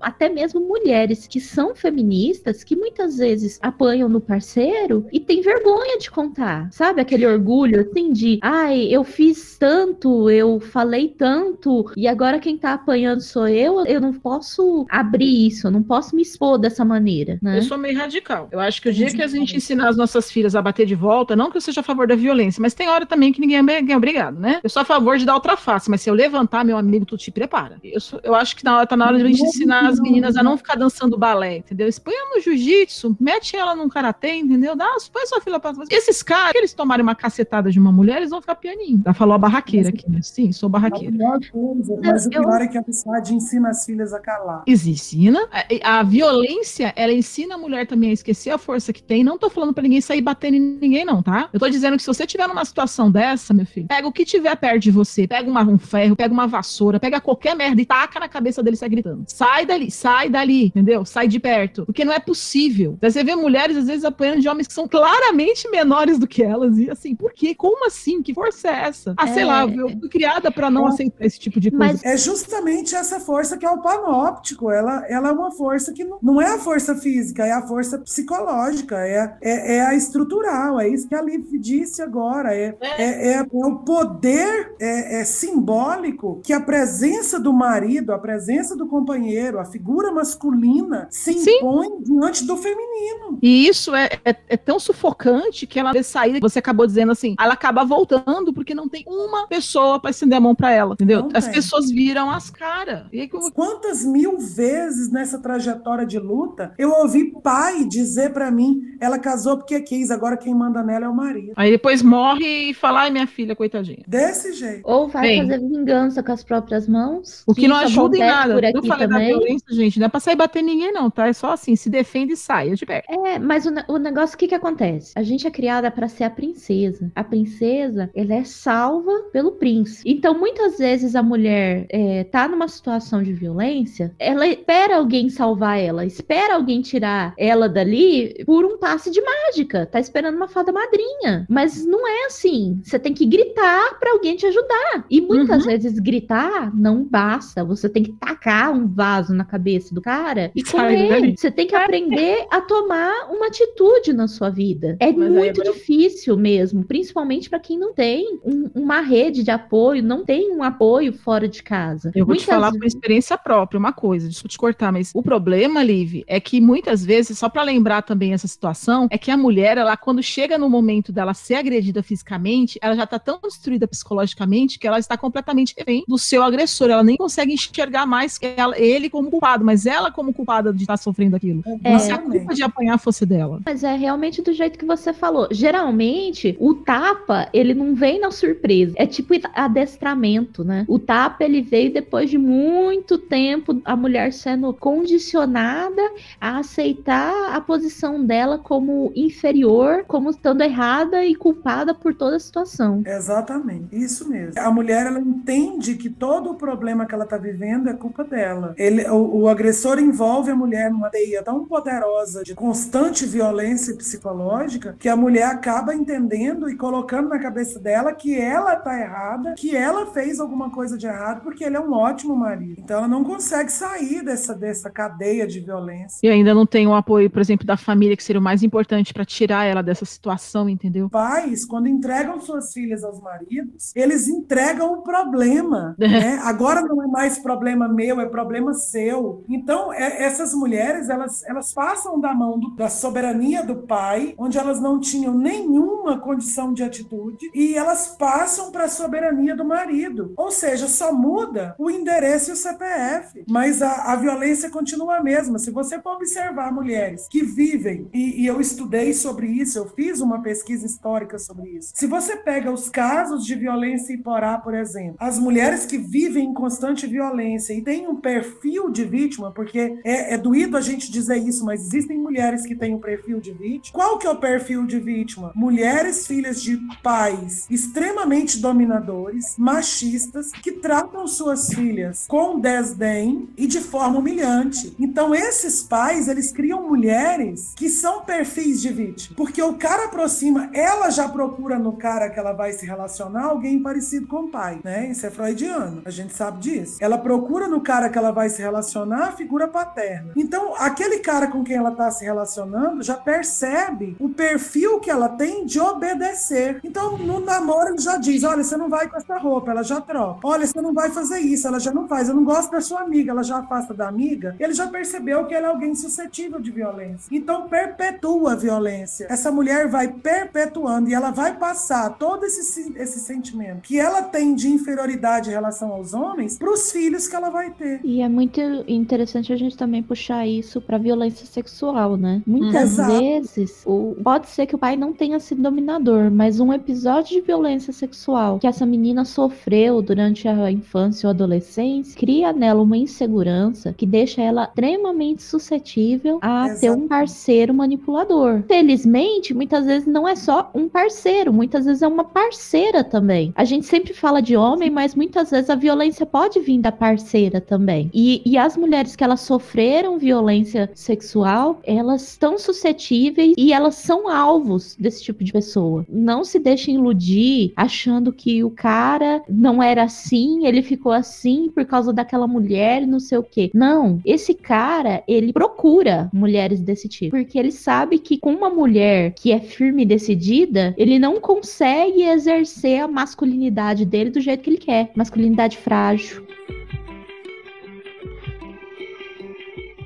até 0.00 0.28
mesmo 0.28 0.60
mulheres 0.60 1.26
que 1.26 1.40
são 1.40 1.74
feministas, 1.74 2.62
que 2.64 2.76
muitas 2.76 3.16
vezes 3.18 3.58
apanham 3.62 4.08
no 4.08 4.20
parceiro 4.20 5.06
e 5.12 5.20
tem 5.20 5.40
vergonha 5.40 5.98
de 5.98 6.10
contar, 6.10 6.68
sabe? 6.72 7.00
Aquele 7.00 7.26
orgulho 7.26 7.80
assim 7.80 8.12
de, 8.12 8.38
ai, 8.42 8.82
eu 8.90 9.04
fiz 9.04 9.56
tanto, 9.58 10.28
eu 10.30 10.60
falei 10.60 11.08
tanto 11.08 11.90
e 11.96 12.06
agora 12.06 12.38
quem 12.38 12.56
tá 12.56 12.74
apanhando 12.74 13.20
sou 13.20 13.48
eu, 13.48 13.84
eu 13.86 14.00
não 14.00 14.12
posso 14.12 14.86
abrir 14.90 15.46
isso, 15.46 15.66
eu 15.66 15.70
não 15.70 15.82
posso 15.82 16.14
me 16.14 16.22
expor 16.22 16.58
dessa 16.58 16.84
maneira, 16.84 17.38
né? 17.42 17.58
Eu 17.58 17.62
sou 17.62 17.78
meio 17.78 17.96
radical. 17.98 18.48
Eu 18.50 18.60
acho 18.60 18.80
que 18.82 18.88
o 18.88 18.92
dia 18.92 19.10
que 19.12 19.22
a 19.22 19.26
gente 19.26 19.56
ensinar 19.56 19.88
as 19.88 19.96
nossas 19.96 20.30
filhas 20.30 20.54
a 20.54 20.62
bater 20.62 20.86
de 20.86 20.94
volta, 20.94 21.34
não 21.36 21.50
que 21.50 21.56
eu 21.56 21.60
seja 21.60 21.80
a 21.80 21.84
favor 21.84 22.06
da 22.06 22.14
violência, 22.14 22.60
mas 22.60 22.74
tem 22.74 22.88
hora 22.88 23.06
também 23.06 23.32
que 23.32 23.40
ninguém 23.40 23.58
é 23.58 23.62
ninguém 23.62 23.94
é 23.94 23.96
obrigado, 23.96 24.38
né? 24.38 24.60
Eu 24.62 24.70
sou 24.70 24.82
a 24.82 24.84
favor 24.84 25.16
de 25.18 25.24
dar 25.24 25.34
outra 25.34 25.56
face, 25.56 25.90
mas 25.90 26.00
se 26.00 26.10
eu 26.10 26.14
levantar, 26.14 26.64
meu 26.64 26.76
amigo, 26.76 27.04
tu 27.06 27.16
te 27.16 27.30
prepara. 27.30 27.76
Eu, 27.82 28.00
sou- 28.00 28.20
eu 28.22 28.34
acho 28.34 28.56
que 28.56 28.64
na 28.64 28.76
hora, 28.76 28.86
tá 28.86 28.96
na 28.96 29.06
hora 29.06 29.16
de 29.18 29.22
ensinar 29.44 29.86
as 29.88 29.98
meninas 30.00 30.36
a 30.36 30.42
não 30.42 30.56
ficar 30.56 30.74
dançando 30.76 31.16
balé, 31.18 31.58
entendeu? 31.58 31.88
Põe 32.04 32.14
ela 32.14 32.34
no 32.36 32.40
jiu-jitsu, 32.40 33.16
mete 33.20 33.56
ela 33.56 33.74
num 33.74 33.88
karatê, 33.88 34.34
entendeu? 34.36 34.74
Dá, 34.76 34.88
põe 35.12 35.26
sua 35.26 35.40
filha 35.40 35.58
pra. 35.60 35.72
Esses 35.90 36.22
caras, 36.22 36.52
que 36.52 36.58
eles 36.58 36.72
tomarem 36.72 37.02
uma 37.02 37.14
cacetada 37.14 37.70
de 37.70 37.78
uma 37.78 37.92
mulher, 37.92 38.18
eles 38.18 38.30
vão 38.30 38.40
ficar 38.40 38.54
pianinho. 38.54 39.00
Já 39.04 39.12
falou 39.14 39.34
a 39.34 39.38
barraqueira 39.38 39.88
aqui, 39.90 40.08
né? 40.10 40.20
Sim, 40.22 40.52
sou 40.52 40.68
barraqueira. 40.68 41.16
coisa, 41.52 41.98
mas 42.02 42.26
o 42.26 42.28
Eu- 42.32 42.42
pior 42.42 42.60
é 42.62 42.66
que 42.68 42.78
a 42.78 42.80
amizade 42.80 43.34
ensina 43.34 43.68
as 43.70 43.84
filhas 43.84 44.12
a 44.12 44.20
calar. 44.20 44.62
Ensina. 44.66 45.40
A, 45.84 45.98
a 46.00 46.02
violência, 46.02 46.92
ela 46.96 47.12
ensina 47.12 47.54
a 47.54 47.58
mulher 47.58 47.86
também 47.86 48.10
a 48.10 48.12
esquecer 48.12 48.50
a 48.50 48.58
força 48.58 48.92
que 48.92 49.02
tem. 49.02 49.22
Não 49.24 49.38
tô 49.38 49.50
falando 49.50 49.72
pra 49.72 49.82
ninguém 49.82 50.00
sair 50.00 50.20
batendo 50.20 50.54
em 50.56 50.60
ninguém, 50.80 51.04
não, 51.04 51.22
tá? 51.22 51.48
Eu 51.52 51.58
tô 51.60 51.68
dizendo 51.68 51.96
que 51.96 52.02
se 52.02 52.06
você 52.06 52.26
tiver 52.26 52.46
numa 52.48 52.64
situação 52.64 53.10
dessa, 53.10 53.52
meu 53.52 53.66
filho, 53.66 53.86
pega 53.88 54.06
o 54.06 54.12
que 54.12 54.24
tiver 54.24 54.54
perto 54.56 54.80
de 54.80 54.90
você, 54.90 55.26
pega 55.26 55.48
uma- 55.50 55.62
um 55.62 55.78
ferro, 55.78 56.16
pega 56.16 56.32
uma 56.32 56.46
vassoura, 56.46 56.98
pega 57.00 57.20
qualquer 57.20 57.54
merda 57.56 57.80
e 57.80 57.86
taca 57.86 58.18
na 58.20 58.28
cabeça 58.28 58.62
dele 58.62 58.74
e 58.76 58.78
sai 58.78 58.88
gritando. 58.88 59.24
Sai 59.32 59.64
dali, 59.66 59.90
sai 59.90 60.28
dali, 60.28 60.66
entendeu? 60.66 61.04
Sai 61.04 61.28
de 61.28 61.38
perto. 61.38 61.86
Porque 61.86 62.04
não 62.04 62.12
é 62.12 62.18
possível. 62.18 62.98
Você 63.00 63.22
vê 63.24 63.34
mulheres, 63.34 63.76
às 63.76 63.86
vezes, 63.86 64.04
apanhando 64.04 64.40
de 64.40 64.48
homens 64.48 64.66
que 64.66 64.72
são 64.74 64.88
claramente 64.88 65.68
menores 65.70 66.18
do 66.18 66.26
que 66.26 66.42
elas. 66.42 66.76
E 66.78 66.90
assim, 66.90 67.14
por 67.14 67.32
quê? 67.32 67.54
Como 67.54 67.86
assim? 67.86 68.22
Que 68.22 68.34
força 68.34 68.68
é 68.68 68.88
essa? 68.88 69.14
Ah, 69.16 69.26
sei 69.26 69.42
É. 69.42 69.46
lá, 69.46 69.64
eu 69.64 69.88
fui 69.98 70.08
criada 70.08 70.50
pra 70.50 70.70
não 70.70 70.86
aceitar 70.86 71.24
esse 71.24 71.38
tipo 71.38 71.58
de 71.60 71.70
coisa. 71.70 71.92
Mas 71.92 72.04
É 72.04 72.16
justamente 72.16 72.94
essa 72.94 73.20
força 73.20 73.56
que 73.56 73.64
é 73.66 73.70
o 73.70 73.78
panóptico. 73.78 74.70
Ela, 74.70 75.06
ela 75.08 75.28
é 75.28 75.32
uma 75.32 75.50
força 75.52 75.92
que 75.92 76.04
não, 76.04 76.18
não 76.22 76.40
é 76.42 76.54
a 76.54 76.58
força 76.58 76.94
física, 76.96 77.44
é 77.46 77.52
a 77.52 77.62
força 77.66 77.98
psicológica, 77.98 78.96
é, 79.06 79.36
é, 79.40 79.76
é 79.76 79.86
a 79.86 79.94
estrutural. 79.94 80.80
É 80.80 80.88
isso 80.88 81.08
que 81.08 81.14
a 81.14 81.22
Liv 81.22 81.46
disse 81.58 82.02
agora. 82.02 82.54
É, 82.54 82.76
é, 82.80 83.32
é 83.34 83.46
o 83.52 83.76
poder 83.76 84.74
é, 84.80 85.20
é 85.20 85.24
simbólico 85.24 86.40
que 86.44 86.52
a 86.52 86.60
presença 86.60 87.38
do 87.38 87.52
marido, 87.52 88.12
a 88.12 88.18
presença 88.18 88.76
do 88.76 88.86
companheiro, 88.86 89.19
a 89.60 89.64
figura 89.64 90.12
masculina 90.12 91.06
se 91.10 91.32
Sim. 91.34 91.56
impõe 91.58 92.02
diante 92.02 92.44
do 92.46 92.56
feminino. 92.56 93.38
E 93.42 93.66
isso 93.68 93.94
é, 93.94 94.08
é, 94.24 94.36
é 94.48 94.56
tão 94.56 94.78
sufocante 94.78 95.66
que 95.66 95.78
ela 95.78 95.90
sair, 96.02 96.40
você 96.40 96.58
acabou 96.58 96.86
dizendo 96.86 97.12
assim, 97.12 97.34
ela 97.38 97.54
acaba 97.54 97.84
voltando 97.84 98.52
porque 98.52 98.74
não 98.74 98.88
tem 98.88 99.04
uma 99.06 99.46
pessoa 99.46 99.98
pra 100.00 100.10
estender 100.10 100.38
a 100.38 100.40
mão 100.40 100.54
pra 100.54 100.70
ela, 100.72 100.94
entendeu? 100.94 101.22
Não 101.22 101.30
As 101.34 101.44
tem. 101.44 101.54
pessoas 101.54 101.90
viram 101.90 102.30
as 102.30 102.50
caras. 102.50 103.04
E 103.12 103.26
que 103.28 103.36
eu- 103.36 103.50
Quantas 103.52 104.04
mil 104.04 104.38
vezes 104.38 105.10
nessa 105.10 105.38
trajetória 105.38 106.06
de 106.06 106.18
luta 106.18 106.72
eu 106.78 106.90
ouvi 106.90 107.32
pai 107.42 107.84
dizer 107.84 108.32
pra 108.32 108.50
mim: 108.50 108.80
ela 109.00 109.18
casou 109.18 109.56
porque 109.58 109.80
quis, 109.80 110.10
agora 110.10 110.36
quem 110.36 110.54
manda 110.54 110.82
nela 110.82 111.06
é 111.06 111.08
o 111.08 111.14
marido. 111.14 111.52
Aí 111.56 111.70
depois 111.70 112.02
morre 112.02 112.70
e 112.70 112.74
fala, 112.74 113.00
ai 113.02 113.10
minha 113.10 113.26
filha, 113.26 113.54
coitadinha. 113.56 114.02
Desse 114.06 114.52
jeito. 114.52 114.82
ou 114.84 115.08
vai 115.08 115.22
Bem. 115.22 115.42
fazer 115.42 115.58
vingança 115.58 116.22
com 116.22 116.32
as 116.32 116.42
próprias 116.42 116.88
mãos. 116.88 117.42
O 117.46 117.54
que 117.54 117.66
não 117.68 117.76
isso 117.76 117.86
ajuda 117.86 118.16
em 118.16 118.20
nada. 118.20 118.54
Por 118.54 118.64
Eu 118.64 118.82
falei 118.84 119.06
da 119.10 119.16
também. 119.16 119.28
violência, 119.38 119.74
gente, 119.74 119.98
não 119.98 120.06
é 120.06 120.08
pra 120.08 120.20
sair 120.20 120.36
bater 120.36 120.62
ninguém 120.62 120.92
não, 120.92 121.10
tá? 121.10 121.28
É 121.28 121.32
só 121.32 121.52
assim, 121.52 121.76
se 121.76 121.90
defende 121.90 122.32
e 122.32 122.36
sai, 122.36 122.70
é 122.70 122.74
de 122.74 122.86
perto. 122.86 123.10
É, 123.10 123.38
mas 123.38 123.66
o, 123.66 123.70
o 123.88 123.98
negócio, 123.98 124.36
o 124.36 124.38
que 124.38 124.48
que 124.48 124.54
acontece? 124.54 125.12
A 125.16 125.22
gente 125.22 125.46
é 125.46 125.50
criada 125.50 125.90
para 125.90 126.08
ser 126.08 126.24
a 126.24 126.30
princesa. 126.30 127.10
A 127.14 127.24
princesa, 127.24 128.10
ela 128.14 128.34
é 128.34 128.44
salva 128.44 129.12
pelo 129.32 129.52
príncipe. 129.52 130.10
Então, 130.10 130.38
muitas 130.38 130.78
vezes 130.78 131.14
a 131.14 131.22
mulher 131.22 131.86
é, 131.88 132.24
tá 132.24 132.48
numa 132.48 132.68
situação 132.68 133.22
de 133.22 133.32
violência, 133.32 134.14
ela 134.18 134.46
espera 134.46 134.96
alguém 134.96 135.28
salvar 135.28 135.78
ela, 135.78 136.06
espera 136.06 136.54
alguém 136.54 136.80
tirar 136.80 137.34
ela 137.36 137.68
dali 137.68 138.42
por 138.44 138.64
um 138.64 138.78
passe 138.78 139.10
de 139.10 139.20
mágica. 139.20 139.86
Tá 139.86 139.98
esperando 140.00 140.36
uma 140.36 140.48
fada 140.48 140.72
madrinha. 140.72 141.46
Mas 141.48 141.84
não 141.84 142.06
é 142.06 142.26
assim. 142.26 142.80
Você 142.84 142.98
tem 142.98 143.12
que 143.12 143.26
gritar 143.26 143.98
para 143.98 144.12
alguém 144.12 144.36
te 144.36 144.46
ajudar. 144.46 145.04
E 145.10 145.20
muitas 145.20 145.64
vezes 145.64 145.98
gritar 145.98 146.74
não 146.74 147.04
basta. 147.04 147.64
Você 147.64 147.88
tem 147.88 148.02
que 148.02 148.12
tacar 148.12 148.72
um 148.72 148.86
vaso 149.00 149.32
na 149.34 149.44
cabeça 149.44 149.94
do 149.94 150.00
cara 150.02 150.50
e 150.54 150.62
correr. 150.62 151.34
Você 151.36 151.50
tem 151.50 151.66
que 151.66 151.74
aprender 151.74 152.46
a 152.50 152.60
tomar 152.60 153.30
uma 153.30 153.46
atitude 153.46 154.12
na 154.12 154.26
sua 154.28 154.50
vida. 154.50 154.96
É 155.00 155.12
Mas 155.12 155.22
aí 155.22 155.30
muito 155.30 155.62
difícil 155.62 156.36
mesmo, 156.36 156.84
principalmente 156.84 157.48
para 157.48 157.60
quem 157.60 157.78
não 157.78 157.94
tem 157.94 158.38
um- 158.44 158.70
uma 158.74 159.00
rede 159.00 159.42
de 159.42 159.50
apoio, 159.50 160.02
não 160.02 160.24
tem 160.24 160.52
um 160.52 160.62
apoio 160.62 161.12
fora 161.12 161.48
de 161.48 161.62
casa. 161.62 162.10
Eu 162.14 162.26
vou 162.26 162.34
te 162.34 162.40
Muitas 162.40 162.54
falar 162.54 162.72
por 162.72 162.84
experiência 162.84 163.38
própria 163.38 163.78
uma 163.78 163.92
coisa, 163.92 164.28
desculpa 164.28 164.50
te 164.50 164.58
cortar, 164.58 164.92
mas 164.92 165.12
o 165.14 165.22
problema, 165.22 165.82
Liv, 165.82 166.22
é 166.26 166.40
que 166.40 166.60
muitas 166.60 167.04
vezes 167.04 167.20
vezes, 167.20 167.38
só 167.38 167.48
para 167.48 167.62
lembrar 167.62 168.02
também 168.02 168.32
essa 168.32 168.48
situação, 168.48 169.06
é 169.10 169.18
que 169.18 169.30
a 169.30 169.36
mulher, 169.36 169.76
ela 169.76 169.96
quando 169.96 170.22
chega 170.22 170.56
no 170.56 170.68
momento 170.68 171.12
dela 171.12 171.34
ser 171.34 171.54
agredida 171.54 172.02
fisicamente, 172.02 172.78
ela 172.82 172.96
já 172.96 173.06
tá 173.06 173.18
tão 173.18 173.38
destruída 173.42 173.86
psicologicamente 173.86 174.78
que 174.78 174.86
ela 174.86 174.98
está 174.98 175.16
completamente 175.16 175.74
refém 175.76 176.04
do 176.08 176.18
seu 176.18 176.42
agressor. 176.42 176.90
Ela 176.90 177.02
nem 177.02 177.16
consegue 177.16 177.52
enxergar 177.52 178.06
mais 178.06 178.38
ela, 178.56 178.78
ele 178.80 179.10
como 179.10 179.30
culpado, 179.30 179.64
mas 179.64 179.86
ela 179.86 180.10
como 180.10 180.32
culpada 180.32 180.72
de 180.72 180.82
estar 180.82 180.96
sofrendo 180.96 181.36
aquilo. 181.36 181.62
É, 181.84 181.98
se 181.98 182.10
a 182.10 182.18
culpa 182.18 182.54
de 182.54 182.62
apanhar 182.62 182.98
fosse 182.98 183.26
dela. 183.26 183.60
Mas 183.64 183.84
é 183.84 183.94
realmente 183.94 184.42
do 184.42 184.52
jeito 184.52 184.78
que 184.78 184.84
você 184.84 185.12
falou. 185.12 185.48
Geralmente, 185.50 186.56
o 186.58 186.74
tapa, 186.74 187.48
ele 187.52 187.74
não 187.74 187.94
vem 187.94 188.20
na 188.20 188.30
surpresa. 188.30 188.94
É 188.96 189.06
tipo 189.06 189.34
adestramento, 189.54 190.64
né? 190.64 190.84
O 190.88 190.98
tapa, 190.98 191.44
ele 191.44 191.62
veio 191.62 191.92
depois 191.92 192.30
de 192.30 192.38
muito 192.38 193.18
tempo 193.18 193.80
a 193.84 193.94
mulher 193.94 194.32
sendo 194.32 194.72
condicionada 194.72 196.02
a 196.40 196.58
aceitar 196.58 197.54
a 197.54 197.60
posição 197.60 198.24
dela 198.24 198.58
como 198.58 199.12
inferior, 199.14 200.04
como 200.06 200.30
estando 200.30 200.62
errada 200.62 201.24
e 201.24 201.34
culpada 201.34 201.94
por 201.94 202.14
toda 202.14 202.36
a 202.36 202.40
situação. 202.40 203.02
Exatamente, 203.06 203.94
isso 203.96 204.28
mesmo. 204.28 204.60
A 204.60 204.70
mulher 204.70 205.06
ela 205.06 205.20
entende 205.20 205.94
que 205.94 206.08
todo 206.08 206.50
o 206.50 206.54
problema 206.54 207.06
que 207.06 207.14
ela 207.14 207.24
está 207.24 207.36
vivendo 207.36 207.88
é 207.88 207.94
culpa 207.94 208.24
dela. 208.24 208.69
Ele, 208.76 209.08
o, 209.08 209.42
o 209.42 209.48
agressor 209.48 209.98
envolve 209.98 210.50
a 210.50 210.56
mulher 210.56 210.90
numa 210.90 211.10
teia 211.10 211.42
tão 211.42 211.64
poderosa 211.64 212.42
de 212.42 212.54
constante 212.54 213.26
violência 213.26 213.94
psicológica 213.96 214.96
que 214.98 215.08
a 215.08 215.16
mulher 215.16 215.46
acaba 215.46 215.94
entendendo 215.94 216.68
e 216.68 216.76
colocando 216.76 217.28
na 217.28 217.38
cabeça 217.38 217.78
dela 217.78 218.12
que 218.12 218.38
ela 218.38 218.74
está 218.74 218.98
errada, 218.98 219.54
que 219.54 219.76
ela 219.76 220.06
fez 220.06 220.40
alguma 220.40 220.70
coisa 220.70 220.96
de 220.96 221.06
errado 221.06 221.42
porque 221.42 221.64
ele 221.64 221.76
é 221.76 221.80
um 221.80 221.92
ótimo 221.92 222.36
marido. 222.36 222.80
Então 222.80 222.98
ela 222.98 223.08
não 223.08 223.24
consegue 223.24 223.70
sair 223.72 224.22
dessa, 224.22 224.54
dessa 224.54 224.90
cadeia 224.90 225.46
de 225.46 225.60
violência. 225.60 226.18
E 226.22 226.28
ainda 226.28 226.54
não 226.54 226.66
tem 226.66 226.86
o 226.86 226.94
apoio, 226.94 227.30
por 227.30 227.40
exemplo, 227.40 227.66
da 227.66 227.76
família, 227.76 228.16
que 228.16 228.24
seria 228.24 228.40
o 228.40 228.44
mais 228.44 228.62
importante 228.62 229.12
para 229.12 229.24
tirar 229.24 229.64
ela 229.64 229.82
dessa 229.82 230.04
situação, 230.04 230.68
entendeu? 230.68 231.08
Pais, 231.08 231.64
quando 231.64 231.88
entregam 231.88 232.40
suas 232.40 232.72
filhas 232.72 233.04
aos 233.04 233.20
maridos, 233.20 233.92
eles 233.94 234.28
entregam 234.28 234.92
o 234.94 235.02
problema. 235.02 235.94
né? 235.98 236.40
Agora 236.44 236.82
não 236.82 237.02
é 237.02 237.06
mais 237.06 237.38
problema 237.38 237.88
meu, 237.88 238.20
é 238.20 238.26
problema 238.26 238.59
seu. 238.74 239.44
Então, 239.48 239.92
é, 239.92 240.22
essas 240.22 240.54
mulheres, 240.54 241.08
elas, 241.08 241.42
elas 241.44 241.72
passam 241.72 242.20
da 242.20 242.34
mão 242.34 242.58
do, 242.58 242.70
da 242.70 242.88
soberania 242.88 243.62
do 243.62 243.76
pai, 243.76 244.34
onde 244.38 244.58
elas 244.58 244.80
não 244.80 245.00
tinham 245.00 245.34
nenhuma 245.34 246.18
condição 246.18 246.72
de 246.72 246.82
atitude, 246.82 247.50
e 247.54 247.74
elas 247.74 248.08
passam 248.18 248.70
para 248.70 248.84
a 248.84 248.88
soberania 248.88 249.56
do 249.56 249.64
marido. 249.64 250.32
Ou 250.36 250.50
seja, 250.50 250.88
só 250.88 251.12
muda 251.12 251.74
o 251.78 251.90
endereço 251.90 252.50
e 252.50 252.52
o 252.52 252.56
CPF, 252.56 253.44
mas 253.48 253.82
a, 253.82 254.12
a 254.12 254.16
violência 254.16 254.70
continua 254.70 255.16
a 255.16 255.22
mesma. 255.22 255.58
Se 255.58 255.70
você 255.70 256.00
for 256.00 256.16
observar 256.16 256.72
mulheres 256.72 257.26
que 257.28 257.42
vivem, 257.42 258.08
e, 258.12 258.42
e 258.42 258.46
eu 258.46 258.60
estudei 258.60 259.12
sobre 259.12 259.46
isso, 259.46 259.78
eu 259.78 259.88
fiz 259.88 260.20
uma 260.20 260.42
pesquisa 260.42 260.86
histórica 260.86 261.38
sobre 261.38 261.70
isso. 261.70 261.92
Se 261.94 262.06
você 262.06 262.36
pega 262.36 262.70
os 262.70 262.88
casos 262.88 263.44
de 263.44 263.54
violência 263.54 264.12
em 264.12 264.22
Porá, 264.22 264.58
por 264.58 264.74
exemplo, 264.74 265.16
as 265.18 265.38
mulheres 265.38 265.86
que 265.86 265.98
vivem 265.98 266.48
em 266.48 266.54
constante 266.54 267.06
violência 267.06 267.72
e 267.72 267.82
têm 267.82 268.06
um 268.06 268.16
perfil 268.16 268.49
de 268.90 269.04
vítima, 269.04 269.50
porque 269.52 269.98
é, 270.04 270.34
é 270.34 270.38
doído 270.38 270.76
a 270.76 270.80
gente 270.80 271.10
dizer 271.10 271.36
isso, 271.36 271.64
mas 271.64 271.80
existem 271.80 272.18
mulheres 272.30 272.64
que 272.64 272.76
têm 272.76 272.94
um 272.94 273.00
perfil 273.00 273.40
de 273.40 273.52
vítima. 273.52 273.92
Qual 273.92 274.16
que 274.16 274.26
é 274.26 274.30
o 274.30 274.36
perfil 274.36 274.86
de 274.86 275.00
vítima? 275.00 275.50
Mulheres 275.54 276.28
filhas 276.28 276.62
de 276.62 276.78
pais 277.02 277.66
extremamente 277.68 278.60
dominadores, 278.60 279.56
machistas, 279.58 280.52
que 280.52 280.72
tratam 280.72 281.26
suas 281.26 281.68
filhas 281.74 282.26
com 282.28 282.60
desdém 282.60 283.48
e 283.56 283.66
de 283.66 283.80
forma 283.80 284.20
humilhante. 284.20 284.94
Então 284.98 285.34
esses 285.34 285.82
pais, 285.82 286.28
eles 286.28 286.52
criam 286.52 286.88
mulheres 286.88 287.72
que 287.74 287.88
são 287.88 288.22
perfis 288.22 288.80
de 288.80 288.90
vítima, 288.90 289.34
porque 289.36 289.60
o 289.60 289.74
cara 289.74 290.04
aproxima, 290.04 290.70
ela 290.72 291.10
já 291.10 291.28
procura 291.28 291.78
no 291.78 291.94
cara 291.94 292.30
que 292.30 292.38
ela 292.38 292.52
vai 292.52 292.72
se 292.72 292.86
relacionar 292.86 293.46
alguém 293.46 293.82
parecido 293.82 294.28
com 294.28 294.44
o 294.44 294.48
pai, 294.48 294.80
né? 294.84 295.10
Isso 295.10 295.26
é 295.26 295.30
freudiano, 295.30 296.02
a 296.04 296.10
gente 296.10 296.32
sabe 296.34 296.60
disso. 296.60 296.98
Ela 297.00 297.18
procura 297.18 297.66
no 297.66 297.80
cara 297.80 298.08
que 298.08 298.18
ela 298.18 298.30
vai 298.30 298.48
se 298.48 298.62
relacionar 298.62 299.28
a 299.28 299.32
figura 299.32 299.66
paterna. 299.66 300.32
Então, 300.36 300.74
aquele 300.76 301.18
cara 301.18 301.48
com 301.48 301.64
quem 301.64 301.76
ela 301.76 301.90
está 301.90 302.10
se 302.20 302.24
relacionando 302.24 303.02
já 303.02 303.16
percebe 303.16 304.16
o 304.20 304.28
perfil 304.28 305.00
que 305.00 305.10
ela 305.10 305.28
tem 305.28 305.64
de 305.64 305.80
obedecer. 305.80 306.80
Então, 306.84 307.16
no 307.16 307.40
namoro, 307.40 307.90
ele 307.90 307.98
já 307.98 308.16
diz: 308.16 308.44
olha, 308.44 308.62
você 308.62 308.76
não 308.76 308.88
vai 308.88 309.08
com 309.08 309.16
essa 309.16 309.38
roupa, 309.38 309.70
ela 309.70 309.82
já 309.82 310.00
troca. 310.00 310.40
Olha, 310.46 310.66
você 310.66 310.80
não 310.80 310.92
vai 310.92 311.10
fazer 311.10 311.40
isso, 311.40 311.66
ela 311.66 311.80
já 311.80 311.92
não 311.92 312.06
faz. 312.06 312.28
Eu 312.28 312.34
não 312.34 312.44
gosto 312.44 312.70
da 312.70 312.80
sua 312.80 313.00
amiga, 313.00 313.32
ela 313.32 313.42
já 313.42 313.58
afasta 313.58 313.94
da 313.94 314.08
amiga. 314.08 314.54
Ele 314.60 314.74
já 314.74 314.86
percebeu 314.86 315.46
que 315.46 315.54
ela 315.54 315.68
é 315.68 315.70
alguém 315.70 315.94
suscetível 315.94 316.60
de 316.60 316.70
violência. 316.70 317.28
Então, 317.30 317.68
perpetua 317.68 318.52
a 318.52 318.56
violência. 318.56 319.26
Essa 319.30 319.50
mulher 319.50 319.88
vai 319.88 320.08
perpetuando 320.08 321.08
e 321.08 321.14
ela 321.14 321.30
vai 321.30 321.56
passar 321.56 322.10
todo 322.18 322.44
esse, 322.44 322.92
esse 322.96 323.20
sentimento 323.20 323.82
que 323.82 323.98
ela 323.98 324.22
tem 324.22 324.54
de 324.54 324.68
inferioridade 324.68 325.50
em 325.50 325.52
relação 325.52 325.92
aos 325.92 326.12
homens 326.12 326.58
para 326.58 326.70
os 326.70 326.92
filhos 326.92 327.26
que 327.26 327.36
ela 327.36 327.50
vai 327.50 327.70
ter. 327.70 328.00
E 328.04 328.20
é 328.20 328.28
muito 328.28 328.60
interessante 328.86 329.52
a 329.52 329.56
gente 329.56 329.76
também 329.76 330.02
puxar 330.02 330.46
isso 330.46 330.80
para 330.80 330.98
violência 330.98 331.46
sexual, 331.46 332.09
né? 332.16 332.42
Muitas 332.46 332.98
hum. 332.98 333.06
vezes, 333.06 333.82
o, 333.86 334.16
pode 334.22 334.48
ser 334.48 334.66
que 334.66 334.74
o 334.74 334.78
pai 334.78 334.96
não 334.96 335.12
tenha 335.12 335.38
sido 335.38 335.62
dominador, 335.62 336.30
mas 336.30 336.60
um 336.60 336.72
episódio 336.72 337.34
de 337.34 337.40
violência 337.40 337.92
sexual 337.92 338.58
que 338.58 338.66
essa 338.66 338.86
menina 338.86 339.24
sofreu 339.24 340.02
durante 340.02 340.48
a 340.48 340.70
infância 340.70 341.26
ou 341.26 341.30
adolescência 341.30 342.18
cria 342.18 342.52
nela 342.52 342.82
uma 342.82 342.96
insegurança 342.96 343.92
que 343.92 344.06
deixa 344.06 344.42
ela 344.42 344.64
extremamente 344.64 345.42
suscetível 345.42 346.38
a 346.42 346.66
Exato. 346.66 346.80
ter 346.80 346.90
um 346.90 347.08
parceiro 347.08 347.74
manipulador. 347.74 348.62
Felizmente, 348.66 349.54
muitas 349.54 349.86
vezes 349.86 350.06
não 350.06 350.26
é 350.26 350.36
só 350.36 350.70
um 350.74 350.88
parceiro, 350.88 351.52
muitas 351.52 351.84
vezes 351.84 352.02
é 352.02 352.08
uma 352.08 352.24
parceira 352.24 353.02
também. 353.02 353.52
A 353.54 353.64
gente 353.64 353.86
sempre 353.86 354.12
fala 354.12 354.40
de 354.40 354.56
homem, 354.56 354.90
mas 354.90 355.14
muitas 355.14 355.50
vezes 355.50 355.70
a 355.70 355.74
violência 355.74 356.26
pode 356.26 356.60
vir 356.60 356.78
da 356.78 356.92
parceira 356.92 357.60
também. 357.60 358.10
E, 358.12 358.42
e 358.44 358.56
as 358.56 358.76
mulheres 358.76 359.16
que 359.16 359.24
elas 359.24 359.40
sofreram 359.40 360.18
violência 360.18 360.90
sexual, 360.94 361.80
elas 362.00 362.22
estão 362.22 362.58
suscetíveis 362.58 363.54
e 363.56 363.72
elas 363.72 363.96
são 363.96 364.28
alvos 364.28 364.96
desse 364.98 365.22
tipo 365.22 365.44
de 365.44 365.52
pessoa. 365.52 366.04
Não 366.08 366.42
se 366.42 366.58
deixem 366.58 366.94
iludir 366.94 367.72
achando 367.76 368.32
que 368.32 368.64
o 368.64 368.70
cara 368.70 369.42
não 369.48 369.82
era 369.82 370.04
assim, 370.04 370.66
ele 370.66 370.82
ficou 370.82 371.12
assim 371.12 371.68
por 371.68 371.84
causa 371.84 372.12
daquela 372.12 372.46
mulher, 372.46 373.06
não 373.06 373.20
sei 373.20 373.38
o 373.38 373.42
quê. 373.42 373.70
Não, 373.74 374.20
esse 374.24 374.54
cara, 374.54 375.22
ele 375.28 375.52
procura 375.52 376.30
mulheres 376.32 376.80
desse 376.80 377.08
tipo, 377.08 377.36
porque 377.36 377.58
ele 377.58 377.72
sabe 377.72 378.18
que 378.18 378.38
com 378.38 378.52
uma 378.52 378.70
mulher 378.70 379.32
que 379.34 379.52
é 379.52 379.60
firme 379.60 380.02
e 380.02 380.06
decidida, 380.06 380.94
ele 380.96 381.18
não 381.18 381.40
consegue 381.40 382.22
exercer 382.22 383.02
a 383.02 383.08
masculinidade 383.08 384.04
dele 384.04 384.30
do 384.30 384.40
jeito 384.40 384.62
que 384.62 384.70
ele 384.70 384.78
quer, 384.78 385.10
masculinidade 385.14 385.76
frágil. 385.76 386.46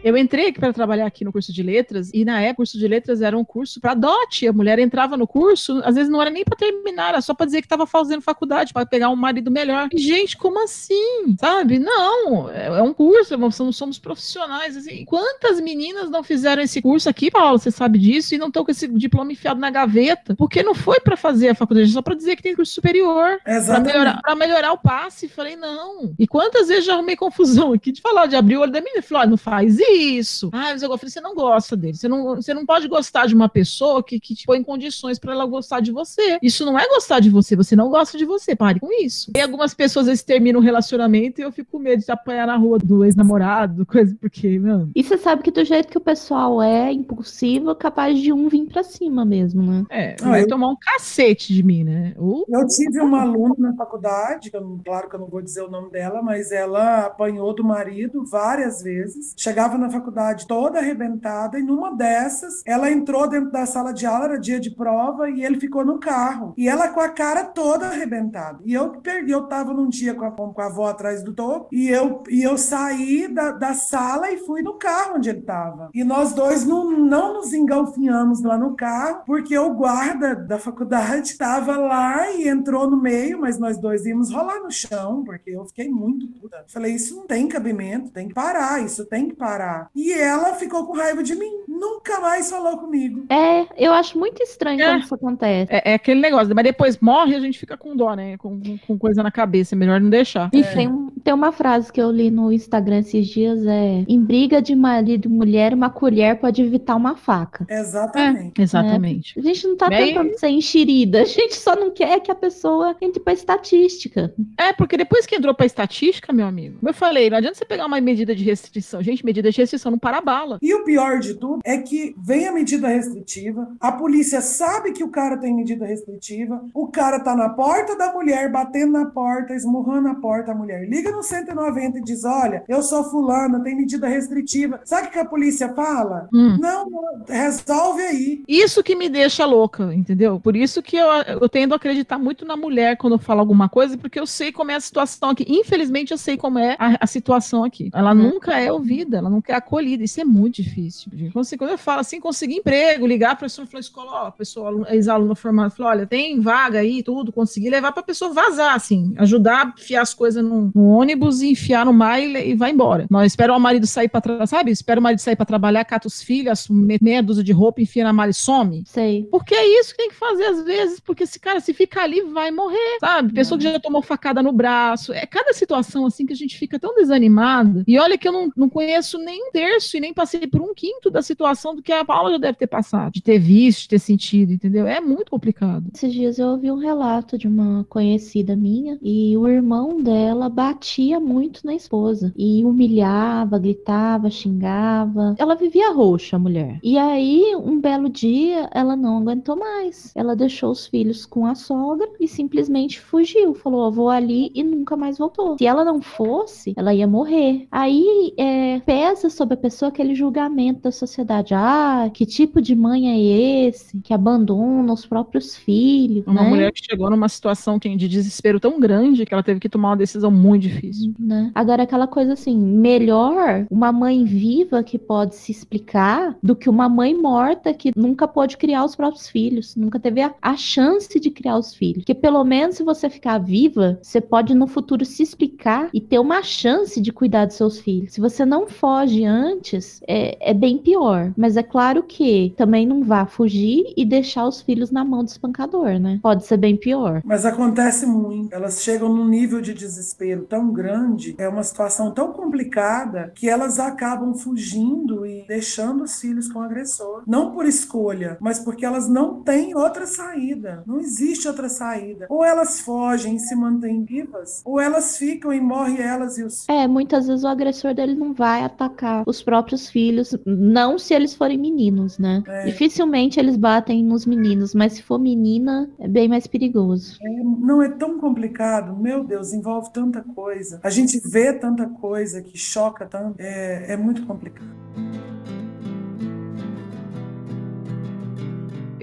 Eu 0.05 0.19
entrei 0.19 0.53
para 0.53 0.71
trabalhar 0.71 1.07
aqui 1.07 1.25
no 1.25 1.33
curso 1.33 1.51
de 1.51 1.63
letras 1.63 2.11
e 2.13 2.27
na 2.27 2.39
época 2.39 2.53
o 2.53 2.57
curso 2.57 2.79
de 2.79 2.87
letras 2.87 3.23
era 3.23 3.39
um 3.39 3.43
curso 3.43 3.81
para 3.81 3.95
dote. 3.95 4.47
A 4.47 4.53
mulher 4.53 4.79
entrava 4.79 5.17
no 5.17 5.27
curso, 5.27 5.81
às 5.83 5.95
vezes 5.95 6.11
não 6.11 6.21
era 6.21 6.31
nem 6.31 6.45
para 6.45 6.59
terminar, 6.59 7.09
era 7.09 7.23
só 7.23 7.33
para 7.33 7.47
dizer 7.47 7.63
que 7.63 7.67
estava 7.67 7.87
fazendo 7.87 8.21
faculdade 8.21 8.75
para 8.75 8.85
pegar 8.85 9.09
um 9.09 9.17
marido 9.17 9.51
melhor. 9.51 9.89
E, 9.91 9.99
gente, 9.99 10.37
como 10.37 10.63
assim? 10.63 11.35
Sabe? 11.41 11.79
Não, 11.79 12.51
é, 12.51 12.67
é 12.67 12.83
um 12.83 12.93
curso, 12.93 13.39
não 13.39 13.51
somos 13.51 13.99
profissionais. 13.99 14.77
Assim. 14.77 15.07
Quantas 15.07 15.59
meninas 15.59 16.11
não 16.11 16.23
fizeram 16.23 16.63
esse 16.63 16.83
curso 16.83 17.09
aqui, 17.09 17.31
Paulo? 17.31 17.59
Você 17.59 17.71
sabe 17.71 17.99
disso 17.99 18.35
e 18.35 18.39
não 18.39 18.49
estão 18.49 18.63
com 18.63 18.71
esse 18.71 18.87
diploma 18.87 19.33
enfiado 19.33 19.59
na 19.59 19.71
gaveta? 19.71 20.37
Porque 20.37 20.63
não 20.63 20.75
foi 20.75 21.01
para 21.01 21.17
fazer 21.17 21.49
a 21.49 21.55
faculdade, 21.55 21.91
só 21.91 22.03
para 22.03 22.15
dizer 22.15 22.37
que 22.37 22.43
tem 22.43 22.55
curso 22.55 22.75
superior, 22.75 23.41
para 23.43 23.81
melhorar, 23.81 24.21
melhorar 24.37 24.73
o 24.73 24.79
passe. 24.79 25.29
Falei, 25.29 25.57
não. 25.57 26.15
E 26.19 26.27
quantas 26.27 26.69
vezes 26.69 26.85
já 26.85 26.93
arrumei 26.93 27.17
confusão 27.17 27.73
aqui 27.73 27.91
de 27.91 28.03
falar, 28.03 28.27
de 28.27 28.37
abrir 28.37 28.59
o 28.59 28.61
olho 28.61 28.71
da 28.71 28.83
menina 28.83 28.99
e 28.99 29.03
falar, 29.03 29.23
ah, 29.23 29.27
não 29.27 29.39
faz 29.39 29.79
isso 29.79 29.94
isso. 29.95 30.51
Ah, 30.53 30.71
mas 30.73 30.83
eu 30.83 30.89
falei, 30.97 31.11
você 31.11 31.21
não 31.21 31.35
gosta 31.35 31.77
dele. 31.77 31.97
Você 31.97 32.09
não, 32.09 32.37
você 32.37 32.55
não 32.55 32.65
pode 32.67 32.89
gostar 32.89 33.27
de 33.27 33.35
uma 33.35 33.49
pessoa 33.49 34.03
que, 34.03 34.21
que 34.21 34.35
te 34.35 34.47
põe 34.47 34.59
em 34.59 34.65
condições 34.65 35.19
para 35.19 35.33
ela 35.33 35.47
gostar 35.47 35.81
de 35.81 35.93
você. 35.93 36.39
Isso 36.43 36.65
não 36.65 36.79
é 36.79 36.87
gostar 36.89 37.21
de 37.21 37.31
você, 37.31 37.57
você 37.57 37.75
não 37.75 37.89
gosta 37.89 38.17
de 38.19 38.25
você. 38.25 38.55
Pare 38.55 38.81
com 38.81 38.89
isso. 39.03 39.31
E 39.37 39.41
algumas 39.41 39.75
pessoas 39.75 40.05
às 40.05 40.07
vezes 40.09 40.25
terminam 40.25 40.61
um 40.61 40.63
relacionamento 40.63 41.41
e 41.41 41.45
eu 41.45 41.53
fico 41.53 41.73
com 41.73 41.79
medo 41.79 42.05
de 42.05 42.11
apanhar 42.11 42.47
na 42.47 42.57
rua 42.57 42.79
do 42.79 43.05
ex-namorado, 43.05 43.87
coisa, 43.87 44.17
porque, 44.21 44.59
mano. 44.59 44.91
E 44.95 45.03
você 45.03 45.17
sabe 45.17 45.43
que 45.43 45.51
do 45.51 45.65
jeito 45.65 45.89
que 45.89 45.99
o 45.99 46.01
pessoal 46.01 46.63
é 46.63 46.93
impulsivo, 46.93 47.75
capaz 47.75 48.19
de 48.19 48.33
um 48.33 48.49
vir 48.49 48.67
pra 48.67 48.83
cima 48.83 49.25
mesmo, 49.25 49.63
né? 49.63 49.85
É, 49.91 50.17
vai 50.21 50.43
eu... 50.43 50.49
tomar 50.49 50.69
um 50.69 50.77
cacete 50.77 51.53
de 51.53 51.63
mim, 51.63 51.85
né? 51.85 52.15
Uh. 52.19 52.45
Eu 52.49 52.67
tive 52.67 53.01
uma 53.01 53.23
aluna 53.23 53.55
na 53.59 53.75
faculdade, 53.75 54.51
claro 54.85 55.09
que 55.09 55.17
eu 55.17 55.21
não 55.21 55.29
vou 55.29 55.41
dizer 55.41 55.63
o 55.63 55.71
nome 55.71 55.91
dela, 55.91 56.23
mas 56.23 56.53
ela 56.53 57.07
apanhou 57.07 57.55
do 57.55 57.65
marido 57.65 58.25
várias 58.25 58.83
vezes. 58.83 59.35
Chegava 59.37 59.79
na 59.79 59.84
faculdade 59.91 60.47
toda 60.47 60.79
arrebentada, 60.79 61.59
e 61.59 61.63
numa 61.63 61.95
dessas, 61.95 62.63
ela 62.67 62.91
entrou 62.91 63.29
dentro 63.29 63.51
da 63.51 63.67
sala 63.67 63.93
de 63.93 64.07
aula, 64.07 64.27
era 64.27 64.39
dia 64.39 64.61
de 64.61 64.71
prova, 64.71 65.31
e 65.31 65.45
ele 65.45 65.61
ficou 65.61 65.85
no 65.85 65.99
carro. 65.99 66.55
E 66.57 66.69
ela 66.69 66.89
com 66.89 67.01
a 67.01 67.09
cara 67.09 67.45
toda 67.45 67.87
arrebentada. 67.87 68.59
E 68.65 68.75
eu 68.75 68.91
perdi, 69.01 69.33
eu 69.33 69.47
tava 69.47 69.73
num 69.73 69.89
dia 69.89 70.15
com 70.15 70.25
a, 70.25 70.31
com 70.31 70.61
a 70.61 70.67
avó 70.67 70.89
atrás 70.89 71.23
do 71.23 71.33
topo, 71.33 71.69
e 71.73 71.89
eu, 71.89 72.23
e 72.29 72.43
eu 72.43 72.57
saí 72.57 73.29
da, 73.29 73.53
da 73.53 73.75
sala 73.75 74.31
e 74.31 74.39
fui 74.39 74.63
no 74.63 74.75
carro 74.75 75.17
onde 75.17 75.31
ele 75.31 75.43
tava. 75.43 75.91
E 75.95 76.05
nós 76.05 76.33
dois 76.33 76.65
não, 76.65 76.91
não 76.91 77.35
nos 77.35 77.53
engalfinhamos 77.53 78.43
lá 78.43 78.57
no 78.59 78.75
carro, 78.75 79.23
porque 79.27 79.57
o 79.57 79.75
guarda 79.75 80.35
da 80.35 80.59
faculdade 80.59 81.29
estava 81.31 81.77
lá 81.77 82.31
e 82.31 82.49
entrou 82.49 82.91
no 82.91 82.97
meio, 82.97 83.41
mas 83.41 83.59
nós 83.59 83.79
dois 83.79 84.05
íamos 84.07 84.31
rolar 84.31 84.61
no 84.61 84.71
chão, 84.71 85.23
porque 85.25 85.51
eu 85.51 85.65
fiquei 85.67 85.89
muito 85.89 86.27
puta. 86.41 86.65
Falei, 86.69 86.95
isso 86.95 87.15
não 87.17 87.27
tem 87.27 87.49
cabimento, 87.49 88.11
tem 88.11 88.29
que 88.29 88.35
parar, 88.35 88.83
isso 88.83 89.05
tem 89.07 89.29
que 89.29 89.35
parar. 89.35 89.74
E 89.95 90.13
ela 90.13 90.55
ficou 90.55 90.87
com 90.87 90.93
raiva 90.97 91.23
de 91.23 91.35
mim, 91.35 91.51
nunca 91.69 92.21
mais 92.21 92.51
falou 92.51 92.79
comigo. 92.79 93.25
É, 93.31 93.67
eu 93.77 93.93
acho 93.93 94.19
muito 94.19 94.43
estranho 94.43 94.81
É. 94.81 94.85
quando 94.91 95.03
isso 95.05 95.15
acontece. 95.15 95.73
É, 95.73 95.93
é 95.93 95.95
aquele 95.95 96.21
negócio, 96.21 96.55
mas 96.55 96.65
depois 96.65 96.99
morre 96.99 97.35
a 97.35 97.41
gente 97.41 97.59
fica 97.59 97.77
com 97.77 97.95
dó, 97.97 98.15
né? 98.15 98.37
Com, 98.39 98.61
com- 98.61 98.79
com 98.79 98.99
coisa 98.99 99.23
na 99.23 99.31
cabeça, 99.31 99.75
é 99.75 99.77
melhor 99.79 100.01
não 100.01 100.11
deixar. 100.11 100.51
E 100.53 100.63
tem, 100.63 101.09
tem 101.23 101.35
uma 101.35 101.53
frase 101.53 101.93
que 101.93 102.01
eu 102.01 102.11
li 102.11 102.31
no 102.31 102.53
Instagram 102.53 102.99
esses 102.99 103.27
dias, 103.27 103.65
é 103.67 104.05
em 104.09 104.21
briga 104.21 104.61
de 104.63 104.75
marido 104.75 105.27
e 105.27 105.31
mulher, 105.33 105.73
uma 105.75 105.91
colher 105.91 106.37
pode 106.39 106.63
evitar 106.63 106.97
uma 106.97 107.17
faca. 107.17 107.67
Exatamente. 107.69 108.61
Exatamente. 108.61 109.39
A 109.39 109.43
gente 109.43 109.67
não 109.67 109.77
tá 109.77 109.89
aí- 109.91 110.09
tentando 110.15 110.39
ser 110.39 110.49
enxerida, 110.49 111.23
a 111.23 111.25
gente 111.25 111.55
só 111.57 111.75
não 111.77 111.91
quer 111.91 112.21
que 112.21 112.31
a 112.31 112.35
pessoa 112.35 112.97
entre 113.01 113.21
pra 113.23 113.33
estatística. 113.33 114.33
É, 114.59 114.73
porque 114.73 114.97
depois 114.97 115.27
que 115.27 115.35
entrou 115.37 115.55
pra 115.55 115.67
estatística, 115.67 116.33
meu 116.33 116.47
amigo, 116.47 116.79
como 116.79 116.91
eu 116.91 116.95
falei, 116.95 117.31
não 117.31 117.39
adianta 117.39 117.57
você 117.57 117.65
pegar 117.65 117.87
uma 117.87 118.01
medida 118.01 118.35
de 118.35 118.45
restrição. 118.45 119.03
Gente, 119.03 119.25
medida 119.25 119.51
de 119.51 119.61
restrição 119.65 119.91
não 119.93 119.99
para 119.99 120.19
a 120.19 120.21
bala. 120.21 120.59
E 120.63 120.75
o 120.75 120.85
pior 120.85 121.19
de 121.19 121.35
tudo 121.35 121.61
é 121.65 121.79
que 121.79 122.15
vem 122.19 122.47
a 122.47 122.53
medida 122.53 122.89
restritiva, 122.89 123.69
a 123.81 123.93
polícia 123.93 124.41
sabe 124.41 124.93
que 124.93 125.03
o 125.05 125.09
cara 125.09 125.37
tem 125.37 125.55
medida 125.55 125.85
restritiva, 125.87 126.65
o 126.73 126.87
cara 126.89 127.21
tá 127.21 127.35
na 127.35 127.49
porta 127.49 127.97
da 127.97 128.13
mulher, 128.13 128.51
batendo 128.51 128.93
na 128.93 129.07
porta, 129.07 129.55
esmurrando 129.55 130.09
a 130.09 130.15
porta, 130.15 130.53
a 130.53 130.55
mulher 130.55 130.89
liga 130.89 131.11
no 131.11 131.23
190 131.23 131.99
e 131.99 132.03
diz: 132.03 132.25
Olha, 132.25 132.63
eu 132.69 132.83
sou 132.83 133.05
fulana, 133.05 133.61
tem 133.61 133.77
medida 133.77 134.07
restritiva. 134.09 134.81
Sabe 134.85 135.09
o 135.09 135.11
que 135.11 135.19
a 135.19 135.25
polícia 135.25 135.73
fala? 135.75 136.29
Hum. 136.33 136.57
Não, 136.61 136.89
não, 136.89 137.25
resolve 137.29 138.03
aí. 138.03 138.43
Isso 138.49 138.83
que 138.83 138.95
me 138.95 139.09
deixa 139.09 139.45
louca, 139.47 139.95
entendeu? 139.95 140.39
Por 140.41 140.57
isso 140.57 140.83
que 140.83 140.97
eu, 140.97 141.07
eu 141.41 141.49
tendo 141.49 141.73
a 141.73 141.77
acreditar 141.77 142.19
muito 142.19 142.45
na 142.45 142.57
mulher 142.57 142.97
quando 142.97 143.15
eu 143.15 143.19
falo 143.19 143.41
alguma 143.41 143.69
coisa, 143.69 143.97
porque 143.99 144.19
eu 144.21 144.27
sei 144.27 144.53
como 144.53 144.71
é 144.71 144.75
a 144.75 144.81
situação 144.81 145.31
aqui. 145.31 145.45
Infelizmente, 145.49 146.13
eu 146.13 146.19
sei 146.19 146.37
como 146.37 146.59
é 146.59 146.77
a, 146.79 146.99
a 147.01 147.07
situação 147.07 147.65
aqui. 147.65 147.91
Ela 147.95 148.13
Hum. 148.13 148.33
nunca 148.35 148.59
é 148.61 148.71
ouvida, 148.71 149.19
ela 149.19 149.29
é 149.29 149.33
acolhida. 149.53 150.03
Isso 150.05 150.21
é 150.21 150.25
muito 150.25 150.63
difícil. 150.63 151.11
Quando, 151.33 151.71
eu 151.71 151.79
falo 151.79 152.01
assim, 152.01 152.21
conseguir 152.21 152.57
emprego, 152.57 153.07
ligar 153.07 153.33
a 153.33 153.37
pessoa, 153.37 153.67
falar 153.67 153.81
escola, 153.81 154.11
ó, 154.13 154.27
a 154.27 154.33
pessoa, 154.33 154.87
ex-aluno 154.91 155.35
formado, 155.35 155.71
falar, 155.73 155.91
olha, 155.91 156.07
tem 156.07 156.41
vaga 156.41 156.79
aí, 156.81 157.03
tudo, 157.03 157.33
conseguir 157.33 157.71
levar 157.71 157.93
pra 157.93 158.03
pessoa 158.03 158.33
vazar, 158.33 158.75
assim, 158.75 159.15
ajudar 159.19 159.67
a 159.67 159.81
enfiar 159.81 160.03
as 160.03 160.15
coisas 160.15 160.43
no, 160.43 160.71
no 160.75 160.89
ônibus 160.89 161.43
e 161.43 161.51
enfiar 161.51 161.85
no 161.87 161.93
mar 161.93 162.21
e, 162.21 162.51
e 162.51 162.55
vai 162.55 162.71
embora. 162.71 163.07
Nós 163.11 163.33
espera 163.33 163.55
o 163.55 163.61
marido 163.61 163.87
sair 163.87 164.09
pra 164.09 164.21
trabalhar, 164.21 164.47
sabe? 164.47 164.71
Espera 164.71 165.01
o 165.01 165.03
marido 165.03 165.19
sair 165.21 165.37
pra 165.37 165.47
trabalhar, 165.47 165.85
cata 165.85 166.09
os 166.09 166.23
filhos, 166.23 166.69
me- 166.69 166.99
meia 167.01 167.23
dúzia 167.23 167.43
de 167.45 167.53
roupa, 167.53 167.81
enfia 167.81 168.05
na 168.05 168.13
mala 168.13 168.31
e 168.31 168.35
some. 168.35 168.83
Sei. 168.87 169.27
Porque 169.31 169.55
é 169.55 169.81
isso 169.81 169.91
que 169.91 169.97
tem 169.99 170.09
que 170.09 170.15
fazer 170.15 170.45
às 170.45 170.65
vezes, 170.65 171.01
porque 171.01 171.25
esse 171.25 171.39
cara, 171.39 171.61
se 171.61 171.73
ficar 171.75 172.05
ali, 172.05 172.23
vai 172.23 172.51
morrer, 172.51 172.99
sabe? 173.01 173.33
Pessoa 173.33 173.59
que 173.59 173.65
já 173.65 173.79
tomou 173.81 174.03
facada 174.03 174.43
no 174.43 174.53
braço. 174.53 175.13
É 175.13 175.27
cada 175.27 175.53
situação 175.53 176.07
assim 176.07 176.27
que 176.27 176.33
a 176.33 176.37
gente 176.37 176.57
fica 176.59 176.79
tão 176.79 176.95
desanimada. 176.95 177.85
E 177.87 177.99
olha 177.99 178.17
que 178.19 178.27
eu 178.29 178.33
não, 178.33 178.51
não 178.57 178.69
conheço 178.69 179.19
nem 179.19 179.34
um 179.43 179.51
terço 179.51 179.97
e 179.97 180.01
nem 180.01 180.13
passei 180.13 180.47
por 180.47 180.61
um 180.61 180.75
quinto 180.75 181.11
da 181.11 181.23
situação 181.23 181.75
do 181.75 181.83
que 181.83 181.93
a 181.93 182.05
Paula 182.05 182.33
já 182.33 182.39
deve 182.39 182.59
ter 182.59 182.67
passado, 182.67 183.13
de 183.13 183.23
ter 183.23 183.39
visto, 183.39 183.83
de 183.83 183.89
ter 183.89 183.99
sentido, 183.99 184.53
entendeu? 184.53 184.87
É 184.87 185.01
muito 185.01 185.31
complicado. 185.31 185.91
Esses 185.95 186.13
dias 186.13 186.39
eu 186.39 186.49
ouvi 186.49 186.71
um 186.71 186.79
relato 186.79 187.37
de 187.39 187.49
uma 187.49 187.85
conhecida 187.89 188.57
minha 188.57 188.99
e 189.03 189.37
o 189.37 189.49
irmão 189.49 190.03
dela 190.03 190.49
batia 190.49 191.19
muito 191.21 191.65
na 191.65 191.75
esposa 191.75 192.33
e 192.37 192.65
humilhava, 192.65 193.59
gritava, 193.59 194.31
xingava. 194.31 195.35
Ela 195.39 195.55
vivia 195.55 195.93
roxa, 195.93 196.37
a 196.37 196.39
mulher. 196.39 196.79
E 196.83 196.99
aí, 196.99 197.55
um 197.57 197.81
belo 197.81 198.09
dia, 198.09 198.69
ela 198.73 198.97
não 198.97 199.19
aguentou 199.19 199.57
mais. 199.57 200.13
Ela 200.15 200.37
deixou 200.37 200.71
os 200.71 200.87
filhos 200.87 201.27
com 201.27 201.47
a 201.47 201.55
sogra 201.55 202.09
e 202.21 202.29
simplesmente 202.29 203.01
fugiu. 203.01 203.55
Falou: 203.55 203.81
"Ó, 203.81 203.91
vou 203.91 204.11
ali 204.11 204.51
e 204.55 204.63
nunca 204.63 204.97
mais 204.97 205.19
voltou. 205.19 205.57
Se 205.59 205.67
ela 205.67 205.85
não 205.85 206.01
fosse, 206.01 206.75
ela 206.77 206.95
ia 206.95 207.07
morrer. 207.07 207.67
Aí 207.71 208.35
é, 208.37 208.81
pesa 208.81 209.24
sobre 209.31 209.55
a 209.55 209.57
pessoa 209.57 209.89
aquele 209.89 210.15
julgamento 210.15 210.83
da 210.83 210.93
sociedade. 210.93 211.55
Ah, 211.55 212.11
que 212.13 212.27
tipo 212.27 212.61
de 212.61 212.75
mãe 212.75 213.09
é 213.11 213.67
esse 213.69 213.99
que 214.01 214.13
abandona 214.15 214.93
os 214.93 215.07
próprios 215.07 215.57
filhos? 215.57 216.27
Uma 216.27 216.43
né? 216.43 216.49
mulher 216.49 216.73
que 216.73 216.85
chegou 216.85 217.11
numa 217.11 217.29
situação 217.29 217.79
que- 217.79 217.95
de 217.97 218.09
desespero 218.09 218.59
tão 218.61 218.79
grande 218.81 219.25
que 219.25 219.33
ela 219.33 219.43
teve 219.43 219.61
que 219.61 219.69
tomar 219.69 219.91
uma 219.91 219.97
decisão 219.97 220.31
muito 220.31 220.63
difícil. 220.63 221.15
né? 221.19 221.51
Agora, 221.55 221.83
aquela 221.83 222.07
coisa 222.07 222.33
assim, 222.35 222.57
melhor 222.59 223.67
uma 223.71 223.93
mãe 223.93 224.25
viva 224.25 224.83
que 224.83 224.99
pode 224.99 225.35
se 225.35 225.53
explicar 225.53 226.37
do 226.43 226.55
que 226.57 226.69
uma 226.71 226.89
mãe 226.89 227.15
morta 227.15 227.73
que 227.75 227.93
nunca 227.97 228.27
pôde 228.27 228.57
criar 228.57 228.85
os 228.85 228.95
próprios 228.97 229.29
filhos, 229.29 229.75
nunca 229.77 229.99
teve 229.99 230.21
a, 230.21 230.35
a 230.41 230.57
chance 230.57 231.19
de 231.19 231.31
criar 231.31 231.59
os 231.59 231.75
filhos. 231.75 231.99
Porque 232.05 232.15
pelo 232.15 232.43
menos 232.45 232.77
se 232.77 232.83
você 232.83 233.09
ficar 233.11 233.39
viva, 233.39 233.99
você 234.03 234.21
pode 234.21 234.55
no 234.55 234.67
futuro 234.67 235.05
se 235.05 235.23
explicar 235.23 235.89
e 235.93 236.01
ter 236.01 236.19
uma 236.19 236.43
chance 236.43 237.01
de 237.01 237.13
cuidar 237.13 237.47
dos 237.47 237.57
seus 237.57 237.79
filhos. 237.81 238.13
Se 238.13 238.21
você 238.21 238.45
não 238.45 238.67
foge 238.67 239.14
antes, 239.23 240.01
é, 240.09 240.51
é 240.51 240.55
bem 240.55 240.79
pior. 240.79 241.33
Mas 241.37 241.57
é 241.57 241.63
claro 241.63 242.03
que 242.03 242.55
também 242.57 242.87
não 242.87 243.05
vá 243.05 243.27
fugir 243.27 243.93
e 243.95 244.05
deixar 244.05 244.47
os 244.47 244.63
filhos 244.63 244.91
na 244.91 245.05
mão 245.05 245.23
do 245.23 245.29
espancador, 245.29 245.99
né? 245.99 246.19
Pode 246.23 246.47
ser 246.47 246.57
bem 246.57 246.75
pior. 246.77 247.21
Mas 247.23 247.45
acontece 247.45 248.07
muito. 248.07 248.55
Elas 248.55 248.83
chegam 248.83 249.13
num 249.13 249.29
nível 249.29 249.61
de 249.61 249.75
desespero 249.75 250.47
tão 250.49 250.73
grande, 250.73 251.35
é 251.37 251.49
uma 251.49 251.63
situação 251.63 252.11
tão 252.11 252.33
complicada, 252.33 253.33
que 253.35 253.49
elas 253.49 253.79
acabam 253.79 254.35
fugindo 254.35 255.27
e 255.27 255.45
deixando 255.47 256.05
os 256.05 256.19
filhos 256.21 256.51
com 256.51 256.61
o 256.61 256.63
agressor. 256.63 257.23
Não 257.27 257.53
por 257.53 257.67
escolha, 257.67 258.39
mas 258.41 258.59
porque 258.59 258.87
elas 258.87 259.09
não 259.09 259.43
têm 259.43 259.77
outra 259.77 260.07
saída. 260.07 260.83
Não 260.87 260.99
existe 260.99 261.47
outra 261.47 261.69
saída. 261.69 262.27
Ou 262.29 262.45
elas 262.45 262.81
fogem 262.81 263.37
e 263.37 263.41
se 263.41 263.55
mantêm 263.55 264.05
vivas, 264.05 264.63
ou 264.65 264.81
elas 264.81 265.17
ficam 265.17 265.53
e 265.53 265.61
morrem 265.61 266.01
elas 266.01 266.39
e 266.39 266.43
os 266.43 266.69
É, 266.69 266.87
muitas 266.87 267.27
vezes 267.27 267.45
o 267.45 267.49
agressor 267.49 267.95
dele 267.95 268.15
não 268.15 268.33
vai 268.33 268.63
atacar 268.63 269.04
os 269.27 269.43
próprios 269.43 269.89
filhos, 269.89 270.37
não 270.45 270.99
se 270.99 271.15
eles 271.15 271.35
forem 271.35 271.59
meninos, 271.59 272.19
né? 272.19 272.43
É. 272.47 272.65
Dificilmente 272.67 273.39
eles 273.39 273.57
batem 273.57 274.03
nos 274.05 274.27
meninos, 274.27 274.75
mas 274.75 274.95
se 274.95 275.03
for 275.03 275.19
menina, 275.19 275.91
é 275.99 276.09
bem 276.09 276.29
mais 276.29 276.47
perigoso. 276.47 277.19
Não 277.61 277.83
é 277.83 277.89
tão 277.89 278.19
complicado, 278.19 278.97
meu 278.97 279.25
Deus, 279.25 279.53
envolve 279.53 279.93
tanta 279.93 280.23
coisa. 280.23 280.81
A 280.83 280.91
gente 280.91 281.21
vê 281.29 281.53
tanta 281.53 281.87
coisa 281.87 282.43
que 282.43 282.59
choca 282.59 283.07
tanto, 283.07 283.37
é, 283.39 283.93
é 283.93 283.97
muito 283.97 284.25
complicado. 284.27 284.69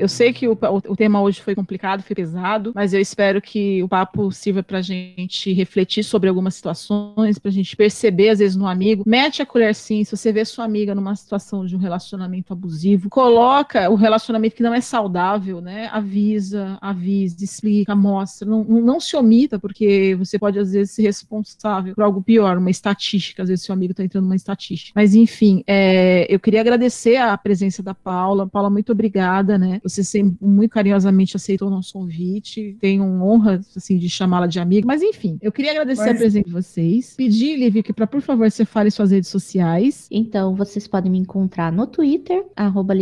Eu 0.02 0.08
sei 0.08 0.34
que 0.34 0.48
o, 0.48 0.58
o, 0.88 0.96
tema 0.96 1.22
hoje 1.22 1.40
foi 1.40 1.54
complicado, 1.54 2.02
foi 2.02 2.16
pesado, 2.16 2.72
mas 2.74 2.92
eu 2.92 3.00
espero 3.00 3.40
que 3.40 3.84
o 3.84 3.88
papo 3.88 4.32
sirva 4.32 4.64
pra 4.64 4.82
gente 4.82 5.54
refletir 5.54 6.04
sobre 6.04 6.28
algumas 6.28 6.56
situações, 6.56 7.38
pra 7.38 7.52
gente 7.52 7.76
perceber, 7.76 8.30
às 8.30 8.40
vezes, 8.40 8.56
no 8.56 8.66
amigo. 8.66 9.04
Mete 9.06 9.44
a 9.44 9.46
colher 9.46 9.76
sim, 9.76 10.04
se 10.04 10.18
você 10.18 10.34
vê 10.34 10.44
sua 10.44 10.66
amiga 10.66 10.96
numa 10.96 11.16
situação 11.16 11.68
de 11.68 11.76
um 11.76 11.80
relacionamento 11.80 12.52
abusivo, 12.52 13.12
coloca 13.12 13.92
o 13.92 13.96
relacionamento 13.96 14.56
que 14.56 14.64
não 14.64 14.74
é 14.74 14.82
saudável, 14.82 15.62
né? 15.62 15.88
Avisa, 15.92 16.80
avisa, 16.82 17.44
explica, 17.44 17.96
mostra. 17.96 18.50
Não, 18.50 18.64
não, 18.64 19.00
se 19.00 19.16
omita, 19.16 19.60
porque 19.60 20.16
você 20.16 20.40
pode, 20.40 20.58
às 20.58 20.72
vezes, 20.72 20.96
ser 20.96 21.04
responsável 21.04 21.94
por 21.94 22.04
algo 22.04 22.24
pior, 22.24 22.58
uma 22.58 22.72
estatística. 22.72 23.44
Às 23.44 23.50
vezes, 23.50 23.64
seu 23.64 23.74
amigo 23.74 23.94
tá 23.94 24.04
entrando 24.04 24.24
numa 24.24 24.36
estatística. 24.36 24.94
Mas, 24.96 25.14
enfim, 25.14 25.64
é, 25.68 26.26
eu 26.28 26.40
queria 26.40 26.62
agradecer 26.62 27.18
a 27.18 27.38
presença 27.38 27.84
da 27.84 27.94
Paula. 27.94 28.48
Paula, 28.48 28.72
muito 28.72 28.92
obrigada, 28.92 29.60
né? 29.60 29.80
Você 29.92 30.04
sempre, 30.04 30.38
muito 30.42 30.72
carinhosamente 30.72 31.36
aceitou 31.36 31.68
o 31.68 31.72
nosso 31.72 31.94
convite. 31.94 32.78
Tenho 32.80 33.04
honra, 33.22 33.60
assim, 33.76 33.98
de 33.98 34.10
chamá-la 34.10 34.48
de 34.48 34.60
amiga. 34.60 34.88
Mas, 34.88 35.02
enfim, 35.02 35.38
eu 35.42 35.52
queria 35.52 35.72
agradecer 35.72 36.02
Mas- 36.02 36.16
a 36.16 36.20
presença 36.20 36.46
de 36.46 36.52
vocês. 36.52 37.14
Pedir, 37.16 37.58
Lívia, 37.58 37.84
que, 37.84 37.94
pra, 37.94 38.08
por 38.08 38.22
favor, 38.22 38.50
você 38.50 38.66
fale 38.66 38.90
suas 38.92 39.12
redes 39.12 39.30
sociais. 39.30 40.08
Então, 40.10 40.56
vocês 40.56 40.88
podem 40.88 41.12
me 41.12 41.20
encontrar 41.20 41.72
no 41.72 41.86
Twitter, 41.88 42.46
arroba 42.56 42.94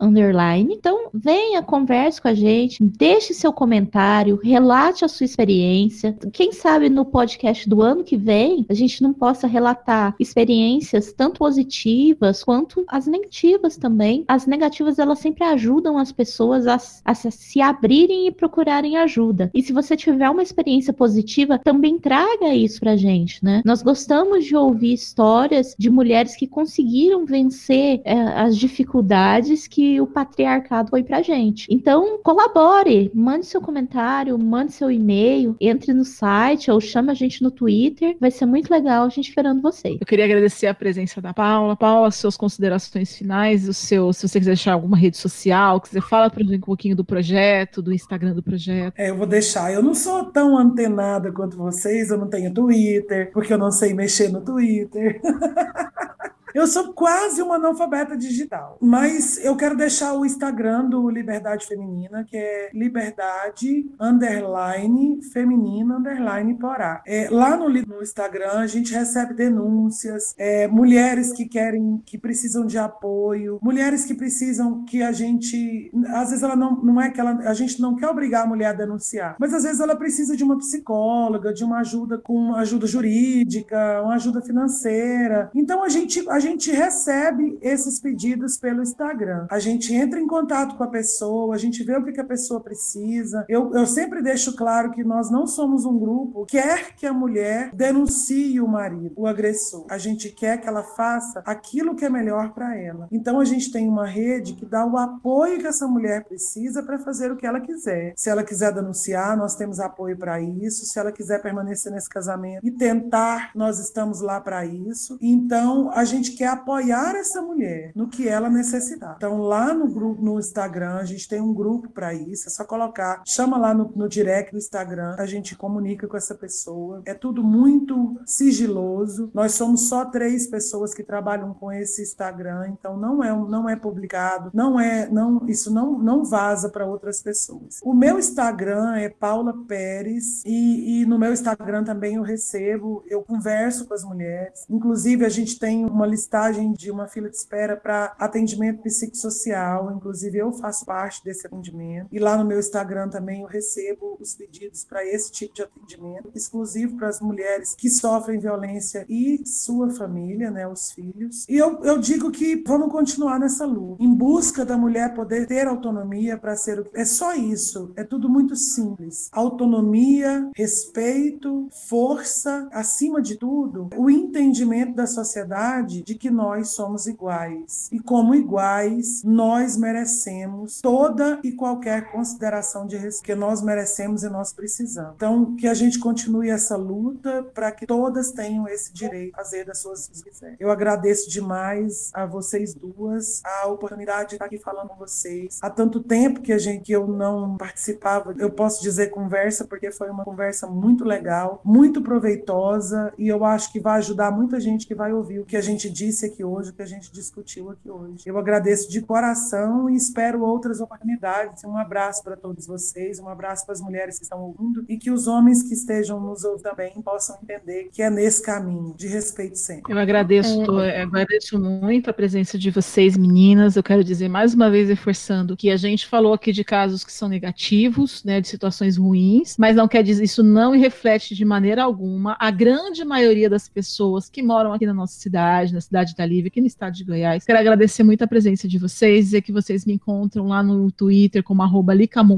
underline. 0.00 0.74
Então, 0.74 1.10
venha, 1.12 1.62
converse 1.62 2.20
com 2.20 2.28
a 2.28 2.34
gente, 2.34 2.82
deixe 2.82 3.34
seu 3.34 3.52
comentário, 3.52 4.40
relate 4.42 5.04
a 5.04 5.08
sua 5.08 5.24
experiência. 5.24 6.16
Quem 6.32 6.52
sabe 6.52 6.88
no 6.88 7.04
podcast 7.04 7.68
do 7.68 7.82
ano 7.82 8.04
que 8.04 8.16
vem, 8.16 8.66
a 8.68 8.74
gente 8.74 9.02
não 9.02 9.12
possa 9.12 9.46
relatar 9.46 10.14
experiências 10.18 11.12
tanto 11.12 11.38
positivas 11.38 12.42
quanto 12.42 12.84
as 12.88 13.06
negativas 13.06 13.76
também. 13.76 14.24
As 14.28 14.46
negativas, 14.46 14.98
elas 14.98 15.18
sempre 15.18 15.44
ajudam 15.44 15.98
as 15.98 16.12
pessoas 16.18 16.66
a, 16.66 16.76
a 17.04 17.14
se 17.14 17.60
abrirem 17.60 18.26
e 18.26 18.32
procurarem 18.32 18.96
ajuda. 18.96 19.52
E 19.54 19.62
se 19.62 19.72
você 19.72 19.96
tiver 19.96 20.28
uma 20.28 20.42
experiência 20.42 20.92
positiva, 20.92 21.60
também 21.60 21.96
traga 21.96 22.52
isso 22.52 22.80
pra 22.80 22.96
gente, 22.96 23.42
né? 23.44 23.62
Nós 23.64 23.82
gostamos 23.82 24.44
de 24.44 24.56
ouvir 24.56 24.92
histórias 24.92 25.76
de 25.78 25.88
mulheres 25.88 26.34
que 26.34 26.48
conseguiram 26.48 27.24
vencer 27.24 28.00
é, 28.04 28.14
as 28.14 28.56
dificuldades 28.56 29.68
que 29.68 30.00
o 30.00 30.06
patriarcado 30.08 30.90
foi 30.90 31.04
pra 31.04 31.22
gente. 31.22 31.68
Então, 31.70 32.18
colabore, 32.20 33.12
mande 33.14 33.46
seu 33.46 33.60
comentário, 33.60 34.36
mande 34.36 34.72
seu 34.72 34.90
e-mail, 34.90 35.54
entre 35.60 35.92
no 35.92 36.04
site 36.04 36.68
ou 36.68 36.80
chame 36.80 37.12
a 37.12 37.14
gente 37.14 37.42
no 37.42 37.50
Twitter. 37.52 38.16
Vai 38.20 38.32
ser 38.32 38.46
muito 38.46 38.70
legal 38.70 39.06
a 39.06 39.08
gente 39.08 39.28
esperando 39.28 39.62
vocês. 39.62 39.98
Eu 40.00 40.06
queria 40.06 40.24
agradecer 40.24 40.66
a 40.66 40.74
presença 40.74 41.20
da 41.20 41.32
Paula. 41.32 41.76
Paula, 41.76 42.10
suas 42.10 42.36
considerações 42.36 43.16
finais, 43.16 43.68
o 43.68 43.74
seu, 43.74 44.12
se 44.12 44.26
você 44.26 44.40
quiser 44.40 44.50
deixar 44.50 44.72
alguma 44.72 44.96
rede 44.96 45.16
social, 45.16 45.80
quiser 45.80 46.00
falar 46.08 46.30
para 46.30 46.42
um 46.42 46.60
pouquinho 46.60 46.96
do 46.96 47.04
projeto, 47.04 47.82
do 47.82 47.92
Instagram 47.92 48.34
do 48.34 48.42
projeto. 48.42 48.94
É, 48.98 49.10
eu 49.10 49.16
vou 49.16 49.26
deixar. 49.26 49.72
Eu 49.72 49.82
não 49.82 49.94
sou 49.94 50.24
tão 50.24 50.56
antenada 50.56 51.30
quanto 51.30 51.56
vocês, 51.56 52.10
eu 52.10 52.16
não 52.16 52.28
tenho 52.28 52.52
Twitter, 52.52 53.30
porque 53.32 53.52
eu 53.52 53.58
não 53.58 53.70
sei 53.70 53.92
mexer 53.92 54.28
no 54.30 54.40
Twitter. 54.40 55.20
Eu 56.54 56.66
sou 56.66 56.92
quase 56.92 57.42
uma 57.42 57.56
analfabeta 57.56 58.16
digital, 58.16 58.78
mas 58.80 59.42
eu 59.44 59.56
quero 59.56 59.76
deixar 59.76 60.14
o 60.14 60.24
Instagram 60.24 60.88
do 60.88 61.08
Liberdade 61.10 61.66
Feminina, 61.66 62.24
que 62.24 62.36
é 62.36 62.70
liberdade 62.72 63.90
underline 64.00 65.22
feminina 65.32 65.96
underline 65.96 66.54
porá. 66.54 67.02
É, 67.06 67.28
lá 67.30 67.56
no, 67.56 67.68
no, 67.68 68.02
Instagram 68.02 68.52
a 68.52 68.66
gente 68.66 68.92
recebe 68.92 69.34
denúncias, 69.34 70.34
é, 70.38 70.66
mulheres 70.66 71.32
que 71.32 71.46
querem, 71.46 72.02
que 72.04 72.18
precisam 72.18 72.66
de 72.66 72.78
apoio, 72.78 73.58
mulheres 73.62 74.04
que 74.04 74.14
precisam 74.14 74.84
que 74.84 75.02
a 75.02 75.12
gente, 75.12 75.90
às 76.08 76.30
vezes 76.30 76.42
ela 76.42 76.56
não, 76.56 76.82
não 76.82 77.00
é 77.00 77.10
que 77.10 77.20
ela, 77.20 77.32
a 77.48 77.54
gente 77.54 77.80
não 77.80 77.96
quer 77.96 78.08
obrigar 78.08 78.44
a 78.44 78.46
mulher 78.46 78.68
a 78.68 78.72
denunciar, 78.72 79.36
mas 79.38 79.52
às 79.52 79.62
vezes 79.62 79.80
ela 79.80 79.96
precisa 79.96 80.36
de 80.36 80.44
uma 80.44 80.58
psicóloga, 80.58 81.52
de 81.52 81.64
uma 81.64 81.80
ajuda 81.80 82.18
com 82.18 82.54
ajuda 82.54 82.86
jurídica, 82.86 84.02
uma 84.02 84.14
ajuda 84.14 84.40
financeira. 84.42 85.50
Então 85.54 85.82
a 85.82 85.88
gente, 85.88 86.24
a 86.28 86.37
gente 86.38 86.58
gente 86.58 86.72
recebe 86.72 87.58
esses 87.62 88.00
pedidos 88.00 88.58
pelo 88.58 88.82
Instagram. 88.82 89.46
A 89.50 89.58
gente 89.58 89.94
entra 89.94 90.18
em 90.18 90.26
contato 90.26 90.76
com 90.76 90.84
a 90.84 90.88
pessoa, 90.88 91.54
a 91.54 91.58
gente 91.58 91.84
vê 91.84 91.96
o 91.96 92.04
que, 92.04 92.12
que 92.12 92.20
a 92.20 92.24
pessoa 92.24 92.60
precisa. 92.60 93.44
Eu, 93.48 93.72
eu 93.74 93.86
sempre 93.86 94.22
deixo 94.22 94.56
claro 94.56 94.90
que 94.90 95.04
nós 95.04 95.30
não 95.30 95.46
somos 95.46 95.84
um 95.84 95.98
grupo 95.98 96.44
que 96.46 96.60
quer 96.60 96.96
que 96.96 97.06
a 97.06 97.12
mulher 97.12 97.70
denuncie 97.72 98.60
o 98.60 98.66
marido, 98.66 99.12
o 99.16 99.26
agressor. 99.26 99.86
A 99.88 99.98
gente 99.98 100.30
quer 100.30 100.60
que 100.60 100.68
ela 100.68 100.82
faça 100.82 101.42
aquilo 101.46 101.94
que 101.94 102.04
é 102.04 102.10
melhor 102.10 102.52
para 102.52 102.76
ela. 102.76 103.08
Então 103.12 103.38
a 103.38 103.44
gente 103.44 103.70
tem 103.70 103.88
uma 103.88 104.06
rede 104.06 104.54
que 104.54 104.66
dá 104.66 104.84
o 104.84 104.96
apoio 104.96 105.60
que 105.60 105.66
essa 105.66 105.86
mulher 105.86 106.24
precisa 106.24 106.82
para 106.82 106.98
fazer 106.98 107.30
o 107.30 107.36
que 107.36 107.46
ela 107.46 107.60
quiser. 107.60 108.12
Se 108.16 108.28
ela 108.28 108.42
quiser 108.42 108.72
denunciar, 108.72 109.36
nós 109.36 109.54
temos 109.54 109.78
apoio 109.78 110.16
para 110.16 110.40
isso. 110.40 110.84
Se 110.86 110.98
ela 110.98 111.12
quiser 111.12 111.40
permanecer 111.40 111.92
nesse 111.92 112.08
casamento 112.08 112.66
e 112.66 112.70
tentar, 112.70 113.52
nós 113.54 113.78
estamos 113.78 114.20
lá 114.20 114.40
para 114.40 114.66
isso. 114.66 115.16
Então 115.20 115.90
a 115.92 116.04
gente 116.04 116.27
quer 116.32 116.48
apoiar 116.48 117.14
essa 117.14 117.40
mulher 117.40 117.92
no 117.94 118.08
que 118.08 118.28
ela 118.28 118.48
necessitar. 118.48 119.14
Então, 119.16 119.38
lá 119.38 119.72
no 119.72 119.88
grupo, 119.88 120.22
no 120.22 120.38
Instagram, 120.38 120.96
a 120.96 121.04
gente 121.04 121.28
tem 121.28 121.40
um 121.40 121.52
grupo 121.52 121.88
para 121.88 122.14
isso. 122.14 122.48
É 122.48 122.50
só 122.50 122.64
colocar, 122.64 123.22
chama 123.26 123.56
lá 123.56 123.74
no, 123.74 123.90
no 123.94 124.08
direct 124.08 124.52
do 124.52 124.58
Instagram, 124.58 125.16
a 125.18 125.26
gente 125.26 125.56
comunica 125.56 126.06
com 126.06 126.16
essa 126.16 126.34
pessoa. 126.34 127.02
É 127.04 127.14
tudo 127.14 127.42
muito 127.42 128.20
sigiloso. 128.24 129.30
Nós 129.34 129.52
somos 129.52 129.88
só 129.88 130.04
três 130.04 130.46
pessoas 130.46 130.94
que 130.94 131.02
trabalham 131.02 131.54
com 131.54 131.72
esse 131.72 132.02
Instagram, 132.02 132.68
então 132.68 132.96
não 132.96 133.22
é 133.22 133.28
não 133.28 133.68
é 133.68 133.76
publicado, 133.76 134.50
não 134.52 134.78
é 134.78 135.08
não 135.08 135.46
isso 135.48 135.72
não 135.72 135.98
não 135.98 136.24
vaza 136.24 136.68
para 136.68 136.86
outras 136.86 137.22
pessoas. 137.22 137.80
O 137.82 137.94
meu 137.94 138.18
Instagram 138.18 138.96
é 138.96 139.08
Paula 139.08 139.54
Pérez 139.66 140.42
e, 140.44 141.02
e 141.02 141.06
no 141.06 141.18
meu 141.18 141.32
Instagram 141.32 141.84
também 141.84 142.16
eu 142.16 142.22
recebo, 142.22 143.04
eu 143.06 143.22
converso 143.22 143.86
com 143.86 143.94
as 143.94 144.04
mulheres. 144.04 144.64
Inclusive 144.68 145.24
a 145.24 145.28
gente 145.28 145.58
tem 145.58 145.84
uma 145.84 146.06
listagem 146.18 146.72
de 146.72 146.90
uma 146.90 147.06
fila 147.06 147.30
de 147.30 147.36
espera 147.36 147.76
para 147.76 148.16
atendimento 148.18 148.82
psicossocial. 148.82 149.92
Inclusive, 149.92 150.38
eu 150.38 150.52
faço 150.52 150.84
parte 150.84 151.22
desse 151.24 151.46
atendimento. 151.46 152.08
E 152.10 152.18
lá 152.18 152.36
no 152.36 152.44
meu 152.44 152.58
Instagram 152.58 153.08
também 153.08 153.42
eu 153.42 153.46
recebo 153.46 154.16
os 154.20 154.34
pedidos 154.34 154.84
para 154.84 155.04
esse 155.06 155.30
tipo 155.30 155.54
de 155.54 155.62
atendimento, 155.62 156.30
exclusivo 156.34 156.96
para 156.96 157.08
as 157.08 157.20
mulheres 157.20 157.74
que 157.76 157.88
sofrem 157.88 158.40
violência 158.40 159.06
e 159.08 159.40
sua 159.46 159.90
família, 159.90 160.50
né, 160.50 160.66
os 160.66 160.90
filhos. 160.92 161.46
E 161.48 161.56
eu, 161.56 161.82
eu 161.84 161.98
digo 161.98 162.30
que 162.30 162.62
vamos 162.66 162.90
continuar 162.90 163.38
nessa 163.38 163.64
luta, 163.64 164.02
em 164.02 164.12
busca 164.12 164.64
da 164.64 164.76
mulher 164.76 165.14
poder 165.14 165.46
ter 165.46 165.66
autonomia 165.66 166.36
para 166.36 166.56
ser 166.56 166.80
o 166.80 166.86
É 166.94 167.04
só 167.04 167.34
isso. 167.34 167.92
É 167.94 168.02
tudo 168.02 168.28
muito 168.28 168.56
simples. 168.56 169.28
Autonomia, 169.32 170.50
respeito, 170.56 171.68
força, 171.88 172.68
acima 172.72 173.22
de 173.22 173.36
tudo, 173.36 173.88
o 173.96 174.10
entendimento 174.10 174.94
da 174.94 175.06
sociedade 175.06 176.02
de 176.08 176.14
que 176.14 176.30
nós 176.30 176.70
somos 176.70 177.06
iguais. 177.06 177.90
E 177.92 178.00
como 178.00 178.34
iguais, 178.34 179.22
nós 179.22 179.76
merecemos 179.76 180.80
toda 180.80 181.38
e 181.44 181.52
qualquer 181.52 182.10
consideração 182.10 182.86
de 182.86 182.96
respeito 182.96 183.24
que 183.24 183.34
nós 183.34 183.60
merecemos 183.60 184.22
e 184.22 184.30
nós 184.30 184.50
precisamos. 184.50 185.16
Então, 185.16 185.54
que 185.54 185.66
a 185.66 185.74
gente 185.74 185.98
continue 185.98 186.48
essa 186.48 186.76
luta 186.76 187.42
para 187.52 187.70
que 187.70 187.86
todas 187.86 188.32
tenham 188.32 188.66
esse 188.66 188.90
direito 188.90 189.32
de 189.32 189.36
fazer 189.36 189.66
das 189.66 189.80
suas 189.80 190.08
quiser. 190.22 190.56
Eu 190.58 190.70
agradeço 190.70 191.28
demais 191.28 192.10
a 192.14 192.24
vocês 192.24 192.72
duas 192.72 193.42
a 193.44 193.66
oportunidade 193.66 194.30
de 194.30 194.34
estar 194.36 194.46
aqui 194.46 194.56
falando 194.56 194.88
com 194.88 194.96
vocês. 194.96 195.58
Há 195.60 195.68
tanto 195.68 196.00
tempo 196.00 196.40
que 196.40 196.54
a 196.54 196.58
gente 196.58 196.84
que 196.84 196.92
eu 196.92 197.06
não 197.06 197.58
participava, 197.58 198.34
eu 198.38 198.50
posso 198.50 198.80
dizer 198.82 199.08
conversa 199.08 199.66
porque 199.66 199.90
foi 199.90 200.08
uma 200.08 200.24
conversa 200.24 200.66
muito 200.66 201.04
legal, 201.04 201.60
muito 201.62 202.00
proveitosa 202.00 203.12
e 203.18 203.28
eu 203.28 203.44
acho 203.44 203.70
que 203.70 203.78
vai 203.78 203.98
ajudar 203.98 204.30
muita 204.30 204.58
gente 204.58 204.86
que 204.86 204.94
vai 204.94 205.12
ouvir 205.12 205.40
o 205.40 205.44
que 205.44 205.56
a 205.56 205.60
gente 205.60 205.90
disse 205.98 206.18
disse 206.18 206.26
aqui 206.26 206.42
hoje, 206.42 206.70
o 206.70 206.72
que 206.72 206.82
a 206.82 206.86
gente 206.86 207.12
discutiu 207.12 207.70
aqui 207.70 207.88
hoje. 207.88 208.22
Eu 208.26 208.36
agradeço 208.38 208.90
de 208.90 209.00
coração 209.00 209.88
e 209.88 209.96
espero 209.96 210.42
outras 210.42 210.80
oportunidades. 210.80 211.62
Um 211.64 211.76
abraço 211.76 212.24
para 212.24 212.36
todos 212.36 212.66
vocês, 212.66 213.20
um 213.20 213.28
abraço 213.28 213.64
para 213.64 213.74
as 213.74 213.80
mulheres 213.80 214.18
que 214.18 214.24
estão 214.24 214.40
ouvindo 214.40 214.84
e 214.88 214.96
que 214.96 215.10
os 215.10 215.28
homens 215.28 215.62
que 215.62 215.74
estejam 215.74 216.20
nos 216.20 216.44
ouvindo 216.44 216.62
também 216.62 216.90
possam 217.02 217.38
entender 217.42 217.88
que 217.92 218.02
é 218.02 218.10
nesse 218.10 218.42
caminho 218.42 218.94
de 218.96 219.06
respeito 219.06 219.56
sempre. 219.56 219.92
Eu 219.92 219.98
agradeço, 219.98 220.80
é... 220.80 221.02
eu 221.02 221.06
agradeço 221.08 221.58
muito 221.58 222.10
a 222.10 222.12
presença 222.12 222.58
de 222.58 222.70
vocês, 222.70 223.16
meninas. 223.16 223.76
Eu 223.76 223.82
quero 223.82 224.02
dizer 224.02 224.28
mais 224.28 224.54
uma 224.54 224.70
vez, 224.70 224.88
reforçando 224.88 225.56
que 225.56 225.70
a 225.70 225.76
gente 225.76 226.06
falou 226.06 226.32
aqui 226.32 226.52
de 226.52 226.64
casos 226.64 227.04
que 227.04 227.12
são 227.12 227.28
negativos, 227.28 228.24
né, 228.24 228.40
de 228.40 228.48
situações 228.48 228.96
ruins, 228.96 229.56
mas 229.56 229.76
não 229.76 229.86
quer 229.86 230.02
dizer 230.02 230.24
isso 230.24 230.42
não 230.42 230.72
reflete 230.72 231.34
de 231.34 231.44
maneira 231.44 231.82
alguma 231.82 232.36
a 232.40 232.50
grande 232.50 233.04
maioria 233.04 233.48
das 233.48 233.68
pessoas 233.68 234.28
que 234.28 234.42
moram 234.42 234.72
aqui 234.72 234.86
na 234.86 234.94
nossa 234.94 235.18
cidade, 235.18 235.72
na 235.72 235.80
cidade 235.88 236.14
da 236.14 236.26
Lívia, 236.26 236.48
aqui 236.48 236.60
no 236.60 236.66
estado 236.66 236.92
de 236.94 237.02
Goiás. 237.02 237.44
Quero 237.44 237.58
agradecer 237.58 238.02
muito 238.02 238.22
a 238.22 238.26
presença 238.26 238.68
de 238.68 238.78
vocês, 238.78 239.26
dizer 239.26 239.40
que 239.42 239.50
vocês 239.50 239.86
me 239.86 239.94
encontram 239.94 240.46
lá 240.46 240.62
no 240.62 240.92
Twitter 240.92 241.42
como 241.42 241.62
arroba 241.62 241.94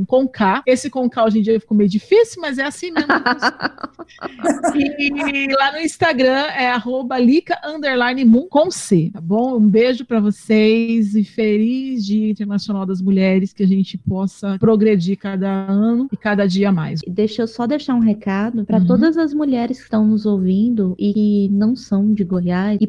com 0.06 0.28
K. 0.28 0.62
Esse 0.66 0.88
com 0.88 1.10
K 1.10 1.24
hoje 1.24 1.40
em 1.40 1.42
dia 1.42 1.58
ficou 1.58 1.76
meio 1.76 1.90
difícil, 1.90 2.40
mas 2.40 2.58
é 2.58 2.64
assim 2.64 2.92
mesmo. 2.92 3.10
e 4.74 5.52
lá 5.54 5.72
no 5.72 5.78
Instagram 5.78 6.46
é 6.56 6.70
arroba 6.70 7.18
Lica 7.18 7.58
Moon 8.26 8.46
com 8.48 8.70
C, 8.70 9.10
tá 9.12 9.20
bom? 9.20 9.56
Um 9.56 9.68
beijo 9.68 10.04
para 10.04 10.20
vocês 10.20 11.14
e 11.14 11.24
feliz 11.24 12.04
Dia 12.04 12.30
Internacional 12.30 12.86
das 12.86 13.02
Mulheres, 13.02 13.52
que 13.52 13.64
a 13.64 13.66
gente 13.66 13.98
possa 13.98 14.56
progredir 14.58 15.18
cada 15.18 15.48
ano 15.48 16.08
e 16.12 16.16
cada 16.16 16.46
dia 16.46 16.70
mais. 16.70 17.00
Deixa 17.06 17.42
eu 17.42 17.48
só 17.48 17.66
deixar 17.66 17.94
um 17.94 18.00
recado 18.00 18.64
para 18.64 18.78
uhum. 18.78 18.86
todas 18.86 19.16
as 19.16 19.34
mulheres 19.34 19.78
que 19.78 19.84
estão 19.84 20.06
nos 20.06 20.24
ouvindo 20.24 20.94
e 20.98 21.12
que 21.12 21.48
não 21.50 21.74
são 21.74 22.14
de 22.14 22.22
Goiás 22.22 22.78
e 22.80 22.86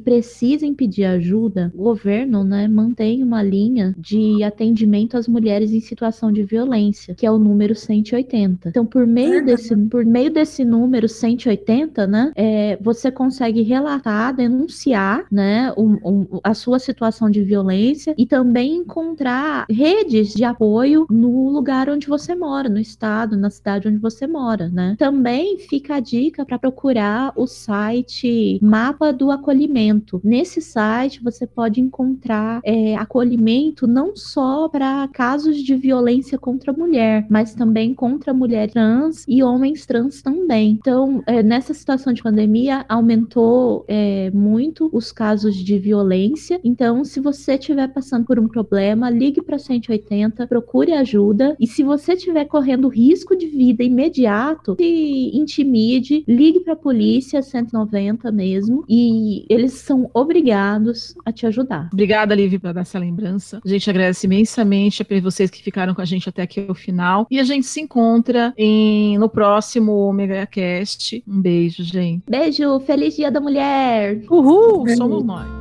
precisem 0.52 0.74
pedir 0.74 1.06
ajuda, 1.06 1.72
o 1.74 1.84
governo 1.84 2.43
né, 2.43 2.68
mantém 2.68 3.24
uma 3.24 3.41
linha 3.41 3.95
de 3.97 4.43
atendimento 4.43 5.16
às 5.16 5.28
mulheres 5.28 5.72
em 5.72 5.80
situação 5.80 6.32
de 6.32 6.43
violência, 6.43 7.16
que 7.16 7.26
é 7.26 7.32
o 7.32 7.38
número 7.38 7.74
180. 7.74 8.70
Então, 8.70 8.86
por 8.86 9.08
meio 9.08 9.45
desse, 9.45 9.76
por 9.76 10.06
meio 10.06 10.30
desse 10.30 10.66
número 10.66 11.08
180, 11.08 12.06
né, 12.06 12.32
é, 12.36 12.78
você 12.82 13.10
consegue 13.10 13.62
relatar, 13.62 14.36
denunciar 14.36 15.26
né, 15.32 15.74
um, 15.78 15.97
um, 16.04 16.39
a 16.43 16.54
sua 16.54 16.80
situação 16.80 17.30
de 17.30 17.41
violência 17.41 18.14
e 18.18 18.26
também 18.26 18.76
encontrar 18.76 19.66
redes 19.70 20.34
de 20.34 20.43
apoio 20.43 21.06
no 21.10 21.49
lugar 21.49 21.89
onde 21.89 22.08
você 22.08 22.36
mora, 22.36 22.68
no 22.68 22.80
estado, 22.80 23.38
na 23.38 23.49
cidade 23.49 23.88
onde 23.88 23.99
você 23.99 24.28
mora. 24.28 24.68
Né? 24.68 24.95
Também 24.99 25.58
fica 25.58 25.95
a 25.95 25.99
dica 26.02 26.45
para 26.45 26.60
procurar 26.60 27.32
o 27.38 27.47
site 27.47 28.60
Mapa 28.62 29.14
do 29.14 29.32
Acolhimento. 29.32 30.20
Nesse 30.24 30.41
nesse 30.42 30.60
site 30.60 31.24
você 31.24 31.46
pode 31.46 31.80
encontrar 31.80 32.62
é, 32.64 32.96
acolhimento 32.96 33.86
não 33.86 34.16
só 34.16 34.68
para 34.68 35.08
casos 35.10 35.58
de 35.58 35.76
violência 35.76 36.36
contra 36.38 36.72
a 36.72 36.76
mulher, 36.76 37.28
mas 37.30 37.54
também 37.54 37.94
contra 37.94 38.34
mulheres 38.34 38.74
trans 38.74 39.24
e 39.28 39.44
homens 39.44 39.86
trans 39.86 40.22
também. 40.24 40.72
Então, 40.72 41.22
é, 41.28 41.44
nessa 41.44 41.76
situação 41.76 42.12
de 42.12 42.24
pandemia, 42.24 42.86
aumentou 42.89 43.86
é, 43.88 44.32
muito 44.32 44.89
os 44.92 45.12
casos 45.12 45.56
de 45.56 45.78
violência. 45.78 46.60
Então, 46.64 47.04
se 47.04 47.20
você 47.20 47.54
estiver 47.54 47.88
passando 47.89 48.26
por 48.26 48.39
um 48.39 48.48
problema, 48.48 49.10
ligue 49.10 49.44
para 49.44 49.60
180, 49.60 50.48
procure 50.48 50.94
ajuda. 50.94 51.56
E 51.60 51.68
se 51.68 51.84
você 51.84 52.14
estiver 52.14 52.46
correndo 52.46 52.88
risco 52.88 53.36
de 53.36 53.46
vida 53.46 53.84
imediato, 53.84 54.76
se 54.80 55.32
intimide, 55.34 56.24
ligue 56.28 56.62
para 56.62 56.74
a 56.74 56.78
polícia 56.78 57.44
190 57.44 58.32
mesmo. 58.32 58.84
E 58.89 59.46
eles 59.48 59.74
são 59.74 60.10
obrigados 60.22 61.15
a 61.26 61.32
te 61.32 61.45
ajudar. 61.45 61.89
Obrigada, 61.91 62.36
Liv, 62.36 62.59
por 62.59 62.74
dar 62.74 62.82
essa 62.82 62.99
lembrança. 62.99 63.59
A 63.63 63.67
gente 63.67 63.89
agradece 63.89 64.26
imensamente 64.26 65.01
a 65.03 65.22
vocês 65.22 65.49
que 65.49 65.61
ficaram 65.61 65.93
com 65.93 66.01
a 66.01 66.05
gente 66.05 66.30
até 66.30 66.41
aqui 66.41 66.65
o 66.67 66.74
final. 66.74 67.28
E 67.30 67.39
a 67.39 67.43
gente 67.43 67.65
se 67.65 67.82
encontra 67.82 68.53
em, 68.57 69.17
no 69.17 69.30
próximo 69.30 69.93
Omega 70.07 70.45
Cast. 70.45 71.24
Um 71.28 71.41
beijo, 71.41 71.84
gente. 71.84 72.24
Beijo, 72.30 72.80
feliz 72.82 73.15
Dia 73.15 73.32
da 73.32 73.41
Mulher! 73.41 74.24
Uhul, 74.30 74.88
somos 74.95 75.24
nós. 75.24 75.61